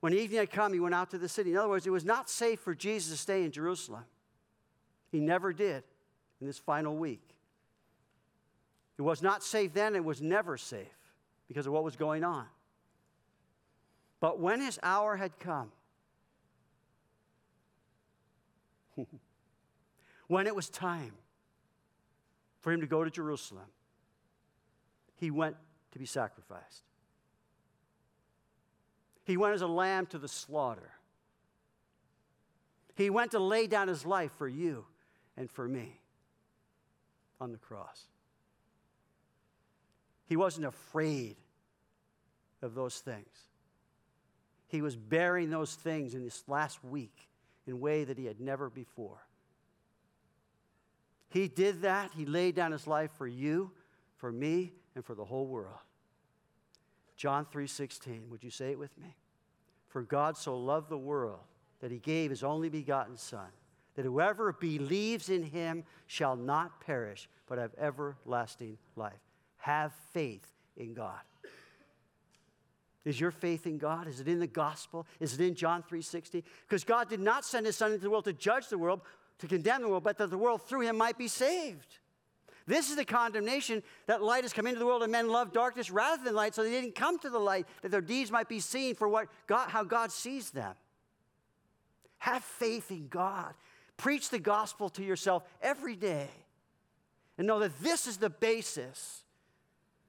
When 0.00 0.12
evening 0.12 0.40
had 0.40 0.50
come, 0.50 0.74
he 0.74 0.80
went 0.80 0.94
out 0.94 1.10
to 1.12 1.18
the 1.18 1.28
city. 1.28 1.52
In 1.52 1.56
other 1.56 1.68
words, 1.68 1.86
it 1.86 1.90
was 1.90 2.04
not 2.04 2.28
safe 2.28 2.60
for 2.60 2.74
Jesus 2.74 3.12
to 3.12 3.16
stay 3.16 3.44
in 3.44 3.52
Jerusalem. 3.52 4.04
He 5.10 5.20
never 5.20 5.52
did 5.52 5.84
in 6.40 6.46
this 6.46 6.58
final 6.58 6.96
week. 6.96 7.22
It 8.98 9.02
was 9.02 9.22
not 9.22 9.42
safe 9.42 9.72
then, 9.72 9.96
it 9.96 10.04
was 10.04 10.20
never 10.20 10.58
safe 10.58 10.86
because 11.48 11.66
of 11.66 11.72
what 11.72 11.84
was 11.84 11.96
going 11.96 12.22
on. 12.22 12.44
But 14.20 14.38
when 14.38 14.60
his 14.60 14.78
hour 14.82 15.16
had 15.16 15.38
come, 15.38 15.72
when 20.28 20.46
it 20.46 20.54
was 20.54 20.68
time 20.68 21.12
for 22.60 22.72
him 22.72 22.80
to 22.80 22.86
go 22.86 23.04
to 23.04 23.10
Jerusalem, 23.10 23.66
he 25.16 25.30
went 25.30 25.56
to 25.92 25.98
be 25.98 26.06
sacrificed. 26.06 26.84
He 29.24 29.36
went 29.36 29.54
as 29.54 29.62
a 29.62 29.66
lamb 29.66 30.06
to 30.06 30.18
the 30.18 30.28
slaughter. 30.28 30.90
He 32.96 33.10
went 33.10 33.30
to 33.32 33.38
lay 33.38 33.66
down 33.66 33.88
his 33.88 34.04
life 34.04 34.32
for 34.36 34.48
you 34.48 34.84
and 35.36 35.50
for 35.50 35.66
me 35.66 36.00
on 37.40 37.52
the 37.52 37.58
cross. 37.58 38.06
He 40.26 40.36
wasn't 40.36 40.66
afraid 40.66 41.36
of 42.62 42.74
those 42.74 42.98
things. 42.98 43.26
He 44.68 44.82
was 44.82 44.94
bearing 44.94 45.50
those 45.50 45.74
things 45.74 46.14
in 46.14 46.22
this 46.22 46.44
last 46.46 46.84
week 46.84 47.29
in 47.66 47.74
a 47.74 47.76
way 47.76 48.04
that 48.04 48.18
he 48.18 48.26
had 48.26 48.40
never 48.40 48.70
before. 48.70 49.26
He 51.28 51.48
did 51.48 51.82
that. 51.82 52.12
He 52.12 52.26
laid 52.26 52.54
down 52.54 52.72
his 52.72 52.86
life 52.86 53.12
for 53.16 53.26
you, 53.26 53.70
for 54.16 54.32
me, 54.32 54.72
and 54.94 55.04
for 55.04 55.14
the 55.14 55.24
whole 55.24 55.46
world. 55.46 55.78
John 57.16 57.46
3:16. 57.46 58.28
Would 58.30 58.42
you 58.42 58.50
say 58.50 58.72
it 58.72 58.78
with 58.78 58.96
me? 58.98 59.14
For 59.88 60.02
God 60.02 60.36
so 60.36 60.58
loved 60.58 60.88
the 60.88 60.98
world 60.98 61.40
that 61.80 61.90
he 61.90 61.98
gave 61.98 62.30
his 62.30 62.42
only 62.42 62.68
begotten 62.68 63.16
son, 63.16 63.48
that 63.94 64.04
whoever 64.04 64.52
believes 64.52 65.28
in 65.28 65.42
him 65.42 65.84
shall 66.06 66.36
not 66.36 66.80
perish, 66.80 67.28
but 67.46 67.58
have 67.58 67.74
everlasting 67.76 68.78
life. 68.96 69.20
Have 69.58 69.92
faith 70.12 70.54
in 70.76 70.94
God. 70.94 71.20
Is 73.04 73.18
your 73.18 73.30
faith 73.30 73.66
in 73.66 73.78
God? 73.78 74.06
Is 74.06 74.20
it 74.20 74.28
in 74.28 74.40
the 74.40 74.46
gospel? 74.46 75.06
Is 75.20 75.34
it 75.34 75.40
in 75.40 75.54
John 75.54 75.82
3:60? 75.82 76.44
Because 76.68 76.84
God 76.84 77.08
did 77.08 77.20
not 77.20 77.44
send 77.44 77.66
his 77.66 77.76
son 77.76 77.92
into 77.92 78.02
the 78.02 78.10
world 78.10 78.24
to 78.24 78.32
judge 78.32 78.68
the 78.68 78.78
world, 78.78 79.00
to 79.38 79.46
condemn 79.46 79.82
the 79.82 79.88
world, 79.88 80.04
but 80.04 80.18
that 80.18 80.30
the 80.30 80.38
world 80.38 80.62
through 80.62 80.82
him 80.82 80.98
might 80.98 81.16
be 81.16 81.28
saved. 81.28 81.98
This 82.66 82.90
is 82.90 82.96
the 82.96 83.04
condemnation 83.04 83.82
that 84.06 84.22
light 84.22 84.44
has 84.44 84.52
come 84.52 84.66
into 84.66 84.78
the 84.78 84.86
world 84.86 85.02
and 85.02 85.10
men 85.10 85.28
love 85.28 85.52
darkness 85.52 85.90
rather 85.90 86.22
than 86.22 86.34
light, 86.34 86.54
so 86.54 86.62
they 86.62 86.70
didn't 86.70 86.94
come 86.94 87.18
to 87.20 87.30
the 87.30 87.38
light 87.38 87.66
that 87.82 87.90
their 87.90 88.02
deeds 88.02 88.30
might 88.30 88.48
be 88.48 88.60
seen 88.60 88.94
for 88.94 89.08
what 89.08 89.28
God, 89.46 89.70
how 89.70 89.82
God 89.82 90.12
sees 90.12 90.50
them. 90.50 90.74
Have 92.18 92.44
faith 92.44 92.90
in 92.90 93.08
God. 93.08 93.54
Preach 93.96 94.28
the 94.28 94.38
gospel 94.38 94.90
to 94.90 95.02
yourself 95.02 95.42
every 95.62 95.96
day. 95.96 96.28
And 97.38 97.46
know 97.46 97.58
that 97.60 97.80
this 97.80 98.06
is 98.06 98.18
the 98.18 98.28
basis 98.28 99.24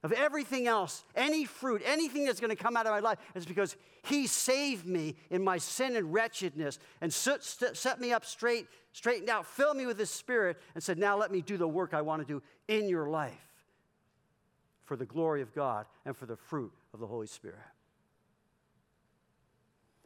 of 0.02 0.12
everything 0.12 0.66
else, 0.66 1.04
any 1.14 1.44
fruit, 1.44 1.82
anything 1.84 2.24
that's 2.24 2.40
going 2.40 2.54
to 2.54 2.60
come 2.60 2.76
out 2.76 2.86
of 2.86 2.92
my 2.92 2.98
life, 2.98 3.18
is 3.34 3.46
because 3.46 3.76
He 4.02 4.26
saved 4.26 4.86
me 4.86 5.14
in 5.30 5.44
my 5.44 5.58
sin 5.58 5.96
and 5.96 6.12
wretchedness 6.12 6.78
and 7.00 7.12
set 7.12 8.00
me 8.00 8.12
up 8.12 8.24
straight, 8.24 8.66
straightened 8.92 9.30
out, 9.30 9.46
filled 9.46 9.76
me 9.76 9.86
with 9.86 9.98
His 9.98 10.10
Spirit, 10.10 10.60
and 10.74 10.82
said, 10.82 10.98
Now 10.98 11.16
let 11.16 11.30
me 11.30 11.40
do 11.40 11.56
the 11.56 11.68
work 11.68 11.94
I 11.94 12.02
want 12.02 12.20
to 12.20 12.26
do 12.26 12.42
in 12.66 12.88
your 12.88 13.08
life 13.08 13.32
for 14.84 14.96
the 14.96 15.06
glory 15.06 15.40
of 15.40 15.54
God 15.54 15.86
and 16.04 16.16
for 16.16 16.26
the 16.26 16.36
fruit 16.36 16.72
of 16.92 17.00
the 17.00 17.06
Holy 17.06 17.28
Spirit. 17.28 17.58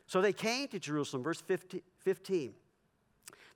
So 0.06 0.20
they 0.20 0.32
came 0.32 0.68
to 0.68 0.78
Jerusalem, 0.78 1.22
verse 1.22 1.42
15. 1.42 2.54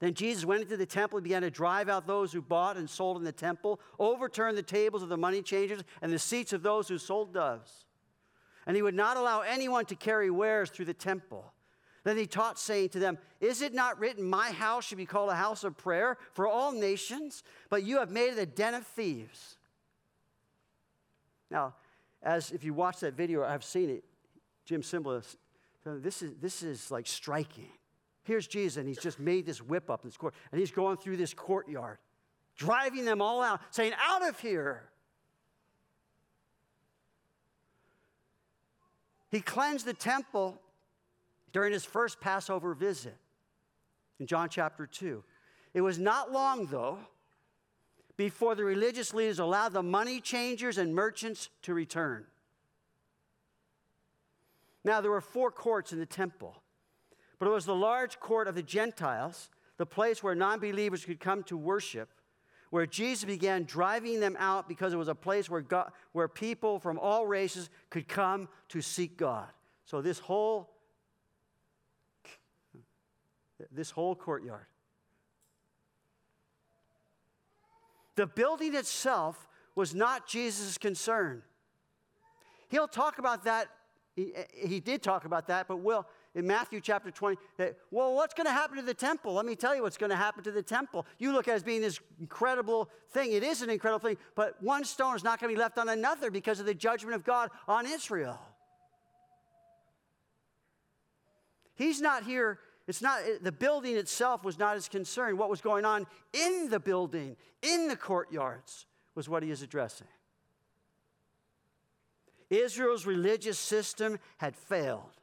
Then 0.01 0.15
Jesus 0.15 0.47
went 0.47 0.63
into 0.63 0.79
the 0.79 0.87
temple 0.87 1.19
and 1.19 1.25
began 1.25 1.43
to 1.43 1.51
drive 1.51 1.89
out 1.89 2.07
those 2.07 2.33
who 2.33 2.41
bought 2.41 2.79
and 2.79 2.89
sold 2.89 3.19
in 3.19 3.25
the 3.25 3.33
temple, 3.33 3.81
overturned 3.99 4.57
the 4.57 4.63
tables 4.63 5.03
of 5.03 5.11
the 5.11 5.17
money 5.17 5.43
changers 5.43 5.83
and 6.01 6.11
the 6.11 6.19
seats 6.19 6.53
of 6.53 6.63
those 6.63 6.89
who 6.89 6.97
sold 6.97 7.35
doves. 7.35 7.85
And 8.67 8.77
he 8.77 8.83
would 8.83 8.95
not 8.95 9.17
allow 9.17 9.41
anyone 9.41 9.85
to 9.87 9.95
carry 9.95 10.31
wares 10.31 10.71
through 10.71 10.87
the 10.87 10.95
temple. 10.95 11.53
Then 12.03 12.17
he 12.17 12.27
taught, 12.27 12.59
saying 12.59 12.91
to 12.91 12.99
them, 12.99 13.19
Is 13.41 13.61
it 13.61 13.75
not 13.75 13.99
written, 13.99 14.25
My 14.25 14.51
house 14.53 14.87
should 14.87 14.99
be 14.99 15.05
called 15.05 15.29
a 15.29 15.35
house 15.35 15.65
of 15.65 15.77
prayer 15.77 16.17
for 16.33 16.49
all 16.49 16.73
nations? 16.73 17.43
But 17.69 17.83
you 17.83 17.99
have 17.99 18.11
made 18.11 18.33
it 18.33 18.39
a 18.39 18.47
den 18.47 18.73
of 18.75 18.87
thieves. 18.87 19.57
Now, 21.51 21.75
as 22.23 22.53
if 22.53 22.65
you 22.65 22.73
watch 22.73 23.01
that 23.01 23.15
video, 23.15 23.45
I've 23.45 23.65
seen 23.65 23.91
it, 23.91 24.05
Jim 24.65 24.81
Cymbala, 24.81 25.25
this 25.85 26.23
is, 26.23 26.35
this 26.41 26.63
is 26.63 26.91
like 26.91 27.07
striking. 27.07 27.69
Here's 28.31 28.47
Jesus, 28.47 28.77
and 28.77 28.87
he's 28.87 29.01
just 29.01 29.19
made 29.19 29.45
this 29.45 29.61
whip 29.61 29.91
up 29.91 30.03
this 30.03 30.17
court, 30.17 30.35
and 30.53 30.61
he's 30.61 30.71
going 30.71 30.99
through 30.99 31.17
this 31.17 31.35
courtyard, 31.35 31.99
driving 32.57 33.05
them 33.05 33.21
all 33.21 33.43
out, 33.43 33.61
saying, 33.71 33.93
Out 34.01 34.29
of 34.29 34.39
here! 34.39 34.85
He 39.33 39.41
cleansed 39.41 39.85
the 39.85 39.95
temple 39.95 40.61
during 41.53 41.73
his 41.73 41.85
first 41.85 42.21
Passover 42.21 42.73
visit 42.73 43.17
in 44.21 44.29
John 44.29 44.49
chapter 44.49 44.87
2. 44.87 45.25
It 45.75 45.81
was 45.81 45.99
not 45.99 46.31
long, 46.31 46.67
though, 46.67 46.99
before 48.17 48.55
the 48.55 48.63
religious 48.63 49.13
leaders 49.13 49.41
allowed 49.41 49.73
the 49.73 49.83
money 49.83 50.21
changers 50.21 50.79
and 50.79 50.95
merchants 50.95 51.49
to 51.63 51.75
return. 51.75 52.27
Now, 54.85 55.01
there 55.01 55.11
were 55.11 55.21
four 55.21 55.51
courts 55.51 55.93
in 55.93 55.99
the 55.99 56.07
temple. 56.07 56.60
But 57.41 57.49
it 57.49 57.53
was 57.53 57.65
the 57.65 57.75
large 57.75 58.21
court 58.21 58.47
of 58.47 58.55
the 58.55 58.63
Gentiles, 58.63 59.51
the 59.79 59.87
place 59.87 60.23
where 60.23 60.35
non 60.37 60.61
believers 60.61 61.05
could 61.05 61.19
come 61.19 61.43
to 61.45 61.57
worship, 61.57 62.11
where 62.69 62.87
Jesus 62.87 63.25
began 63.25 63.65
driving 63.65 64.21
them 64.21 64.37
out 64.39 64.69
because 64.69 64.93
it 64.93 64.97
was 64.97 65.09
a 65.09 65.15
place 65.15 65.49
where, 65.49 65.63
God, 65.63 65.91
where 66.13 66.29
people 66.29 66.79
from 66.79 66.99
all 66.99 67.27
races 67.27 67.71
could 67.89 68.07
come 68.07 68.49
to 68.69 68.83
seek 68.83 69.17
God. 69.17 69.49
So 69.87 70.03
this 70.03 70.19
whole 70.21 70.71
this 73.73 73.91
whole 73.91 74.15
courtyard. 74.15 74.67
The 78.17 78.27
building 78.27 78.75
itself 78.75 79.49
was 79.75 79.95
not 79.95 80.27
Jesus' 80.27 80.79
concern. 80.79 81.43
He'll 82.69 82.89
talk 82.89 83.19
about 83.19 83.45
that. 83.45 83.69
He, 84.15 84.33
he 84.55 84.81
did 84.81 85.03
talk 85.03 85.25
about 85.25 85.47
that, 85.49 85.69
but 85.69 85.79
will 85.79 86.07
in 86.35 86.47
Matthew 86.47 86.81
chapter 86.81 87.11
20 87.11 87.37
that, 87.57 87.77
well, 87.91 88.15
what's 88.15 88.35
going 88.35 88.47
to 88.47 88.53
happen 88.53 88.77
to 88.77 88.83
the 88.83 88.95
temple? 88.95 89.35
Let 89.35 89.47
me 89.47 89.57
tell 89.57 89.75
you 89.75 89.83
what's 89.83 89.97
going 89.97 90.11
to 90.11 90.17
happen 90.17 90.45
to 90.45 90.53
the 90.53 90.63
temple. 90.63 91.07
You 91.19 91.33
look 91.33 91.49
at 91.49 91.53
it 91.53 91.57
as 91.57 91.63
being 91.63 91.81
this 91.81 91.99
incredible 92.21 92.89
thing. 93.11 93.33
It 93.33 93.43
is 93.43 93.63
an 93.63 93.71
incredible 93.71 94.09
thing, 94.09 94.17
but 94.37 94.63
one 94.63 94.85
stone 94.85 95.17
is 95.17 95.25
not 95.25 95.41
going 95.41 95.51
to 95.53 95.57
be 95.57 95.61
left 95.61 95.79
on 95.79 95.89
another 95.89 96.31
because 96.31 96.61
of 96.61 96.67
the 96.67 96.75
judgment 96.75 97.17
of 97.17 97.25
God 97.25 97.51
on 97.67 97.87
Israel. 97.87 98.39
He's 101.75 102.01
not 102.01 102.25
here. 102.25 102.59
It's 102.87 103.03
not 103.03 103.21
the 103.43 103.53
building 103.53 103.97
itself 103.97 104.45
was 104.45 104.59
not 104.59 104.75
his 104.75 104.89
concern. 104.89 105.37
What 105.37 105.51
was 105.51 105.61
going 105.61 105.85
on 105.85 106.07
in 106.33 106.69
the 106.69 106.79
building, 106.79 107.37
in 107.63 107.89
the 107.89 107.97
courtyards, 107.97 108.87
was 109.15 109.29
what 109.29 109.43
he 109.43 109.51
is 109.51 109.63
addressing. 109.63 110.09
Israel's 112.51 113.07
religious 113.07 113.59
system 113.59 114.19
had 114.39 114.57
failed 114.57 115.20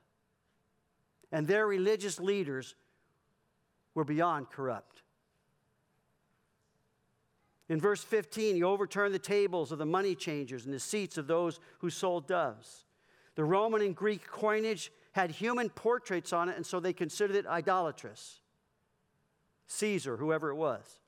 and 1.32 1.48
their 1.48 1.68
religious 1.68 2.20
leaders 2.20 2.76
were 3.94 4.04
beyond 4.04 4.50
corrupt. 4.50 5.02
In 7.70 7.82
verse 7.82 8.04
15, 8.04 8.56
he 8.56 8.64
overturned 8.64 9.14
the 9.14 9.20
tables 9.20 9.72
of 9.72 9.78
the 9.78 9.86
money 9.86 10.16
changers 10.16 10.66
and 10.66 10.74
the 10.74 10.80
seats 10.80 11.18
of 11.18 11.28
those 11.28 11.60
who 11.80 11.90
sold 11.90 12.28
doves. 12.28 12.86
The 13.36 13.44
Roman 13.44 13.82
and 13.82 13.96
Greek 13.96 14.26
coinage 14.26 14.92
had 15.12 15.32
human 15.32 15.70
portraits 15.70 16.32
on 16.32 16.48
it, 16.48 16.56
and 16.56 16.66
so 16.66 16.80
they 16.80 16.94
considered 16.94 17.36
it 17.36 17.46
idolatrous. 17.46 18.40
Caesar, 19.68 20.16
whoever 20.16 20.50
it 20.50 20.56
was. 20.56 21.02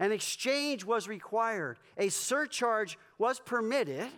An 0.00 0.12
exchange 0.12 0.84
was 0.84 1.08
required, 1.08 1.78
a 1.96 2.08
surcharge 2.08 2.98
was 3.18 3.40
permitted 3.40 4.08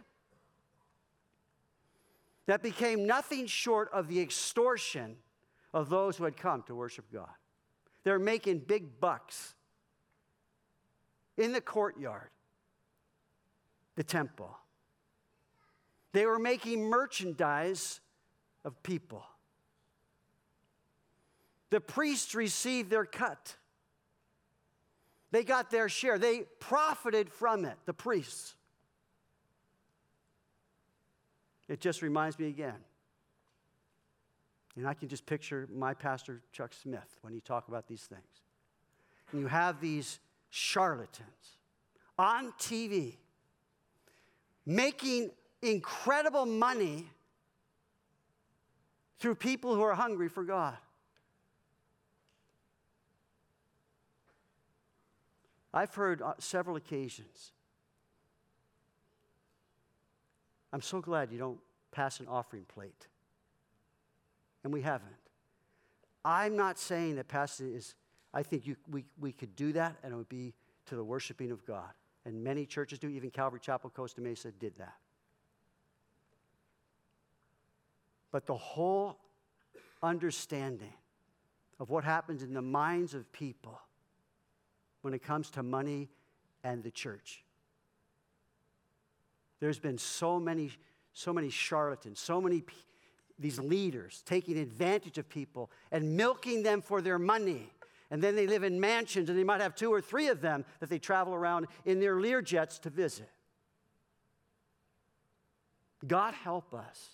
that 2.50 2.64
became 2.64 3.06
nothing 3.06 3.46
short 3.46 3.88
of 3.92 4.08
the 4.08 4.20
extortion 4.20 5.14
of 5.72 5.88
those 5.88 6.16
who 6.16 6.24
had 6.24 6.36
come 6.36 6.64
to 6.64 6.74
worship 6.74 7.04
God. 7.12 7.28
They're 8.02 8.18
making 8.18 8.60
big 8.66 8.98
bucks 8.98 9.54
in 11.36 11.52
the 11.52 11.60
courtyard, 11.60 12.30
the 13.94 14.02
temple. 14.02 14.58
They 16.10 16.26
were 16.26 16.40
making 16.40 16.82
merchandise 16.82 18.00
of 18.64 18.82
people. 18.82 19.22
The 21.70 21.80
priests 21.80 22.34
received 22.34 22.90
their 22.90 23.04
cut. 23.04 23.54
They 25.30 25.44
got 25.44 25.70
their 25.70 25.88
share. 25.88 26.18
They 26.18 26.46
profited 26.58 27.30
from 27.30 27.64
it, 27.64 27.78
the 27.86 27.94
priests. 27.94 28.56
It 31.70 31.78
just 31.80 32.02
reminds 32.02 32.36
me 32.36 32.48
again. 32.48 32.74
And 34.76 34.88
I 34.88 34.92
can 34.92 35.08
just 35.08 35.24
picture 35.24 35.68
my 35.72 35.94
pastor, 35.94 36.42
Chuck 36.52 36.72
Smith, 36.74 37.16
when 37.22 37.32
he 37.32 37.40
talked 37.40 37.68
about 37.68 37.86
these 37.86 38.02
things. 38.02 38.42
and 39.30 39.40
you 39.40 39.46
have 39.46 39.80
these 39.80 40.18
charlatans 40.50 41.58
on 42.18 42.52
TV 42.58 43.14
making 44.66 45.30
incredible 45.62 46.44
money 46.44 47.06
through 49.20 49.36
people 49.36 49.76
who 49.76 49.82
are 49.82 49.94
hungry 49.94 50.28
for 50.28 50.42
God. 50.42 50.76
I've 55.72 55.94
heard 55.94 56.20
uh, 56.20 56.34
several 56.38 56.74
occasions. 56.74 57.52
I'm 60.72 60.80
so 60.80 61.00
glad 61.00 61.32
you 61.32 61.38
don't 61.38 61.58
pass 61.90 62.20
an 62.20 62.26
offering 62.28 62.64
plate. 62.64 63.06
And 64.62 64.72
we 64.72 64.82
haven't. 64.82 65.10
I'm 66.24 66.56
not 66.56 66.78
saying 66.78 67.16
that 67.16 67.28
passing 67.28 67.74
is, 67.74 67.94
I 68.32 68.42
think 68.42 68.66
you, 68.66 68.76
we, 68.90 69.04
we 69.18 69.32
could 69.32 69.56
do 69.56 69.72
that 69.72 69.96
and 70.02 70.12
it 70.12 70.16
would 70.16 70.28
be 70.28 70.54
to 70.86 70.96
the 70.96 71.04
worshiping 71.04 71.50
of 71.50 71.64
God. 71.64 71.90
And 72.24 72.44
many 72.44 72.66
churches 72.66 72.98
do, 72.98 73.08
even 73.08 73.30
Calvary 73.30 73.60
Chapel 73.60 73.90
Costa 73.90 74.20
Mesa 74.20 74.50
did 74.52 74.76
that. 74.76 74.96
But 78.30 78.46
the 78.46 78.56
whole 78.56 79.16
understanding 80.02 80.92
of 81.78 81.90
what 81.90 82.04
happens 82.04 82.42
in 82.42 82.52
the 82.52 82.62
minds 82.62 83.14
of 83.14 83.32
people 83.32 83.80
when 85.00 85.14
it 85.14 85.22
comes 85.22 85.50
to 85.50 85.62
money 85.62 86.10
and 86.62 86.82
the 86.82 86.90
church. 86.90 87.42
There's 89.60 89.78
been 89.78 89.98
so 89.98 90.40
many, 90.40 90.72
so 91.12 91.32
many 91.32 91.50
charlatans, 91.50 92.18
so 92.18 92.40
many 92.40 92.64
these 93.38 93.58
leaders 93.58 94.22
taking 94.26 94.58
advantage 94.58 95.16
of 95.16 95.28
people 95.28 95.70
and 95.90 96.16
milking 96.16 96.62
them 96.62 96.82
for 96.82 97.00
their 97.00 97.18
money. 97.18 97.70
And 98.10 98.22
then 98.22 98.36
they 98.36 98.46
live 98.46 98.64
in 98.64 98.78
mansions 98.78 99.30
and 99.30 99.38
they 99.38 99.44
might 99.44 99.60
have 99.60 99.74
two 99.74 99.92
or 99.92 100.00
three 100.00 100.28
of 100.28 100.40
them 100.40 100.64
that 100.80 100.90
they 100.90 100.98
travel 100.98 101.34
around 101.34 101.66
in 101.84 102.00
their 102.00 102.20
Lear 102.20 102.42
jets 102.42 102.78
to 102.80 102.90
visit. 102.90 103.30
God 106.06 106.34
help 106.34 106.74
us. 106.74 107.08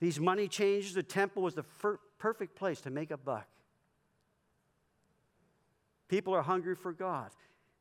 These 0.00 0.20
money 0.20 0.48
changers, 0.48 0.94
the 0.94 1.02
temple 1.02 1.42
was 1.42 1.54
the 1.54 1.64
perfect 2.18 2.54
place 2.54 2.80
to 2.82 2.90
make 2.90 3.10
a 3.10 3.16
buck. 3.16 3.48
People 6.08 6.34
are 6.34 6.42
hungry 6.42 6.74
for 6.74 6.92
God. 6.92 7.30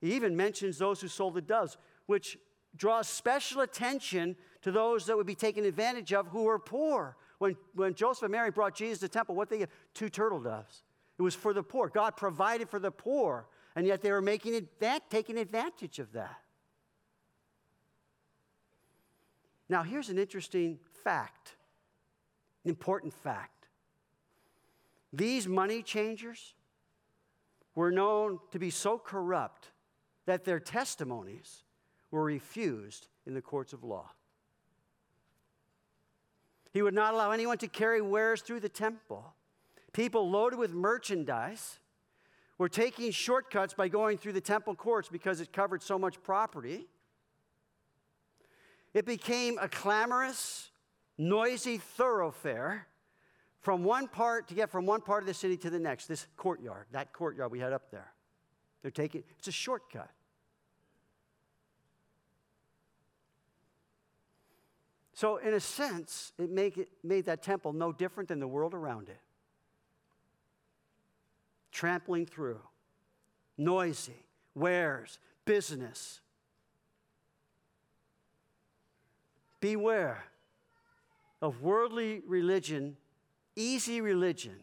He 0.02 0.14
even 0.14 0.36
mentions 0.36 0.78
those 0.78 1.02
who 1.02 1.08
sold 1.08 1.34
the 1.34 1.42
doves, 1.42 1.78
which 2.06 2.38
draws 2.76 3.08
special 3.08 3.62
attention 3.62 4.36
to 4.62 4.72
those 4.72 5.06
that 5.06 5.18
would 5.18 5.26
be 5.26 5.36
taken 5.36 5.66
advantage 5.66 6.14
of 6.14 6.28
who 6.28 6.44
were 6.44 6.60
poor. 6.60 7.18
When, 7.40 7.56
when 7.74 7.94
Joseph 7.94 8.24
and 8.24 8.32
Mary 8.32 8.52
brought 8.52 8.76
Jesus 8.76 9.00
to 9.00 9.06
the 9.06 9.10
temple, 9.10 9.36
what 9.36 9.50
they 9.50 9.60
get? 9.60 9.70
Two 9.94 10.10
turtle 10.10 10.40
doves. 10.40 10.84
It 11.18 11.22
was 11.22 11.36
for 11.36 11.54
the 11.54 11.64
poor. 11.64 11.90
God 11.90 12.16
provided 12.16 12.70
for 12.70 12.80
the 12.80 12.92
poor, 12.92 13.48
and 13.76 13.88
yet 13.88 14.02
they 14.02 14.12
were 14.12 14.22
making 14.22 14.54
adva- 14.54 15.02
taking 15.10 15.38
advantage 15.38 16.00
of 16.00 16.12
that. 16.14 16.42
Now, 19.70 19.84
here's 19.84 20.10
an 20.10 20.18
interesting 20.18 20.80
fact, 21.04 21.56
an 22.64 22.70
important 22.70 23.14
fact. 23.14 23.68
These 25.12 25.48
money 25.48 25.82
changers 25.82 26.54
were 27.78 27.92
known 27.92 28.40
to 28.50 28.58
be 28.58 28.72
so 28.72 28.98
corrupt 28.98 29.70
that 30.26 30.44
their 30.44 30.60
testimonies 30.60 31.64
were 32.10 32.24
refused 32.24 33.08
in 33.28 33.36
the 33.36 33.42
courts 33.42 33.72
of 33.72 33.84
law. 33.84 34.10
He 36.74 36.82
would 36.82 36.96
not 36.96 37.14
allow 37.14 37.30
anyone 37.30 37.60
to 37.60 37.68
carry 37.68 38.02
wares 38.02 38.42
through 38.42 38.62
the 38.62 38.68
temple. 38.68 39.32
People 39.94 40.28
loaded 40.28 40.58
with 40.58 40.74
merchandise 40.74 41.78
were 42.58 42.68
taking 42.68 43.12
shortcuts 43.12 43.76
by 43.76 43.90
going 43.90 44.18
through 44.18 44.34
the 44.34 44.42
temple 44.42 44.74
courts 44.74 45.08
because 45.08 45.40
it 45.40 45.54
covered 45.54 45.84
so 45.84 46.00
much 46.00 46.20
property. 46.24 46.88
It 48.96 49.06
became 49.06 49.60
a 49.62 49.70
clamorous, 49.70 50.72
noisy 51.16 51.78
thoroughfare 51.78 52.88
from 53.62 53.84
one 53.84 54.08
part 54.08 54.48
to 54.48 54.54
get 54.54 54.70
from 54.70 54.86
one 54.86 55.02
part 55.02 55.24
of 55.24 55.28
the 55.28 55.34
city 55.34 55.58
to 55.58 55.70
the 55.70 55.80
next. 55.80 56.08
This 56.08 56.28
courtyard, 56.38 56.86
that 56.92 57.14
courtyard 57.14 57.52
we 57.52 57.60
had 57.60 57.74
up 57.74 57.92
there. 57.92 58.12
They're 58.82 58.92
taking 58.92 59.24
it's 59.38 59.48
a 59.48 59.52
shortcut. 59.52 60.10
So, 65.14 65.38
in 65.38 65.56
a 65.56 65.60
sense, 65.60 66.32
it, 66.38 66.52
make 66.52 66.78
it 66.78 66.90
made 67.04 67.26
that 67.26 67.42
temple 67.42 67.74
no 67.74 67.92
different 67.92 68.30
than 68.30 68.40
the 68.40 68.48
world 68.48 68.76
around 68.76 69.10
it. 69.10 69.20
Trampling 71.72 72.28
through, 72.28 72.60
noisy, 73.58 74.28
wares, 74.54 75.18
business. 75.44 76.22
Beware 79.60 80.24
of 81.42 81.64
worldly 81.64 82.22
religion, 82.28 82.96
easy 83.58 84.00
religion, 84.00 84.56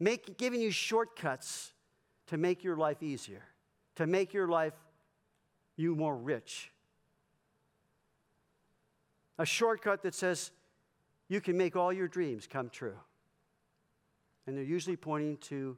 make, 0.00 0.38
giving 0.38 0.60
you 0.60 0.70
shortcuts 0.70 1.72
to 2.28 2.38
make 2.38 2.64
your 2.64 2.76
life 2.76 3.02
easier, 3.02 3.42
to 3.96 4.06
make 4.06 4.32
your 4.32 4.48
life 4.48 4.74
you 5.76 5.94
more 5.94 6.16
rich 6.16 6.72
a 9.38 9.44
shortcut 9.44 10.02
that 10.02 10.14
says 10.14 10.52
you 11.28 11.40
can 11.40 11.56
make 11.56 11.74
all 11.74 11.92
your 11.92 12.08
dreams 12.08 12.46
come 12.46 12.68
true. 12.68 12.96
And 14.46 14.56
they're 14.56 14.64
usually 14.64 14.96
pointing 14.96 15.36
to 15.48 15.76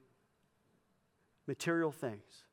material 1.46 1.90
things. 1.90 2.44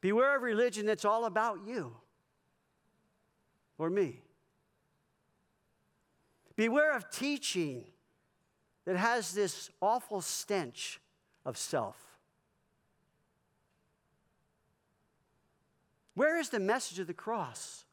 Beware 0.00 0.36
of 0.36 0.42
religion 0.42 0.84
that's 0.84 1.04
all 1.04 1.24
about 1.24 1.60
you 1.66 1.94
or 3.78 3.88
me. 3.88 4.20
Beware 6.56 6.96
of 6.96 7.10
teaching 7.10 7.84
that 8.84 8.96
has 8.96 9.32
this 9.32 9.70
awful 9.80 10.20
stench 10.20 11.00
of 11.44 11.56
self. 11.56 11.96
Where 16.14 16.38
is 16.38 16.50
the 16.50 16.60
message 16.60 16.98
of 16.98 17.06
the 17.06 17.14
cross? 17.14 17.84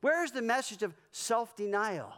Where 0.00 0.24
is 0.24 0.32
the 0.32 0.42
message 0.42 0.82
of 0.82 0.94
self 1.12 1.54
denial? 1.54 2.12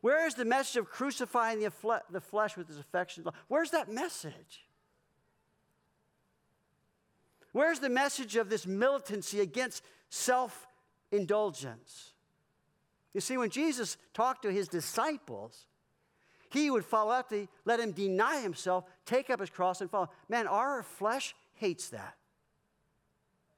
Where 0.00 0.26
is 0.26 0.34
the 0.34 0.44
message 0.44 0.76
of 0.78 0.90
crucifying 0.90 1.60
the, 1.60 1.70
fle- 1.70 2.02
the 2.10 2.20
flesh 2.20 2.56
with 2.56 2.66
his 2.66 2.78
affections? 2.78 3.28
Where's 3.46 3.70
that 3.70 3.88
message? 3.88 4.66
Where's 7.52 7.78
the 7.78 7.88
message 7.88 8.34
of 8.34 8.50
this 8.50 8.66
militancy 8.66 9.40
against 9.40 9.84
self 10.08 10.66
indulgence? 11.12 12.11
You 13.14 13.20
see, 13.20 13.36
when 13.36 13.50
Jesus 13.50 13.96
talked 14.14 14.42
to 14.42 14.50
his 14.50 14.68
disciples, 14.68 15.66
he 16.50 16.70
would 16.70 16.84
follow 16.84 17.12
up 17.12 17.28
to 17.30 17.46
let 17.64 17.80
him 17.80 17.92
deny 17.92 18.40
himself, 18.40 18.84
take 19.06 19.30
up 19.30 19.40
his 19.40 19.50
cross, 19.50 19.80
and 19.80 19.90
follow. 19.90 20.10
Man, 20.28 20.46
our 20.46 20.82
flesh 20.82 21.34
hates 21.54 21.88
that. 21.90 22.16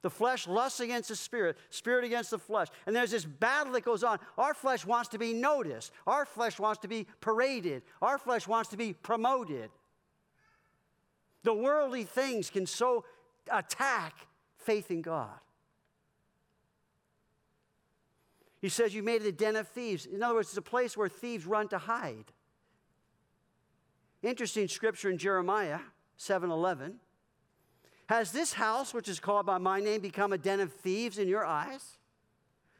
The 0.03 0.11
flesh 0.11 0.47
lusts 0.47 0.81
against 0.81 1.09
the 1.09 1.17
spirit, 1.17 1.57
spirit 1.71 2.05
against 2.05 2.31
the 2.31 2.39
flesh. 2.39 2.69
And 2.87 2.95
there's 2.95 3.11
this 3.11 3.25
battle 3.25 3.73
that 3.73 3.85
goes 3.85 4.05
on. 4.05 4.19
Our 4.37 4.53
flesh 4.53 4.85
wants 4.85 5.09
to 5.11 5.19
be 5.19 5.33
noticed, 5.33 5.93
our 6.07 6.27
flesh 6.27 6.59
wants 6.59 6.83
to 6.83 6.89
be 6.89 7.07
paraded, 7.23 7.83
our 8.03 8.19
flesh 8.19 8.47
wants 8.47 8.69
to 8.71 8.77
be 8.77 8.93
promoted. 8.93 9.71
The 11.43 11.55
worldly 11.55 12.05
things 12.05 12.51
can 12.51 12.67
so 12.67 13.05
attack 13.51 14.15
faith 14.59 14.91
in 14.91 15.01
God. 15.01 15.39
He 18.65 18.71
says, 18.71 18.95
You 18.95 19.03
made 19.03 19.21
it 19.21 19.29
a 19.29 19.33
den 19.33 19.57
of 19.57 19.69
thieves. 19.69 20.07
In 20.07 20.23
other 20.23 20.37
words, 20.37 20.49
it's 20.49 20.57
a 20.57 20.63
place 20.63 20.97
where 20.97 21.07
thieves 21.07 21.45
run 21.45 21.69
to 21.69 21.77
hide. 21.77 22.33
Interesting 24.23 24.69
scripture 24.69 25.11
in 25.11 25.19
Jeremiah 25.19 25.81
7 26.17 26.51
11. 26.51 26.95
Has 28.09 28.33
this 28.33 28.55
house, 28.55 28.95
which 28.95 29.07
is 29.07 29.21
called 29.21 29.45
by 29.45 29.59
my 29.59 29.81
name, 29.81 30.01
become 30.01 30.33
a 30.33 30.39
den 30.39 30.61
of 30.61 30.73
thieves 30.73 31.19
in 31.19 31.29
your 31.29 31.45
eyes? 31.45 31.99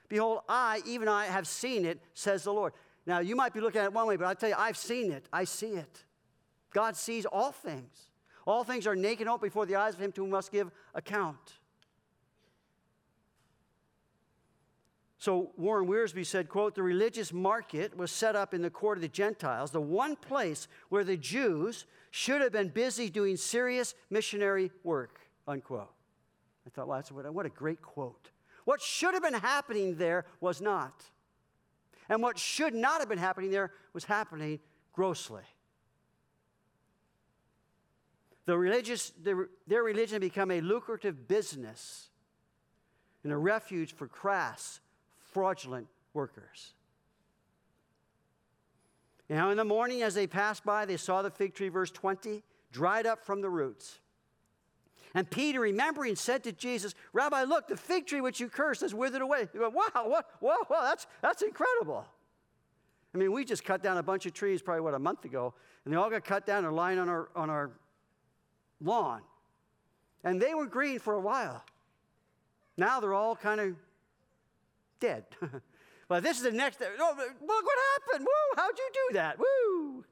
Behold, 0.09 0.41
I, 0.49 0.81
even 0.87 1.07
I, 1.07 1.27
have 1.27 1.47
seen 1.47 1.85
it, 1.85 2.01
says 2.15 2.45
the 2.45 2.53
Lord. 2.55 2.73
Now, 3.05 3.19
you 3.19 3.37
might 3.37 3.53
be 3.53 3.61
looking 3.61 3.83
at 3.83 3.85
it 3.85 3.93
one 3.93 4.07
way, 4.07 4.17
but 4.17 4.27
I 4.27 4.33
tell 4.33 4.49
you, 4.49 4.55
I've 4.57 4.79
seen 4.79 5.13
it. 5.13 5.29
I 5.35 5.45
see 5.45 5.73
it. 5.73 6.05
God 6.73 6.97
sees 6.97 7.27
all 7.27 7.53
things. 7.53 8.09
All 8.47 8.65
things 8.65 8.87
are 8.87 8.97
naked 8.97 9.27
and 9.27 9.29
open 9.29 9.51
before 9.51 9.67
the 9.67 9.77
eyes 9.77 9.93
of 9.93 10.01
him 10.01 10.13
to 10.13 10.23
whom 10.23 10.31
must 10.31 10.51
give 10.51 10.71
account. 10.95 11.59
So 15.25 15.53
Warren 15.57 15.89
Wiersbe 15.89 16.27
said, 16.27 16.51
quote, 16.51 16.75
the 16.75 16.83
religious 16.83 17.33
market 17.33 17.97
was 17.97 18.13
set 18.13 18.37
up 18.37 18.53
in 18.53 18.61
the 18.61 18.69
court 18.69 18.99
of 18.99 19.01
the 19.01 19.09
Gentiles, 19.09 19.71
the 19.71 19.81
one 19.81 20.17
place 20.17 20.69
where 20.91 21.03
the 21.03 21.17
Jews 21.17 21.87
should 22.11 22.43
have 22.43 22.53
been 22.53 22.69
busy 22.69 23.09
doing 23.09 23.39
serious 23.39 23.95
missionary 24.11 24.71
work, 24.83 25.21
unquote. 25.49 25.89
I 26.67 26.69
thought, 26.69 26.89
well, 26.89 26.99
that's 26.99 27.11
what, 27.11 27.33
what 27.33 27.47
a 27.47 27.49
great 27.49 27.81
quote. 27.81 28.29
What 28.67 28.83
should 28.83 29.15
have 29.15 29.23
been 29.23 29.33
happening 29.33 29.97
there 29.97 30.27
was 30.43 30.61
not. 30.61 31.05
And 32.11 32.21
what 32.21 32.39
should 32.39 32.75
not 32.75 33.01
have 33.01 33.09
been 33.09 33.17
happening 33.17 33.51
there 33.51 33.71
was 33.95 34.05
happening 34.05 34.61
grossly. 34.93 35.45
The 38.45 38.59
religious, 38.59 39.09
their, 39.23 39.49
their 39.67 39.85
religion 39.85 40.17
had 40.17 40.21
become 40.21 40.51
a 40.51 40.61
lucrative 40.61 41.27
business 41.27 42.11
and 43.23 43.33
a 43.33 43.39
refuge 43.39 43.95
for 43.95 44.07
crass, 44.07 44.81
fraudulent 45.35 45.89
workers. 46.15 46.73
Now, 49.29 49.51
in 49.51 49.57
the 49.57 49.65
morning, 49.65 50.03
as 50.03 50.15
they 50.15 50.27
passed 50.27 50.65
by, 50.65 50.85
they 50.87 50.97
saw 50.97 51.23
the 51.23 51.31
fig 51.31 51.55
tree, 51.55 51.69
verse 51.69 51.91
20, 51.91 52.43
dried 52.73 53.07
up 53.07 53.25
from 53.25 53.41
the 53.41 53.51
roots. 53.51 53.99
And 55.15 55.29
Peter, 55.29 55.61
remembering, 55.61 56.17
said 56.17 56.45
to 56.45 56.53
Jesus, 56.53 56.95
Rabbi, 57.13 57.45
look, 57.45 57.69
the 57.69 57.77
fig 57.77 58.07
tree 58.07 58.21
which 58.21 58.41
you 58.41 58.49
cursed 58.49 58.81
has 58.83 58.95
withered 58.95 59.23
away. 59.23 59.49
He 59.53 59.59
went, 59.59 59.75
wow, 59.75 60.07
what, 60.07 60.27
whoa, 60.41 60.57
whoa, 60.69 60.83
that's, 60.83 61.07
that's 61.21 61.43
incredible. 61.43 62.05
I 63.15 63.19
mean, 63.19 63.33
we 63.33 63.45
just 63.45 63.65
cut 63.65 63.83
down 63.83 63.97
a 63.97 64.03
bunch 64.03 64.27
of 64.27 64.35
trees 64.35 64.61
probably, 64.61 64.83
what, 64.83 64.95
a 64.95 64.99
month 64.99 65.25
ago, 65.25 65.55
and 65.85 65.93
they 65.93 65.97
all 65.97 66.11
got 66.11 66.25
cut 66.25 66.47
down 66.47 66.65
and 66.65 66.75
lying 66.75 66.99
on 66.99 67.09
our, 67.09 67.29
on 67.35 67.49
our 67.49 67.71
lawn. 68.81 69.21
And 70.25 70.41
they 70.41 70.55
were 70.55 70.67
green 70.67 70.99
for 70.99 71.15
a 71.15 71.21
while. 71.21 71.63
Now 72.77 73.01
they're 73.01 73.15
all 73.15 73.37
kind 73.37 73.61
of 73.61 73.77
dead. 75.01 75.25
well, 76.09 76.21
this 76.21 76.39
is 76.39 76.43
the 76.45 76.53
next. 76.53 76.81
Oh, 76.83 77.15
look 77.17 77.41
what 77.41 77.79
happened! 77.93 78.27
Woo! 78.27 78.57
How'd 78.57 78.79
you 78.79 78.91
do 78.93 79.15
that? 79.15 79.39
Woo! 79.39 80.05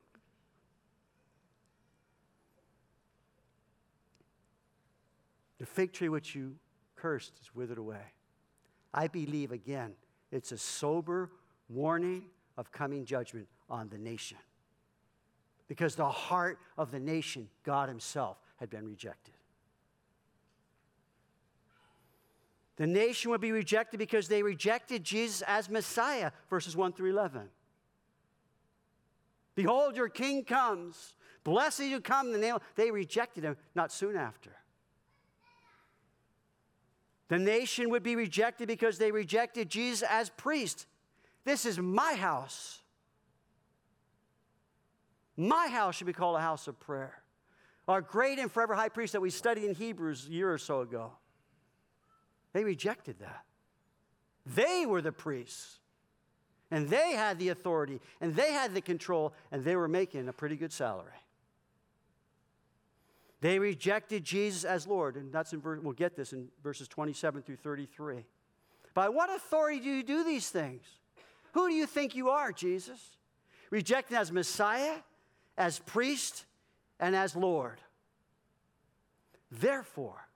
The 5.58 5.66
fig 5.66 5.92
tree 5.92 6.08
which 6.08 6.34
you 6.34 6.56
cursed 6.96 7.34
is 7.40 7.54
withered 7.54 7.78
away. 7.78 8.12
I 8.92 9.06
believe 9.06 9.52
again, 9.52 9.92
it's 10.30 10.52
a 10.52 10.58
sober 10.58 11.30
warning 11.68 12.24
of 12.56 12.72
coming 12.72 13.04
judgment 13.04 13.46
on 13.70 13.88
the 13.88 13.98
nation. 13.98 14.38
Because 15.68 15.94
the 15.94 16.08
heart 16.08 16.58
of 16.76 16.90
the 16.90 17.00
nation, 17.00 17.48
God 17.62 17.88
Himself, 17.88 18.38
had 18.56 18.70
been 18.70 18.86
rejected. 18.86 19.34
The 22.76 22.86
nation 22.86 23.30
would 23.30 23.40
be 23.40 23.52
rejected 23.52 23.98
because 23.98 24.28
they 24.28 24.42
rejected 24.42 25.04
Jesus 25.04 25.42
as 25.46 25.68
Messiah, 25.68 26.32
verses 26.48 26.76
1 26.76 26.92
through 26.92 27.10
11. 27.10 27.42
Behold, 29.54 29.96
your 29.96 30.08
king 30.08 30.44
comes. 30.44 31.14
Blessed 31.44 31.84
you 31.84 32.00
come 32.00 32.26
in 32.28 32.32
the 32.32 32.38
name. 32.38 32.56
They 32.76 32.90
rejected 32.90 33.44
him 33.44 33.56
not 33.74 33.92
soon 33.92 34.16
after. 34.16 34.52
The 37.28 37.38
nation 37.38 37.90
would 37.90 38.02
be 38.02 38.16
rejected 38.16 38.68
because 38.68 38.98
they 38.98 39.10
rejected 39.10 39.68
Jesus 39.68 40.06
as 40.08 40.30
priest. 40.30 40.86
This 41.44 41.66
is 41.66 41.78
my 41.78 42.14
house. 42.14 42.80
My 45.36 45.68
house 45.68 45.96
should 45.96 46.06
be 46.06 46.12
called 46.12 46.36
a 46.36 46.40
house 46.40 46.68
of 46.68 46.78
prayer. 46.78 47.22
Our 47.88 48.00
great 48.00 48.38
and 48.38 48.50
forever 48.50 48.74
high 48.74 48.90
priest 48.90 49.12
that 49.14 49.20
we 49.20 49.30
studied 49.30 49.64
in 49.64 49.74
Hebrews 49.74 50.26
a 50.28 50.32
year 50.32 50.52
or 50.52 50.58
so 50.58 50.80
ago 50.80 51.12
they 52.52 52.64
rejected 52.64 53.18
that. 53.20 53.44
They 54.44 54.84
were 54.86 55.02
the 55.02 55.12
priests. 55.12 55.78
And 56.70 56.88
they 56.88 57.12
had 57.12 57.38
the 57.38 57.50
authority, 57.50 58.00
and 58.20 58.34
they 58.34 58.52
had 58.52 58.72
the 58.72 58.80
control, 58.80 59.34
and 59.50 59.62
they 59.62 59.76
were 59.76 59.88
making 59.88 60.26
a 60.28 60.32
pretty 60.32 60.56
good 60.56 60.72
salary. 60.72 61.12
They 63.42 63.58
rejected 63.58 64.24
Jesus 64.24 64.64
as 64.64 64.86
Lord, 64.86 65.16
and 65.16 65.32
that's 65.32 65.52
in 65.52 65.60
verse, 65.60 65.80
we'll 65.82 65.92
get 65.92 66.16
this 66.16 66.32
in 66.32 66.48
verses 66.62 66.88
27 66.88 67.42
through 67.42 67.56
33. 67.56 68.24
By 68.94 69.08
what 69.08 69.34
authority 69.34 69.80
do 69.80 69.90
you 69.90 70.02
do 70.02 70.24
these 70.24 70.48
things? 70.48 70.82
Who 71.52 71.68
do 71.68 71.74
you 71.74 71.86
think 71.86 72.14
you 72.14 72.30
are, 72.30 72.52
Jesus? 72.52 73.00
Rejected 73.70 74.16
as 74.16 74.32
Messiah, 74.32 74.94
as 75.58 75.78
priest, 75.80 76.46
and 77.00 77.14
as 77.16 77.36
Lord. 77.36 77.80
Therefore, 79.50 80.26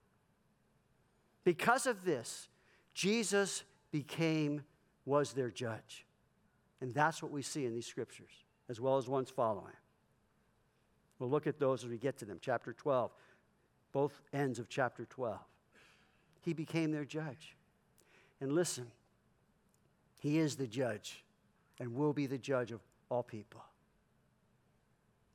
because 1.47 1.87
of 1.87 2.03
this, 2.03 2.49
Jesus 2.93 3.63
became, 3.89 4.63
was 5.05 5.31
their 5.31 5.49
judge. 5.49 6.05
And 6.81 6.93
that's 6.93 7.23
what 7.23 7.31
we 7.31 7.41
see 7.41 7.65
in 7.65 7.73
these 7.73 7.85
scriptures, 7.85 8.43
as 8.67 8.81
well 8.81 8.97
as 8.97 9.07
ones 9.07 9.29
following. 9.29 9.71
We'll 11.17 11.29
look 11.29 11.47
at 11.47 11.57
those 11.57 11.85
as 11.85 11.89
we 11.89 11.99
get 11.99 12.17
to 12.17 12.25
them. 12.25 12.39
Chapter 12.41 12.73
12, 12.73 13.11
both 13.93 14.19
ends 14.33 14.59
of 14.59 14.67
chapter 14.67 15.05
12. 15.05 15.39
He 16.41 16.51
became 16.51 16.91
their 16.91 17.05
judge. 17.05 17.55
And 18.41 18.51
listen, 18.51 18.87
He 20.19 20.39
is 20.39 20.57
the 20.57 20.67
judge 20.67 21.23
and 21.79 21.95
will 21.95 22.11
be 22.11 22.25
the 22.25 22.37
judge 22.37 22.73
of 22.73 22.81
all 23.07 23.23
people. 23.23 23.63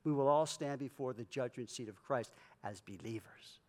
We 0.04 0.12
will 0.12 0.28
all 0.28 0.44
stand 0.44 0.78
before 0.78 1.14
the 1.14 1.24
judgment 1.24 1.70
seat 1.70 1.88
of 1.88 2.02
Christ 2.02 2.32
as 2.62 2.82
believers. 2.82 3.61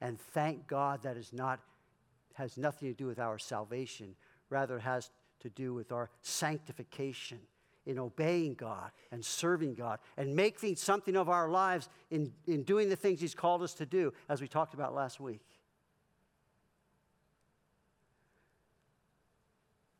And 0.00 0.20
thank 0.20 0.66
God 0.66 1.02
that 1.02 1.16
is 1.16 1.32
not, 1.32 1.60
has 2.34 2.56
nothing 2.56 2.88
to 2.88 2.94
do 2.94 3.06
with 3.06 3.18
our 3.18 3.38
salvation, 3.38 4.14
rather, 4.50 4.76
it 4.76 4.82
has 4.82 5.10
to 5.40 5.50
do 5.50 5.74
with 5.74 5.92
our 5.92 6.10
sanctification 6.22 7.38
in 7.86 7.98
obeying 7.98 8.54
God 8.54 8.90
and 9.10 9.24
serving 9.24 9.74
God 9.74 9.98
and 10.16 10.36
making 10.36 10.76
something 10.76 11.16
of 11.16 11.28
our 11.28 11.48
lives 11.48 11.88
in, 12.10 12.32
in 12.46 12.62
doing 12.62 12.88
the 12.88 12.96
things 12.96 13.20
He's 13.20 13.34
called 13.34 13.62
us 13.62 13.74
to 13.74 13.86
do, 13.86 14.12
as 14.28 14.40
we 14.40 14.48
talked 14.48 14.74
about 14.74 14.94
last 14.94 15.20
week. 15.20 15.40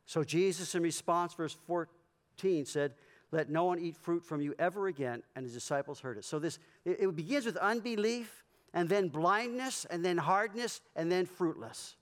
So, 0.05 0.25
Jesus, 0.25 0.75
in 0.75 0.83
response, 0.83 1.35
verse 1.35 1.57
14, 1.67 2.65
said, 2.65 2.95
Let 3.31 3.51
no 3.51 3.65
one 3.65 3.79
eat 3.79 3.97
fruit 3.97 4.25
from 4.25 4.41
you 4.41 4.55
ever 4.59 4.87
again. 4.87 5.23
And 5.37 5.45
his 5.45 5.53
disciples 5.53 6.01
heard 6.01 6.17
it. 6.17 6.25
So, 6.25 6.39
this 6.39 6.59
it, 6.85 7.01
it 7.01 7.17
begins 7.17 7.45
with 7.45 7.59
unbelief 7.59 8.45
and 8.75 8.89
then 8.89 9.09
blindness, 9.09 9.87
and 9.91 10.05
then 10.05 10.19
hardness, 10.19 10.81
and 10.95 11.11
then 11.11 11.27
fruitless. 11.27 11.97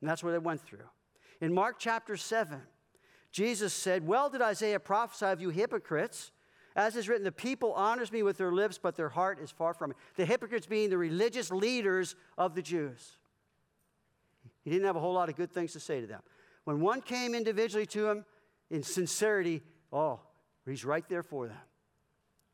And 0.00 0.08
that's 0.08 0.22
what 0.22 0.32
they 0.32 0.38
went 0.38 0.60
through. 0.60 0.88
In 1.40 1.52
Mark 1.52 1.76
chapter 1.78 2.16
7, 2.16 2.60
Jesus 3.32 3.74
said, 3.74 4.06
Well 4.06 4.30
did 4.30 4.40
Isaiah 4.40 4.80
prophesy 4.80 5.26
of 5.26 5.40
you 5.40 5.50
hypocrites. 5.50 6.32
As 6.74 6.94
is 6.94 7.08
written, 7.08 7.24
the 7.24 7.32
people 7.32 7.72
honors 7.72 8.12
me 8.12 8.22
with 8.22 8.36
their 8.36 8.52
lips, 8.52 8.78
but 8.78 8.96
their 8.96 9.08
heart 9.08 9.38
is 9.40 9.50
far 9.50 9.72
from 9.72 9.90
me. 9.90 9.96
The 10.16 10.26
hypocrites 10.26 10.66
being 10.66 10.90
the 10.90 10.98
religious 10.98 11.50
leaders 11.50 12.16
of 12.36 12.54
the 12.54 12.62
Jews. 12.62 13.16
He 14.62 14.70
didn't 14.70 14.86
have 14.86 14.96
a 14.96 15.00
whole 15.00 15.14
lot 15.14 15.28
of 15.28 15.36
good 15.36 15.50
things 15.50 15.72
to 15.72 15.80
say 15.80 16.00
to 16.00 16.06
them. 16.06 16.20
When 16.64 16.80
one 16.80 17.00
came 17.00 17.34
individually 17.34 17.86
to 17.86 18.08
him 18.08 18.24
in 18.70 18.82
sincerity, 18.82 19.62
oh, 19.92 20.20
he's 20.66 20.84
right 20.84 21.08
there 21.08 21.22
for 21.22 21.46
them. 21.46 21.56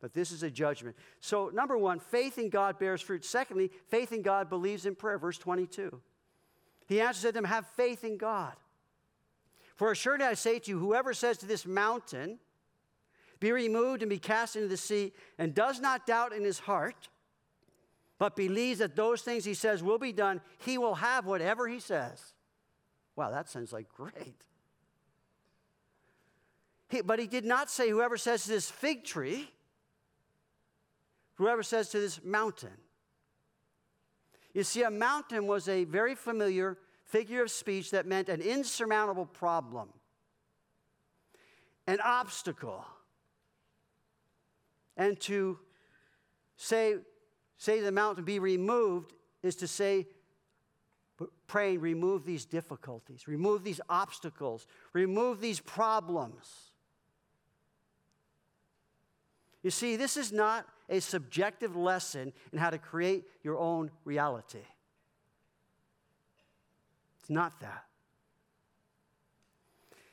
But 0.03 0.13
this 0.13 0.33
is 0.33 0.43
a 0.43 0.51
judgment. 0.51 0.97
So, 1.21 1.49
number 1.55 1.79
one, 1.79 2.01
faith 2.01 2.37
in 2.37 2.51
God 2.51 2.77
bears 2.77 3.01
fruit. 3.01 3.25
Secondly, 3.25 3.71
faith 3.87 4.13
in 4.13 4.21
God 4.21 4.51
believes 4.51 4.85
in 4.85 4.97
prayer. 4.97 5.17
Verse 5.17 5.39
22. 5.39 6.03
He 6.89 7.01
answered 7.01 7.29
to 7.29 7.33
them, 7.33 7.45
Have 7.45 7.69
faith 7.69 8.03
in 8.03 8.19
God. 8.19 8.55
For 9.77 9.93
assuredly 9.93 10.27
I 10.27 10.35
say 10.35 10.59
to 10.59 10.71
you, 10.73 10.79
whoever 10.81 11.15
says 11.15 11.39
to 11.39 11.47
this 11.47 11.65
mountain, 11.65 12.41
Be 13.39 13.53
removed 13.53 14.03
and 14.03 14.11
be 14.11 14.19
cast 14.19 14.57
into 14.57 14.67
the 14.67 14.77
sea, 14.77 15.13
and 15.39 15.55
does 15.55 15.79
not 15.81 16.05
doubt 16.05 16.33
in 16.33 16.43
his 16.43 16.59
heart, 16.59 17.09
but 18.19 18.35
believes 18.35 18.81
that 18.81 18.97
those 18.97 19.23
things 19.23 19.45
he 19.45 19.55
says 19.55 19.85
will 19.85 19.99
be 19.99 20.13
done, 20.13 20.41
he 20.59 20.79
will 20.79 20.97
have 20.97 21.27
whatever 21.27 21.69
he 21.69 21.79
says. 21.79 22.35
Wow, 23.15 23.31
that 23.31 23.49
sounds 23.49 23.73
like 23.73 23.89
great. 23.89 24.45
He, 26.89 27.03
but 27.03 27.21
he 27.21 27.29
did 27.29 27.45
not 27.45 27.71
say, 27.71 27.89
Whoever 27.89 28.17
says 28.17 28.43
to 28.43 28.49
this 28.49 28.69
fig 28.69 29.05
tree, 29.05 29.49
Whoever 31.43 31.65
says 31.65 31.89
to 31.89 31.99
this 31.99 32.23
mountain. 32.23 32.71
You 34.55 34.63
see, 34.63 34.85
a 34.85 34.93
mountain 34.93 35.49
was 35.49 35.69
a 35.69 35.83
very 35.83 36.15
familiar 36.15 36.79
figure 37.03 37.43
of 37.43 37.51
speech 37.51 37.91
that 37.91 38.07
meant 38.07 38.29
an 38.29 38.41
insurmountable 38.41 39.27
problem, 39.27 39.89
an 41.89 41.99
obstacle. 42.01 42.85
And 44.97 45.19
to 45.23 45.59
say, 46.57 46.99
say 47.57 47.81
the 47.81 47.91
mountain 47.91 48.23
be 48.23 48.39
removed 48.39 49.13
is 49.43 49.57
to 49.57 49.67
say, 49.67 50.07
praying, 51.49 51.81
remove 51.81 52.25
these 52.25 52.45
difficulties, 52.45 53.27
remove 53.27 53.65
these 53.65 53.81
obstacles, 53.89 54.69
remove 54.93 55.41
these 55.41 55.59
problems. 55.59 56.71
You 59.65 59.73
see, 59.73 59.97
this 59.97 60.17
is 60.17 60.31
not 60.31 60.67
a 60.93 61.01
subjective 61.01 61.75
lesson 61.75 62.35
in 62.53 62.59
how 62.59 62.69
to 62.69 62.79
create 62.79 63.25
your 63.43 63.57
own 63.57 63.91
reality. 64.05 64.59
It's 67.21 67.31
not 67.31 67.59
that. 67.61 67.85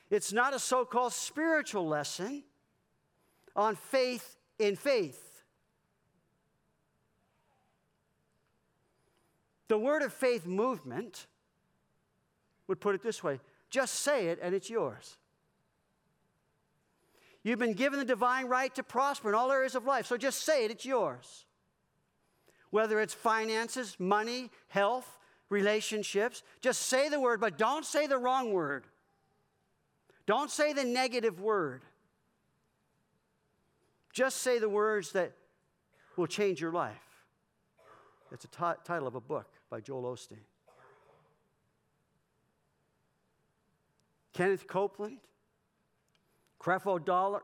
It's 0.08 0.32
not 0.32 0.54
a 0.54 0.58
so 0.58 0.86
called 0.86 1.12
spiritual 1.12 1.86
lesson 1.86 2.42
on 3.54 3.76
faith 3.76 4.38
in 4.58 4.74
faith. 4.74 5.42
The 9.68 9.78
Word 9.78 10.02
of 10.02 10.12
Faith 10.12 10.46
movement 10.46 11.26
would 12.66 12.80
put 12.80 12.94
it 12.94 13.02
this 13.02 13.22
way 13.22 13.38
just 13.68 13.96
say 13.96 14.28
it 14.28 14.38
and 14.42 14.54
it's 14.54 14.70
yours. 14.70 15.18
You've 17.42 17.58
been 17.58 17.72
given 17.72 17.98
the 17.98 18.04
divine 18.04 18.46
right 18.46 18.74
to 18.74 18.82
prosper 18.82 19.30
in 19.30 19.34
all 19.34 19.50
areas 19.50 19.74
of 19.74 19.84
life. 19.84 20.06
So 20.06 20.16
just 20.16 20.44
say 20.44 20.64
it, 20.64 20.70
it's 20.70 20.84
yours. 20.84 21.46
Whether 22.70 23.00
it's 23.00 23.14
finances, 23.14 23.96
money, 23.98 24.50
health, 24.68 25.18
relationships, 25.48 26.42
just 26.60 26.82
say 26.82 27.08
the 27.08 27.18
word, 27.18 27.40
but 27.40 27.58
don't 27.58 27.84
say 27.84 28.06
the 28.06 28.18
wrong 28.18 28.52
word. 28.52 28.84
Don't 30.26 30.50
say 30.50 30.72
the 30.72 30.84
negative 30.84 31.40
word. 31.40 31.82
Just 34.12 34.38
say 34.38 34.58
the 34.58 34.68
words 34.68 35.12
that 35.12 35.32
will 36.16 36.26
change 36.26 36.60
your 36.60 36.72
life. 36.72 36.94
It's 38.32 38.44
a 38.44 38.48
t- 38.48 38.80
title 38.84 39.08
of 39.08 39.14
a 39.14 39.20
book 39.20 39.48
by 39.70 39.80
Joel 39.80 40.02
Osteen. 40.04 40.44
Kenneth 44.32 44.66
Copeland, 44.66 45.18
Creflo 46.60 47.02
Dollar, 47.02 47.42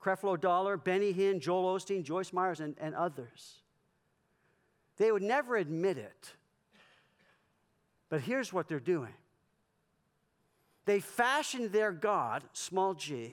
Creflo 0.00 0.40
Dollar, 0.40 0.76
Benny 0.76 1.12
Hinn, 1.12 1.40
Joel 1.40 1.76
Osteen, 1.76 2.04
Joyce 2.04 2.32
Myers, 2.32 2.60
and, 2.60 2.76
and 2.80 2.94
others. 2.94 3.60
They 4.98 5.10
would 5.10 5.22
never 5.22 5.56
admit 5.56 5.98
it. 5.98 6.32
But 8.08 8.20
here's 8.20 8.52
what 8.52 8.68
they're 8.68 8.80
doing 8.80 9.12
they 10.84 11.00
fashioned 11.00 11.72
their 11.72 11.90
God, 11.90 12.44
small 12.52 12.94
g, 12.94 13.32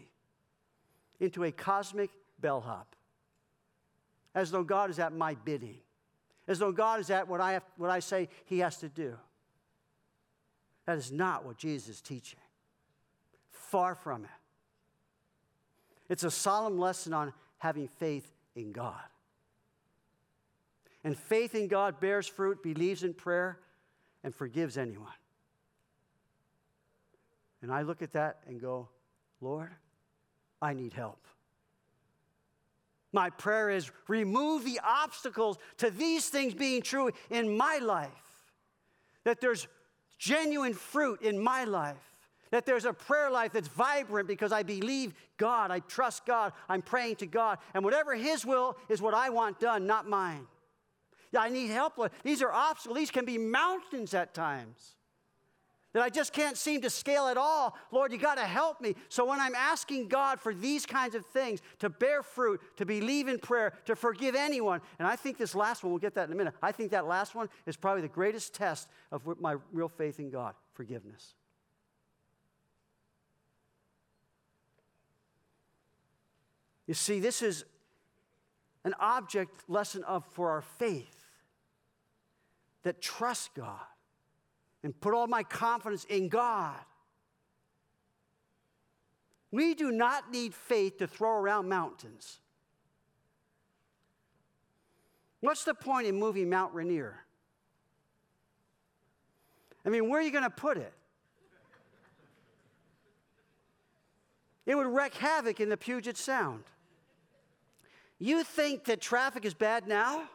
into 1.20 1.43
a 1.43 1.51
cosmic 1.51 2.09
bellhop, 2.39 2.95
as 4.34 4.49
though 4.49 4.64
God 4.64 4.89
is 4.89 4.97
at 4.97 5.14
my 5.14 5.36
bidding, 5.36 5.78
as 6.47 6.57
though 6.57 6.72
God 6.72 6.99
is 6.99 7.11
at 7.11 7.28
what 7.28 7.39
I, 7.39 7.53
have, 7.53 7.64
what 7.78 7.91
I 7.91 7.99
say 7.99 8.30
he 8.45 8.59
has 8.59 8.78
to 8.78 8.89
do. 8.89 9.16
That 10.88 10.97
is 10.97 11.11
not 11.11 11.45
what 11.45 11.57
Jesus 11.57 11.89
is 11.89 12.01
teaching. 12.01 12.39
Far 13.51 13.95
from 13.95 14.26
it. 14.26 14.43
It's 16.14 16.24
a 16.24 16.30
solemn 16.30 16.78
lesson 16.78 17.11
on 17.11 17.34
having 17.57 17.88
faith 17.88 18.32
in 18.55 18.72
God. 18.72 19.01
And 21.03 21.18
faith 21.18 21.55
in 21.55 21.68
God 21.68 21.99
bears 21.99 22.28
fruit, 22.28 22.61
believes 22.61 23.01
in 23.03 23.16
prayer, 23.16 23.57
and 24.24 24.36
forgives 24.36 24.78
anyone. 24.78 25.07
And 27.64 27.72
I 27.72 27.82
look 27.82 28.03
at 28.03 28.11
that 28.11 28.41
and 28.45 28.61
go, 28.61 28.89
Lord, 29.41 29.72
I 30.61 30.76
need 30.76 30.93
help. 30.93 31.26
My 33.11 33.32
prayer 33.32 33.72
is 33.72 33.91
remove 34.07 34.66
the 34.66 34.82
obstacles 34.84 35.57
to 35.78 35.89
these 35.89 36.30
things 36.30 36.53
being 36.53 36.84
true 36.84 37.09
in 37.32 37.57
my 37.57 37.80
life. 37.82 38.11
That 39.24 39.41
there's 39.41 39.68
genuine 40.20 40.76
fruit 40.76 41.24
in 41.24 41.41
my 41.41 41.64
life. 41.64 42.12
That 42.54 42.68
there's 42.68 42.86
a 42.86 42.93
prayer 42.93 43.32
life 43.32 43.51
that's 43.51 43.68
vibrant 43.68 44.28
because 44.28 44.51
I 44.51 44.62
believe 44.62 45.16
God, 45.38 45.72
I 45.72 45.80
trust 45.80 46.28
God, 46.28 46.54
I'm 46.70 46.84
praying 46.84 47.16
to 47.16 47.26
God, 47.26 47.58
and 47.74 47.84
whatever 47.84 48.14
His 48.14 48.45
will 48.45 48.78
is 48.89 49.01
what 49.01 49.16
I 49.16 49.32
want 49.32 49.60
done, 49.60 49.88
not 49.88 50.08
mine. 50.08 50.45
Yeah, 51.32 51.39
I 51.39 51.49
need 51.49 51.72
help. 51.72 51.99
These 52.24 52.43
are 52.43 52.54
obstacles, 52.54 52.99
these 52.99 53.10
can 53.10 53.26
be 53.26 53.39
mountains 53.39 54.14
at 54.14 54.36
times 54.36 54.93
that 55.93 56.04
I 56.04 56.10
just 56.10 56.32
can't 56.32 56.56
seem 56.56 56.82
to 56.82 56.91
scale 56.91 57.26
at 57.26 57.38
all. 57.38 57.76
Lord, 57.91 58.12
you 58.12 58.20
got 58.20 58.36
to 58.36 58.45
help 58.45 58.82
me. 58.82 58.95
So 59.10 59.26
when 59.26 59.39
I'm 59.39 59.56
asking 59.56 60.08
God 60.08 60.39
for 60.39 60.54
these 60.54 60.86
kinds 60.86 61.16
of 61.16 61.26
things, 61.26 61.60
to 61.80 61.89
bear 61.89 62.22
fruit, 62.22 62.62
to 62.78 62.86
believe 62.86 63.28
in 63.28 63.39
prayer, 63.39 63.74
to 63.86 63.95
forgive 63.95 64.36
anyone, 64.36 64.82
and 64.99 65.08
I 65.08 65.16
think 65.16 65.39
this 65.39 65.56
last 65.56 65.84
one, 65.84 65.91
we'll 65.91 65.99
get 65.99 66.14
that 66.14 66.28
in 66.28 66.34
a 66.34 66.36
minute, 66.36 66.54
I 66.62 66.72
think 66.72 66.91
that 66.91 67.08
last 67.08 67.34
one 67.34 67.49
is 67.66 67.78
probably 67.78 68.04
the 68.04 68.08
greatest 68.10 68.54
test 68.54 68.89
of 69.12 69.24
my 69.39 69.56
real 69.72 69.89
faith 69.89 70.20
in 70.20 70.30
God 70.30 70.54
forgiveness. 70.74 71.34
You 76.88 76.94
see, 76.94 77.20
this 77.20 77.42
is 77.42 77.66
an 78.84 78.94
object 79.00 79.70
lesson 79.70 80.04
of 80.04 80.26
for 80.26 80.50
our 80.52 80.62
faith 80.62 81.26
that 82.84 83.02
trust 83.02 83.54
God 83.54 83.80
and 84.84 85.00
put 85.00 85.14
all 85.14 85.28
my 85.28 85.44
confidence 85.44 86.06
in 86.06 86.28
God. 86.28 86.76
We 89.52 89.76
do 89.76 89.92
not 89.92 90.32
need 90.32 90.54
faith 90.54 90.98
to 90.98 91.08
throw 91.08 91.32
around 91.38 91.70
mountains. 91.70 92.40
What's 95.40 95.64
the 95.64 95.74
point 95.74 96.08
in 96.08 96.16
moving 96.16 96.50
Mount 96.50 96.74
Rainier? 96.74 97.20
I 99.86 99.90
mean, 99.90 100.10
where 100.10 100.20
are 100.20 100.24
you 100.24 100.32
going 100.32 100.44
to 100.44 100.50
put 100.50 100.78
it? 100.78 100.94
It 104.66 104.76
would 104.76 104.88
wreak 104.88 105.14
havoc 105.16 105.60
in 105.60 105.70
the 105.70 105.78
Puget 105.78 106.18
Sound. 106.18 106.64
You 108.20 108.43
think 108.43 108.86
that 108.86 109.01
traffic 109.01 109.45
is 109.45 109.53
bad 109.53 109.88
now? 109.88 110.30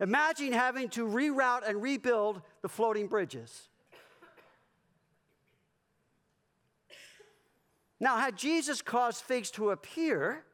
Imagine 0.00 0.52
having 0.52 0.88
to 0.90 1.06
reroute 1.06 1.68
and 1.68 1.82
rebuild 1.82 2.40
the 2.62 2.68
floating 2.68 3.08
bridges. 3.08 3.68
Now, 8.00 8.16
had 8.16 8.36
Jesus 8.36 8.80
caused 8.80 9.24
figs 9.24 9.50
to 9.52 9.70
appear, 9.70 10.44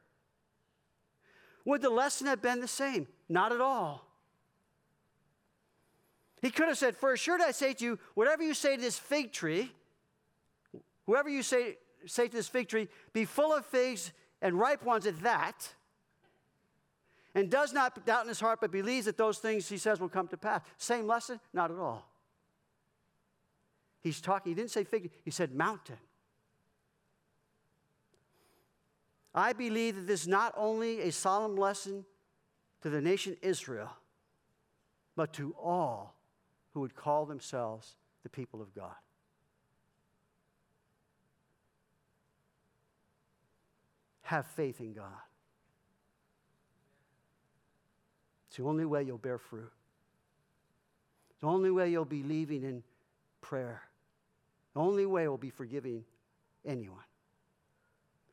would 1.63 1.81
the 1.81 1.91
lesson 1.91 2.25
have 2.27 2.41
been 2.41 2.59
the 2.59 2.67
same? 2.67 3.07
Not 3.29 3.51
at 3.51 3.61
all. 3.61 4.07
He 6.41 6.49
could 6.49 6.67
have 6.67 6.77
said, 6.77 6.95
For 6.97 7.13
assured 7.13 7.41
I 7.41 7.51
say 7.51 7.73
to 7.73 7.85
you, 7.85 7.99
whatever 8.15 8.43
you 8.43 8.53
say 8.53 8.75
to 8.75 8.81
this 8.81 8.97
fig 8.97 9.31
tree, 9.31 9.71
whoever 11.05 11.29
you 11.29 11.43
say, 11.43 11.77
say 12.07 12.27
to 12.27 12.35
this 12.35 12.47
fig 12.47 12.67
tree, 12.67 12.87
be 13.13 13.25
full 13.25 13.53
of 13.53 13.65
figs 13.65 14.11
and 14.45 14.59
ripe 14.59 14.83
ones 14.83 15.07
at 15.07 15.19
that 15.23 15.73
and 17.33 17.49
does 17.49 17.73
not 17.73 18.05
doubt 18.05 18.21
in 18.21 18.27
his 18.27 18.39
heart, 18.39 18.59
but 18.61 18.71
believes 18.71 19.07
that 19.07 19.17
those 19.17 19.39
things 19.39 19.67
he 19.67 19.79
says 19.79 19.99
will 19.99 20.07
come 20.07 20.27
to 20.27 20.37
pass. 20.37 20.61
Same 20.77 21.07
lesson? 21.07 21.39
Not 21.51 21.71
at 21.71 21.77
all. 21.77 22.07
He's 24.01 24.21
talking, 24.21 24.51
he 24.51 24.55
didn't 24.55 24.69
say 24.69 24.83
fig, 24.83 25.09
he 25.23 25.31
said 25.31 25.55
mountain. 25.55 25.97
I 29.33 29.53
believe 29.53 29.95
that 29.95 30.05
this 30.05 30.21
is 30.21 30.27
not 30.27 30.53
only 30.55 31.01
a 31.01 31.11
solemn 31.11 31.55
lesson 31.55 32.05
to 32.83 32.91
the 32.91 33.01
nation 33.01 33.35
Israel, 33.41 33.89
but 35.15 35.33
to 35.33 35.55
all 35.59 36.13
who 36.75 36.81
would 36.81 36.95
call 36.95 37.25
themselves 37.25 37.95
the 38.21 38.29
people 38.29 38.61
of 38.61 38.75
God. 38.75 38.93
Have 44.25 44.47
faith 44.47 44.79
in 44.79 44.93
God. 44.93 45.05
It's 48.47 48.57
the 48.57 48.63
only 48.63 48.85
way 48.85 49.03
you'll 49.03 49.19
bear 49.19 49.37
fruit. 49.37 49.71
It's 51.29 51.41
the 51.41 51.47
only 51.47 51.69
way 51.69 51.91
you'll 51.91 52.05
be 52.05 52.23
believing 52.23 52.63
in 52.63 52.81
prayer. 53.41 53.83
The 54.73 54.79
only 54.79 55.05
way 55.05 55.27
we'll 55.27 55.37
be 55.37 55.51
forgiving 55.51 56.05
anyone. 56.65 57.03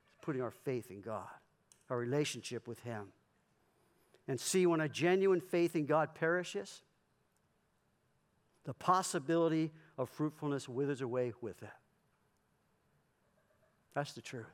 It's 0.09 0.18
putting 0.22 0.40
our 0.40 0.51
faith 0.51 0.90
in 0.90 1.03
God, 1.03 1.28
our 1.90 1.99
relationship 1.99 2.66
with 2.66 2.80
Him. 2.80 3.09
And 4.26 4.40
see, 4.40 4.64
when 4.64 4.80
a 4.80 4.88
genuine 4.88 5.43
faith 5.43 5.76
in 5.76 5.84
God 5.84 6.14
perishes, 6.14 6.80
the 8.64 8.72
possibility 8.72 9.72
of 9.99 10.09
fruitfulness 10.09 10.70
withers 10.70 11.03
away 11.03 11.34
with 11.43 11.62
it. 11.62 11.68
That's 13.95 14.14
the 14.14 14.22
truth. 14.22 14.47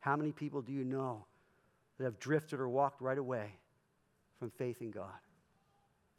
How 0.00 0.16
many 0.16 0.32
people 0.32 0.62
do 0.62 0.72
you 0.72 0.84
know 0.84 1.24
that 2.00 2.04
have 2.04 2.18
drifted 2.18 2.58
or 2.58 2.68
walked 2.68 3.02
right 3.02 3.18
away 3.18 3.52
from 4.40 4.50
faith 4.50 4.80
in 4.80 4.90
God. 4.90 5.20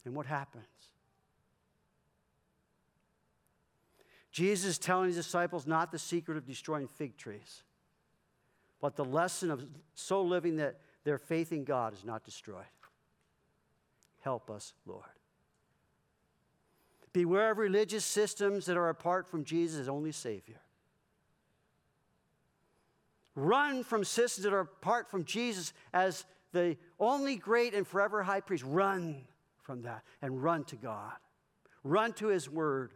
And 0.04 0.14
what 0.14 0.26
happens? 0.26 0.64
Jesus 4.30 4.70
is 4.70 4.78
telling 4.78 5.08
his 5.08 5.16
disciples 5.16 5.66
not 5.66 5.90
the 5.90 5.98
secret 5.98 6.38
of 6.38 6.46
destroying 6.46 6.86
fig 6.86 7.16
trees, 7.16 7.64
but 8.80 8.96
the 8.96 9.04
lesson 9.04 9.50
of 9.50 9.66
so 9.94 10.22
living 10.22 10.56
that 10.56 10.78
their 11.04 11.18
faith 11.18 11.52
in 11.52 11.64
God 11.64 11.92
is 11.92 12.04
not 12.04 12.24
destroyed. 12.24 12.64
Help 14.20 14.50
us, 14.50 14.72
Lord. 14.86 15.02
Beware 17.12 17.50
of 17.50 17.58
religious 17.58 18.04
systems 18.04 18.66
that 18.66 18.76
are 18.76 18.88
apart 18.88 19.28
from 19.28 19.44
Jesus 19.44 19.88
only 19.88 20.12
Savior. 20.12 20.61
Run 23.34 23.82
from 23.82 24.04
systems 24.04 24.44
that 24.44 24.52
are 24.52 24.60
apart 24.60 25.10
from 25.10 25.24
Jesus 25.24 25.72
as 25.92 26.24
the 26.52 26.76
only 27.00 27.36
great 27.36 27.74
and 27.74 27.86
forever 27.86 28.22
high 28.22 28.40
priest. 28.40 28.64
Run 28.66 29.22
from 29.62 29.82
that 29.82 30.02
and 30.20 30.42
run 30.42 30.64
to 30.64 30.76
God. 30.76 31.12
Run 31.82 32.12
to 32.14 32.28
his 32.28 32.48
word. 32.48 32.92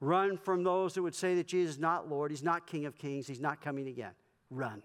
Run 0.00 0.36
from 0.36 0.62
those 0.62 0.94
that 0.94 1.02
would 1.02 1.14
say 1.14 1.34
that 1.36 1.46
Jesus 1.46 1.76
is 1.76 1.80
not 1.80 2.08
Lord, 2.08 2.30
he's 2.30 2.42
not 2.42 2.66
King 2.66 2.86
of 2.86 2.96
kings, 2.96 3.26
he's 3.26 3.40
not 3.40 3.60
coming 3.60 3.88
again. 3.88 4.12
Run. 4.50 4.82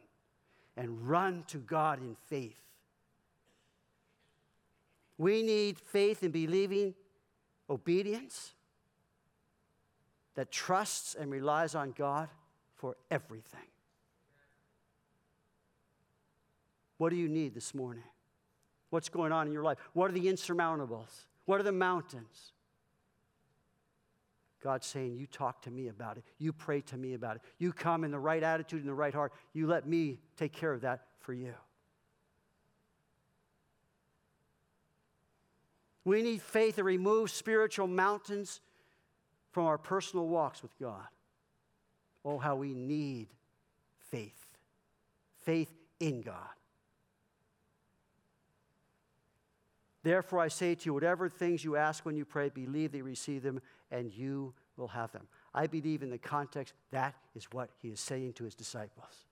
And 0.77 1.07
run 1.07 1.43
to 1.47 1.57
God 1.57 1.99
in 1.99 2.15
faith. 2.27 2.59
We 5.17 5.43
need 5.43 5.77
faith 5.77 6.23
in 6.23 6.31
believing 6.31 6.95
obedience 7.69 8.53
that 10.36 10.51
trusts 10.51 11.15
and 11.15 11.32
relies 11.32 11.75
on 11.75 11.93
God 11.97 12.29
for 12.75 12.95
everything. 13.09 13.59
What 16.97 17.09
do 17.09 17.15
you 17.15 17.27
need 17.27 17.53
this 17.53 17.73
morning? 17.73 18.03
What's 18.91 19.09
going 19.09 19.32
on 19.32 19.47
in 19.47 19.53
your 19.53 19.63
life? 19.63 19.77
What 19.93 20.09
are 20.09 20.13
the 20.13 20.27
insurmountables? 20.27 21.25
What 21.45 21.59
are 21.59 21.63
the 21.63 21.71
mountains? 21.71 22.53
God's 24.61 24.86
saying, 24.86 25.15
You 25.17 25.25
talk 25.25 25.61
to 25.63 25.71
me 25.71 25.88
about 25.88 26.17
it. 26.17 26.23
You 26.38 26.53
pray 26.53 26.82
to 26.82 26.97
me 26.97 27.13
about 27.13 27.38
it. 27.38 27.41
You 27.57 27.73
come 27.73 28.03
in 28.03 28.11
the 28.11 28.19
right 28.19 28.43
attitude 28.43 28.82
and 28.82 28.89
the 28.89 28.93
right 28.93 29.13
heart. 29.13 29.34
You 29.53 29.67
let 29.67 29.88
me 29.88 30.19
take 30.38 30.53
care 30.53 30.71
of 30.71 30.82
that 30.82 31.07
for 31.19 31.34
you. 31.34 31.53
We 36.03 36.21
need 36.21 36.41
faith 36.41 36.77
that 36.77 36.84
removes 36.84 37.32
spiritual 37.32 37.88
mountains 37.88 38.59
from 39.51 39.65
our 39.65 39.77
personal 39.77 40.27
walks 40.27 40.61
with 40.61 40.77
God. 40.79 41.07
Oh, 42.23 42.37
how 42.37 42.55
we 42.55 42.73
need 42.73 43.27
faith. 44.09 44.57
Faith 45.41 45.71
in 45.99 46.21
God. 46.21 46.35
Therefore, 50.03 50.39
I 50.39 50.47
say 50.47 50.73
to 50.73 50.85
you, 50.85 50.93
whatever 50.93 51.29
things 51.29 51.63
you 51.63 51.75
ask 51.75 52.05
when 52.05 52.15
you 52.15 52.25
pray, 52.25 52.49
believe 52.49 52.91
that 52.91 52.99
you 52.99 53.03
receive 53.03 53.43
them 53.43 53.61
and 53.91 54.11
you 54.11 54.53
will 54.77 54.87
have 54.87 55.11
them. 55.11 55.27
I 55.53 55.67
believe 55.67 56.01
in 56.01 56.09
the 56.09 56.17
context 56.17 56.73
that 56.91 57.13
is 57.35 57.45
what 57.51 57.69
he 57.81 57.89
is 57.89 57.99
saying 57.99 58.33
to 58.33 58.43
his 58.43 58.55
disciples. 58.55 59.25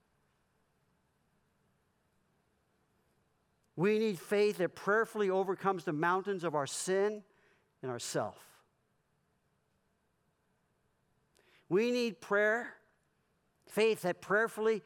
We 3.76 3.98
need 3.98 4.20
faith 4.20 4.58
that 4.58 4.76
prayerfully 4.76 5.30
overcomes 5.30 5.86
the 5.86 5.94
mountains 5.94 6.44
of 6.44 6.54
our 6.54 6.68
sin 6.68 7.24
and 7.82 7.90
ourself. 7.90 8.36
We 11.70 11.92
need 11.92 12.20
prayer, 12.20 12.74
faith 13.68 14.02
that 14.02 14.22
prayerfully 14.22 14.82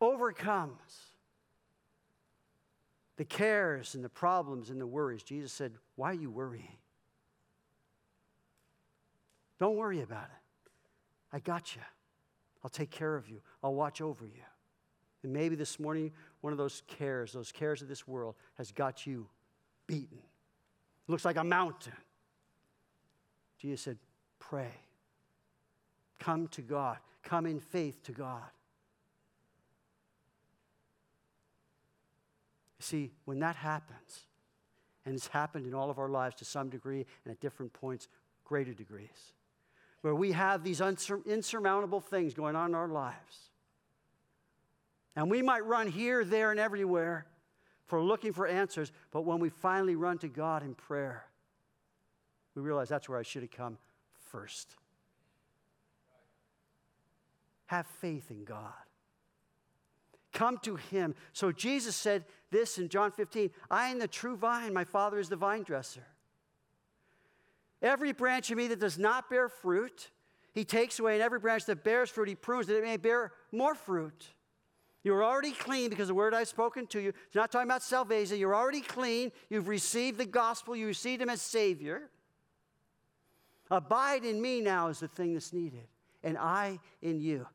overcomes 0.00 1.10
the 3.16 3.24
cares 3.24 3.94
and 3.94 4.04
the 4.04 4.08
problems 4.08 4.70
and 4.70 4.80
the 4.80 4.86
worries. 4.86 5.22
Jesus 5.22 5.52
said, 5.52 5.72
Why 5.94 6.10
are 6.10 6.14
you 6.14 6.30
worrying? 6.30 6.76
Don't 9.58 9.76
worry 9.76 10.00
about 10.00 10.24
it. 10.24 10.70
I 11.32 11.38
got 11.38 11.76
you. 11.76 11.82
I'll 12.64 12.70
take 12.70 12.90
care 12.90 13.14
of 13.14 13.28
you. 13.28 13.40
I'll 13.62 13.74
watch 13.74 14.00
over 14.00 14.24
you. 14.24 14.42
And 15.22 15.32
maybe 15.32 15.54
this 15.54 15.78
morning, 15.78 16.12
one 16.40 16.52
of 16.52 16.58
those 16.58 16.82
cares, 16.86 17.32
those 17.32 17.52
cares 17.52 17.82
of 17.82 17.88
this 17.88 18.08
world, 18.08 18.34
has 18.56 18.72
got 18.72 19.06
you 19.06 19.26
beaten. 19.86 20.18
Looks 21.06 21.24
like 21.24 21.36
a 21.36 21.44
mountain. 21.44 21.92
Jesus 23.58 23.82
said, 23.82 23.98
Pray. 24.38 24.72
Come 26.20 26.46
to 26.48 26.62
God. 26.62 26.98
Come 27.24 27.46
in 27.46 27.58
faith 27.58 28.02
to 28.04 28.12
God. 28.12 28.42
See, 32.78 33.10
when 33.24 33.40
that 33.40 33.56
happens, 33.56 34.26
and 35.04 35.14
it's 35.14 35.26
happened 35.26 35.66
in 35.66 35.74
all 35.74 35.90
of 35.90 35.98
our 35.98 36.08
lives 36.08 36.36
to 36.36 36.44
some 36.44 36.68
degree 36.68 37.04
and 37.24 37.32
at 37.32 37.40
different 37.40 37.72
points, 37.72 38.06
greater 38.44 38.72
degrees, 38.72 39.32
where 40.02 40.14
we 40.14 40.32
have 40.32 40.62
these 40.62 40.80
unsur- 40.80 41.22
insurmountable 41.26 42.00
things 42.00 42.32
going 42.32 42.54
on 42.54 42.70
in 42.70 42.74
our 42.74 42.88
lives 42.88 43.50
and 45.16 45.30
we 45.30 45.42
might 45.42 45.64
run 45.64 45.88
here, 45.88 46.24
there, 46.24 46.50
and 46.50 46.60
everywhere 46.60 47.26
for 47.86 48.00
looking 48.00 48.32
for 48.32 48.46
answers, 48.46 48.92
but 49.10 49.22
when 49.22 49.40
we 49.40 49.48
finally 49.48 49.96
run 49.96 50.18
to 50.18 50.28
God 50.28 50.62
in 50.62 50.74
prayer, 50.74 51.26
we 52.54 52.62
realize 52.62 52.88
that's 52.88 53.08
where 53.08 53.18
I 53.18 53.22
should 53.22 53.42
have 53.42 53.50
come 53.50 53.78
first. 54.30 54.76
Have 57.70 57.86
faith 57.86 58.32
in 58.32 58.42
God. 58.42 58.72
Come 60.32 60.58
to 60.62 60.74
Him. 60.74 61.14
So 61.32 61.52
Jesus 61.52 61.94
said 61.94 62.24
this 62.50 62.78
in 62.78 62.88
John 62.88 63.12
15 63.12 63.48
I 63.70 63.90
am 63.90 64.00
the 64.00 64.08
true 64.08 64.36
vine, 64.36 64.74
my 64.74 64.82
Father 64.82 65.20
is 65.20 65.28
the 65.28 65.36
vine 65.36 65.62
dresser. 65.62 66.04
Every 67.80 68.10
branch 68.10 68.50
of 68.50 68.56
me 68.56 68.66
that 68.66 68.80
does 68.80 68.98
not 68.98 69.30
bear 69.30 69.48
fruit, 69.48 70.10
He 70.52 70.64
takes 70.64 70.98
away, 70.98 71.14
and 71.14 71.22
every 71.22 71.38
branch 71.38 71.66
that 71.66 71.84
bears 71.84 72.10
fruit, 72.10 72.26
He 72.26 72.34
prunes 72.34 72.66
that 72.66 72.76
it 72.76 72.82
may 72.82 72.96
bear 72.96 73.30
more 73.52 73.76
fruit. 73.76 74.26
You're 75.04 75.22
already 75.22 75.52
clean 75.52 75.90
because 75.90 76.08
the 76.08 76.14
word 76.14 76.34
I've 76.34 76.48
spoken 76.48 76.88
to 76.88 76.98
you. 77.00 77.10
It's 77.10 77.36
not 77.36 77.52
talking 77.52 77.68
about 77.68 77.84
salvation. 77.84 78.36
You're 78.36 78.56
already 78.56 78.80
clean. 78.80 79.30
You've 79.48 79.68
received 79.68 80.18
the 80.18 80.26
gospel. 80.26 80.74
You 80.74 80.88
received 80.88 81.22
him 81.22 81.30
as 81.30 81.40
Savior. 81.40 82.10
Abide 83.70 84.24
in 84.24 84.42
me 84.42 84.60
now 84.60 84.88
is 84.88 84.98
the 84.98 85.06
thing 85.06 85.34
that's 85.34 85.52
needed, 85.52 85.86
and 86.24 86.36
I 86.36 86.80
in 87.00 87.20
you. 87.20 87.46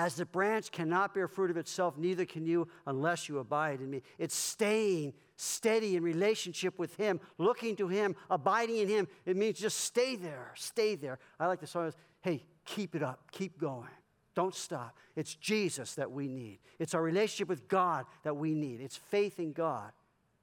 As 0.00 0.14
the 0.14 0.24
branch 0.24 0.72
cannot 0.72 1.12
bear 1.12 1.28
fruit 1.28 1.50
of 1.50 1.58
itself, 1.58 1.98
neither 1.98 2.24
can 2.24 2.46
you 2.46 2.68
unless 2.86 3.28
you 3.28 3.38
abide 3.38 3.82
in 3.82 3.90
me. 3.90 4.00
It's 4.16 4.34
staying 4.34 5.12
steady 5.36 5.94
in 5.94 6.02
relationship 6.02 6.78
with 6.78 6.96
Him, 6.96 7.20
looking 7.36 7.76
to 7.76 7.86
Him, 7.86 8.16
abiding 8.30 8.78
in 8.78 8.88
Him. 8.88 9.08
It 9.26 9.36
means 9.36 9.58
just 9.58 9.76
stay 9.80 10.16
there, 10.16 10.52
stay 10.54 10.94
there. 10.94 11.18
I 11.38 11.48
like 11.48 11.60
the 11.60 11.66
song, 11.66 11.92
hey, 12.22 12.46
keep 12.64 12.94
it 12.94 13.02
up, 13.02 13.30
keep 13.30 13.60
going. 13.60 13.90
Don't 14.34 14.54
stop. 14.54 14.96
It's 15.16 15.34
Jesus 15.34 15.96
that 15.96 16.10
we 16.10 16.28
need. 16.28 16.60
It's 16.78 16.94
our 16.94 17.02
relationship 17.02 17.50
with 17.50 17.68
God 17.68 18.06
that 18.22 18.34
we 18.34 18.54
need. 18.54 18.80
It's 18.80 18.96
faith 18.96 19.38
in 19.38 19.52
God 19.52 19.92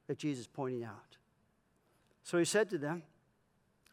that 0.05 0.19
Jesus 0.19 0.41
is 0.41 0.47
pointing 0.47 0.83
out. 0.83 1.17
So 2.21 2.37
he 2.37 2.45
said 2.45 2.69
to 2.69 2.77
them, 2.77 3.01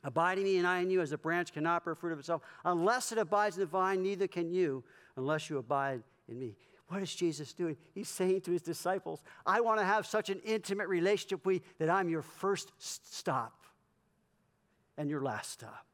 Abide 0.06 0.36
in 0.36 0.44
me 0.44 0.58
and 0.58 0.66
I 0.66 0.80
in 0.80 0.90
you, 0.90 1.00
as 1.00 1.12
a 1.12 1.18
branch 1.18 1.54
cannot 1.54 1.86
bear 1.86 1.94
fruit 1.94 2.12
of 2.12 2.18
itself. 2.18 2.42
Unless 2.66 3.12
it 3.12 3.16
abides 3.16 3.56
in 3.56 3.60
the 3.60 3.66
vine, 3.66 4.02
neither 4.02 4.26
can 4.26 4.52
you, 4.52 4.84
unless 5.16 5.50
you 5.50 5.58
abide 5.58 6.02
in 6.28 6.38
me. 6.38 6.56
What 6.88 7.02
is 7.02 7.14
Jesus 7.14 7.52
doing? 7.52 7.76
He's 7.94 8.08
saying 8.08 8.42
to 8.42 8.52
his 8.52 8.62
disciples, 8.62 9.22
I 9.46 9.60
want 9.60 9.80
to 9.80 9.86
have 9.86 10.06
such 10.06 10.28
an 10.30 10.40
intimate 10.44 10.88
relationship 10.88 11.44
with 11.46 11.56
you 11.56 11.60
that 11.78 11.90
I'm 11.90 12.08
your 12.08 12.22
first 12.22 12.72
stop 12.78 13.64
and 14.96 15.08
your 15.08 15.22
last 15.22 15.50
stop. 15.50 15.86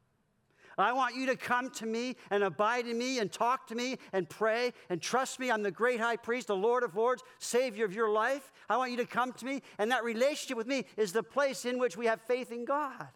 I 0.77 0.93
want 0.93 1.15
you 1.15 1.27
to 1.27 1.35
come 1.35 1.69
to 1.71 1.85
me 1.85 2.15
and 2.29 2.43
abide 2.43 2.87
in 2.87 2.97
me 2.97 3.19
and 3.19 3.31
talk 3.31 3.67
to 3.67 3.75
me 3.75 3.97
and 4.13 4.27
pray 4.27 4.73
and 4.89 5.01
trust 5.01 5.39
me. 5.39 5.51
I'm 5.51 5.63
the 5.63 5.71
great 5.71 5.99
high 5.99 6.15
priest, 6.15 6.47
the 6.47 6.55
Lord 6.55 6.83
of 6.83 6.95
Lords, 6.95 7.21
Savior 7.39 7.85
of 7.85 7.93
your 7.93 8.09
life. 8.09 8.51
I 8.69 8.77
want 8.77 8.91
you 8.91 8.97
to 8.97 9.05
come 9.05 9.31
to 9.33 9.45
me, 9.45 9.61
and 9.77 9.91
that 9.91 10.03
relationship 10.03 10.57
with 10.57 10.67
me 10.67 10.85
is 10.97 11.11
the 11.13 11.23
place 11.23 11.65
in 11.65 11.77
which 11.77 11.97
we 11.97 12.07
have 12.07 12.21
faith 12.21 12.51
in 12.51 12.65
God. 12.65 13.07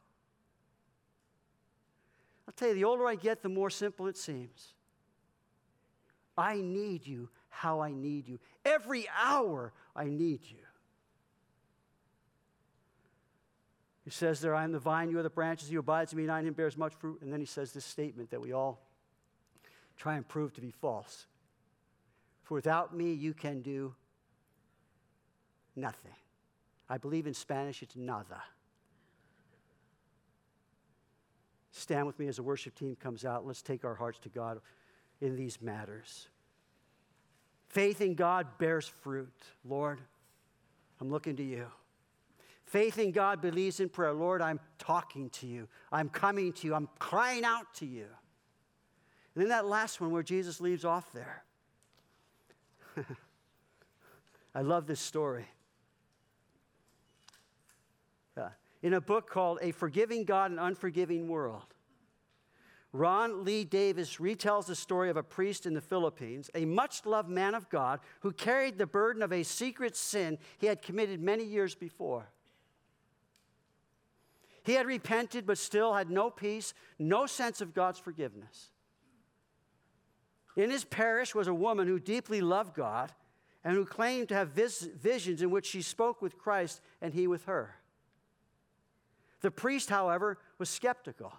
I'll 2.48 2.54
tell 2.56 2.68
you, 2.70 2.76
the 2.76 2.84
older 2.84 3.08
I 3.08 3.16
get, 3.16 3.42
the 3.42 3.50
more 3.50 3.72
simple 3.72 4.08
it 4.08 4.18
seems. 4.18 4.75
I 6.38 6.56
need 6.62 7.06
you 7.06 7.30
how 7.50 7.80
I 7.80 7.92
need 7.92 8.28
you. 8.28 8.40
Every 8.66 9.08
hour, 9.18 9.72
I 9.96 10.06
need 10.06 10.42
you. 10.44 10.58
He 14.04 14.12
says 14.12 14.40
there, 14.40 14.54
I 14.54 14.64
am 14.64 14.72
the 14.72 14.80
vine, 14.80 15.10
you 15.10 15.18
are 15.18 15.24
the 15.24 15.30
branches, 15.30 15.70
he 15.70 15.76
abides 15.76 16.12
in 16.12 16.18
me, 16.18 16.24
and 16.24 16.32
I 16.32 16.40
in 16.40 16.46
him 16.46 16.54
bears 16.54 16.78
much 16.78 16.94
fruit. 16.94 17.22
And 17.22 17.34
then 17.34 17.40
he 17.40 17.46
says 17.46 17.72
this 17.72 17.86
statement 17.86 18.30
that 18.32 18.42
we 18.42 18.52
all 18.52 18.82
try 19.98 20.16
and 20.16 20.28
prove 20.28 20.54
to 20.54 20.62
be 20.62 20.70
false. 20.70 21.26
For 22.44 22.54
without 22.54 22.96
me, 22.96 23.14
you 23.14 23.34
can 23.34 23.62
do 23.62 23.96
nothing. 25.76 26.14
I 26.88 27.00
believe 27.00 27.26
in 27.26 27.34
Spanish, 27.34 27.82
it's 27.82 27.96
nada. 27.96 28.44
Stand 31.72 32.06
with 32.06 32.20
me 32.20 32.28
as 32.28 32.36
the 32.36 32.44
worship 32.44 32.76
team 32.76 32.96
comes 32.96 33.26
out. 33.26 33.46
Let's 33.46 33.62
take 33.62 33.84
our 33.84 33.96
hearts 33.96 34.20
to 34.20 34.30
God 34.30 34.62
in 35.22 35.36
these 35.36 35.62
matters. 35.62 36.28
Faith 37.68 38.02
in 38.02 38.16
God 38.16 38.48
bears 38.58 38.88
fruit. 38.88 39.34
Lord, 39.64 40.00
I'm 41.02 41.10
looking 41.10 41.36
to 41.38 41.44
you. 41.44 41.68
Faith 42.66 42.98
in 42.98 43.12
God 43.12 43.42
believes 43.42 43.80
in 43.80 43.90
prayer. 43.90 44.14
Lord, 44.14 44.42
I'm 44.42 44.60
talking 44.80 45.30
to 45.32 45.46
you. 45.46 45.68
I'm 45.92 46.10
coming 46.10 46.52
to 46.54 46.68
you. 46.68 46.74
I'm 46.74 46.90
crying 47.00 47.44
out 47.44 47.74
to 47.76 47.86
you. 47.86 48.08
And 49.34 49.42
then 49.42 49.50
that 49.50 49.66
last 49.66 50.02
one 50.02 50.12
where 50.12 50.24
Jesus 50.24 50.62
leaves 50.62 50.86
off 50.86 51.12
there. 51.14 51.44
I 54.56 54.62
love 54.62 54.88
this 54.88 55.02
story. 55.02 55.46
Uh, 58.38 58.50
in 58.82 58.94
a 58.94 59.02
book 59.02 59.30
called 59.30 59.60
A 59.62 59.72
Forgiving 59.72 60.24
God 60.24 60.52
and 60.52 60.60
Unforgiving 60.60 61.28
World, 61.28 61.75
Ron 62.96 63.44
Lee 63.44 63.66
Davis 63.66 64.18
retells 64.18 64.68
the 64.68 64.76
story 64.76 65.10
of 65.10 65.18
a 65.18 65.24
priest 65.24 65.66
in 65.66 65.74
the 65.74 65.82
Philippines, 65.82 66.50
a 66.56 66.64
much 66.64 67.06
loved 67.06 67.28
man 67.28 67.54
of 67.54 67.70
God 67.70 68.00
who 68.22 68.32
carried 68.32 68.78
the 68.78 68.88
burden 68.88 69.22
of 69.22 69.34
a 69.34 69.44
secret 69.44 69.98
sin 69.98 70.38
he 70.58 70.68
had 70.68 70.82
committed 70.82 71.20
many 71.20 71.44
years 71.44 71.76
before. 71.76 72.30
He 74.64 74.74
had 74.74 74.86
repented, 74.86 75.46
but 75.46 75.58
still 75.58 75.94
had 75.94 76.10
no 76.10 76.30
peace, 76.30 76.74
no 76.98 77.26
sense 77.26 77.60
of 77.60 77.74
God's 77.74 78.00
forgiveness. 78.00 78.70
In 80.56 80.70
his 80.70 80.86
parish 80.86 81.36
was 81.36 81.50
a 81.50 81.54
woman 81.54 81.88
who 81.88 82.00
deeply 82.00 82.40
loved 82.40 82.76
God 82.76 83.12
and 83.66 83.76
who 83.76 83.84
claimed 83.84 84.30
to 84.30 84.36
have 84.36 84.50
vis- 84.50 84.88
visions 84.96 85.42
in 85.42 85.52
which 85.52 85.66
she 85.66 85.82
spoke 85.82 86.22
with 86.22 86.38
Christ 86.38 86.80
and 87.02 87.14
he 87.14 87.28
with 87.28 87.44
her. 87.44 87.76
The 89.42 89.52
priest, 89.52 89.90
however, 89.90 90.40
was 90.58 90.70
skeptical. 90.70 91.34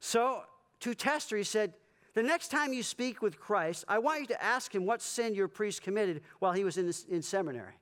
So, 0.00 0.42
to 0.80 0.94
test 0.94 1.30
her, 1.30 1.36
he 1.36 1.44
said, 1.44 1.72
The 2.14 2.22
next 2.22 2.48
time 2.48 2.72
you 2.72 2.82
speak 2.82 3.22
with 3.22 3.38
Christ, 3.38 3.84
I 3.88 3.98
want 3.98 4.20
you 4.20 4.26
to 4.28 4.42
ask 4.42 4.74
him 4.74 4.86
what 4.86 5.02
sin 5.02 5.34
your 5.34 5.48
priest 5.48 5.82
committed 5.82 6.22
while 6.38 6.52
he 6.52 6.64
was 6.64 6.78
in, 6.78 6.92
in 7.10 7.22
seminary. 7.22 7.74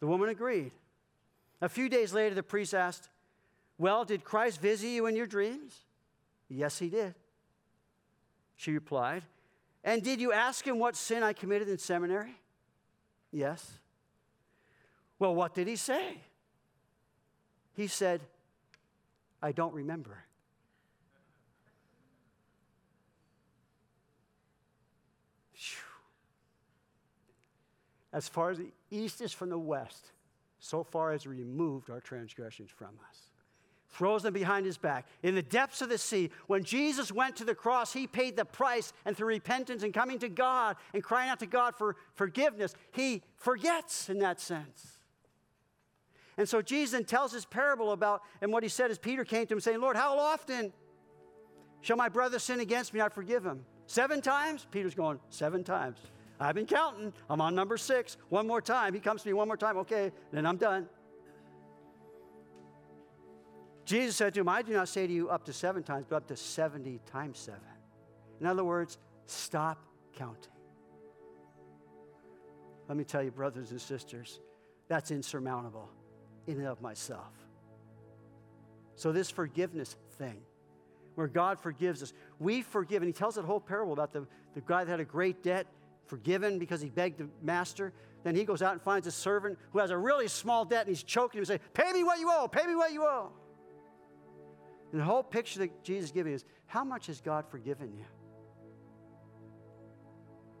The 0.00 0.06
woman 0.06 0.28
agreed. 0.28 0.72
A 1.60 1.68
few 1.68 1.88
days 1.88 2.12
later, 2.12 2.34
the 2.34 2.42
priest 2.42 2.74
asked, 2.74 3.08
Well, 3.78 4.04
did 4.04 4.24
Christ 4.24 4.60
visit 4.60 4.88
you 4.88 5.06
in 5.06 5.14
your 5.14 5.26
dreams? 5.26 5.76
Yes, 6.48 6.78
he 6.78 6.88
did. 6.88 7.14
She 8.56 8.72
replied, 8.72 9.22
And 9.84 10.02
did 10.02 10.20
you 10.20 10.32
ask 10.32 10.66
him 10.66 10.78
what 10.78 10.96
sin 10.96 11.22
I 11.22 11.32
committed 11.32 11.68
in 11.68 11.78
seminary? 11.78 12.34
Yes. 13.30 13.78
Well, 15.18 15.34
what 15.34 15.54
did 15.54 15.68
he 15.68 15.76
say? 15.76 16.18
He 17.74 17.86
said, 17.86 18.20
I 19.40 19.52
don't 19.52 19.72
remember. 19.72 20.24
As 28.12 28.28
far 28.28 28.50
as 28.50 28.58
the 28.58 28.72
east 28.90 29.20
is 29.20 29.32
from 29.32 29.48
the 29.48 29.58
west, 29.58 30.12
so 30.58 30.84
far 30.84 31.12
as 31.12 31.26
removed 31.26 31.90
our 31.90 32.00
transgressions 32.00 32.70
from 32.70 32.90
us. 33.08 33.18
Throws 33.88 34.22
them 34.22 34.32
behind 34.32 34.64
his 34.64 34.78
back. 34.78 35.06
In 35.22 35.34
the 35.34 35.42
depths 35.42 35.82
of 35.82 35.88
the 35.90 35.98
sea, 35.98 36.30
when 36.46 36.64
Jesus 36.64 37.12
went 37.12 37.36
to 37.36 37.44
the 37.44 37.54
cross, 37.54 37.92
he 37.92 38.06
paid 38.06 38.36
the 38.36 38.44
price, 38.44 38.92
and 39.04 39.16
through 39.16 39.28
repentance 39.28 39.82
and 39.82 39.92
coming 39.92 40.18
to 40.20 40.28
God 40.28 40.76
and 40.94 41.02
crying 41.02 41.28
out 41.28 41.40
to 41.40 41.46
God 41.46 41.74
for 41.76 41.96
forgiveness, 42.14 42.74
he 42.92 43.22
forgets 43.36 44.08
in 44.08 44.18
that 44.20 44.40
sense. 44.40 44.98
And 46.38 46.48
so 46.48 46.62
Jesus 46.62 46.92
then 46.92 47.04
tells 47.04 47.32
his 47.32 47.44
parable 47.44 47.92
about, 47.92 48.22
and 48.40 48.52
what 48.52 48.62
he 48.62 48.68
said 48.68 48.90
is 48.90 48.98
Peter 48.98 49.24
came 49.24 49.46
to 49.46 49.54
him 49.54 49.60
saying, 49.60 49.80
Lord, 49.80 49.96
how 49.96 50.18
often 50.18 50.72
shall 51.82 51.96
my 51.96 52.08
brother 52.08 52.38
sin 52.38 52.60
against 52.60 52.94
me? 52.94 53.00
I 53.00 53.10
forgive 53.10 53.44
him. 53.44 53.66
Seven 53.86 54.22
times? 54.22 54.66
Peter's 54.70 54.94
going, 54.94 55.18
Seven 55.28 55.64
times. 55.64 55.98
I've 56.42 56.54
been 56.54 56.66
counting. 56.66 57.12
I'm 57.30 57.40
on 57.40 57.54
number 57.54 57.76
six. 57.76 58.16
One 58.28 58.46
more 58.46 58.60
time. 58.60 58.94
He 58.94 59.00
comes 59.00 59.22
to 59.22 59.28
me 59.28 59.32
one 59.32 59.48
more 59.48 59.56
time. 59.56 59.76
Okay, 59.78 60.12
then 60.32 60.46
I'm 60.46 60.56
done. 60.56 60.88
Jesus 63.84 64.16
said 64.16 64.34
to 64.34 64.40
him, 64.40 64.48
I 64.48 64.62
do 64.62 64.72
not 64.72 64.88
say 64.88 65.06
to 65.06 65.12
you 65.12 65.28
up 65.28 65.44
to 65.46 65.52
seven 65.52 65.82
times, 65.82 66.06
but 66.08 66.16
up 66.16 66.26
to 66.28 66.36
70 66.36 67.00
times 67.10 67.38
seven. 67.38 67.60
In 68.40 68.46
other 68.46 68.64
words, 68.64 68.98
stop 69.26 69.84
counting. 70.14 70.52
Let 72.88 72.96
me 72.96 73.04
tell 73.04 73.22
you, 73.22 73.30
brothers 73.30 73.70
and 73.70 73.80
sisters, 73.80 74.40
that's 74.88 75.10
insurmountable 75.10 75.88
in 76.46 76.58
and 76.58 76.66
of 76.66 76.80
myself. 76.80 77.32
So, 78.96 79.12
this 79.12 79.30
forgiveness 79.30 79.96
thing, 80.18 80.42
where 81.14 81.28
God 81.28 81.58
forgives 81.58 82.02
us, 82.02 82.12
we 82.38 82.62
forgive. 82.62 83.02
And 83.02 83.08
he 83.08 83.12
tells 83.12 83.36
that 83.36 83.44
whole 83.44 83.60
parable 83.60 83.92
about 83.92 84.12
the, 84.12 84.26
the 84.54 84.60
guy 84.60 84.84
that 84.84 84.90
had 84.90 85.00
a 85.00 85.04
great 85.04 85.42
debt 85.42 85.66
forgiven 86.06 86.58
because 86.58 86.80
he 86.80 86.88
begged 86.88 87.18
the 87.18 87.28
master. 87.42 87.92
Then 88.24 88.34
he 88.34 88.44
goes 88.44 88.62
out 88.62 88.72
and 88.72 88.82
finds 88.82 89.06
a 89.06 89.10
servant 89.10 89.58
who 89.72 89.78
has 89.78 89.90
a 89.90 89.98
really 89.98 90.28
small 90.28 90.64
debt 90.64 90.86
and 90.86 90.88
he's 90.88 91.02
choking 91.02 91.38
him 91.38 91.42
and 91.42 91.48
saying, 91.48 91.60
Pay 91.74 91.92
me 91.92 92.04
what 92.04 92.18
you 92.18 92.30
owe, 92.30 92.48
pay 92.48 92.66
me 92.66 92.74
what 92.74 92.92
you 92.92 93.02
owe. 93.02 93.30
And 94.92 95.00
the 95.00 95.04
whole 95.04 95.22
picture 95.22 95.60
that 95.60 95.82
Jesus 95.82 96.06
is 96.06 96.12
giving 96.12 96.32
is 96.32 96.44
how 96.66 96.84
much 96.84 97.06
has 97.06 97.20
God 97.20 97.46
forgiven 97.50 97.92
you? 97.96 98.04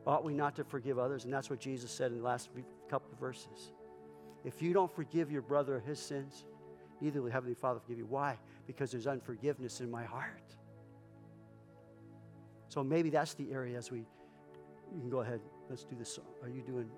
Ought 0.06 0.24
we 0.24 0.34
not 0.34 0.56
to 0.56 0.64
forgive 0.64 0.98
others? 0.98 1.24
And 1.24 1.32
that's 1.32 1.50
what 1.50 1.60
Jesus 1.60 1.90
said 1.90 2.10
in 2.10 2.18
the 2.18 2.24
last 2.24 2.50
couple 2.88 3.12
of 3.12 3.18
verses. 3.18 3.72
If 4.44 4.60
you 4.60 4.72
don't 4.72 4.92
forgive 4.94 5.30
your 5.30 5.42
brother 5.42 5.80
his 5.86 6.00
sins, 6.00 6.44
neither 7.00 7.22
will 7.22 7.30
Heavenly 7.30 7.54
Father 7.54 7.78
forgive 7.80 7.98
you. 7.98 8.06
Why? 8.06 8.38
Because 8.66 8.90
there's 8.90 9.06
unforgiveness 9.06 9.80
in 9.80 9.90
my 9.90 10.04
heart. 10.04 10.42
So 12.68 12.82
maybe 12.82 13.10
that's 13.10 13.34
the 13.34 13.52
area 13.52 13.76
as 13.76 13.90
we 13.90 14.06
you 14.94 15.00
can 15.00 15.10
go 15.10 15.20
ahead. 15.20 15.40
Let's 15.68 15.84
do 15.84 15.96
this. 15.96 16.18
Are 16.42 16.48
you 16.48 16.62
doing 16.62 16.88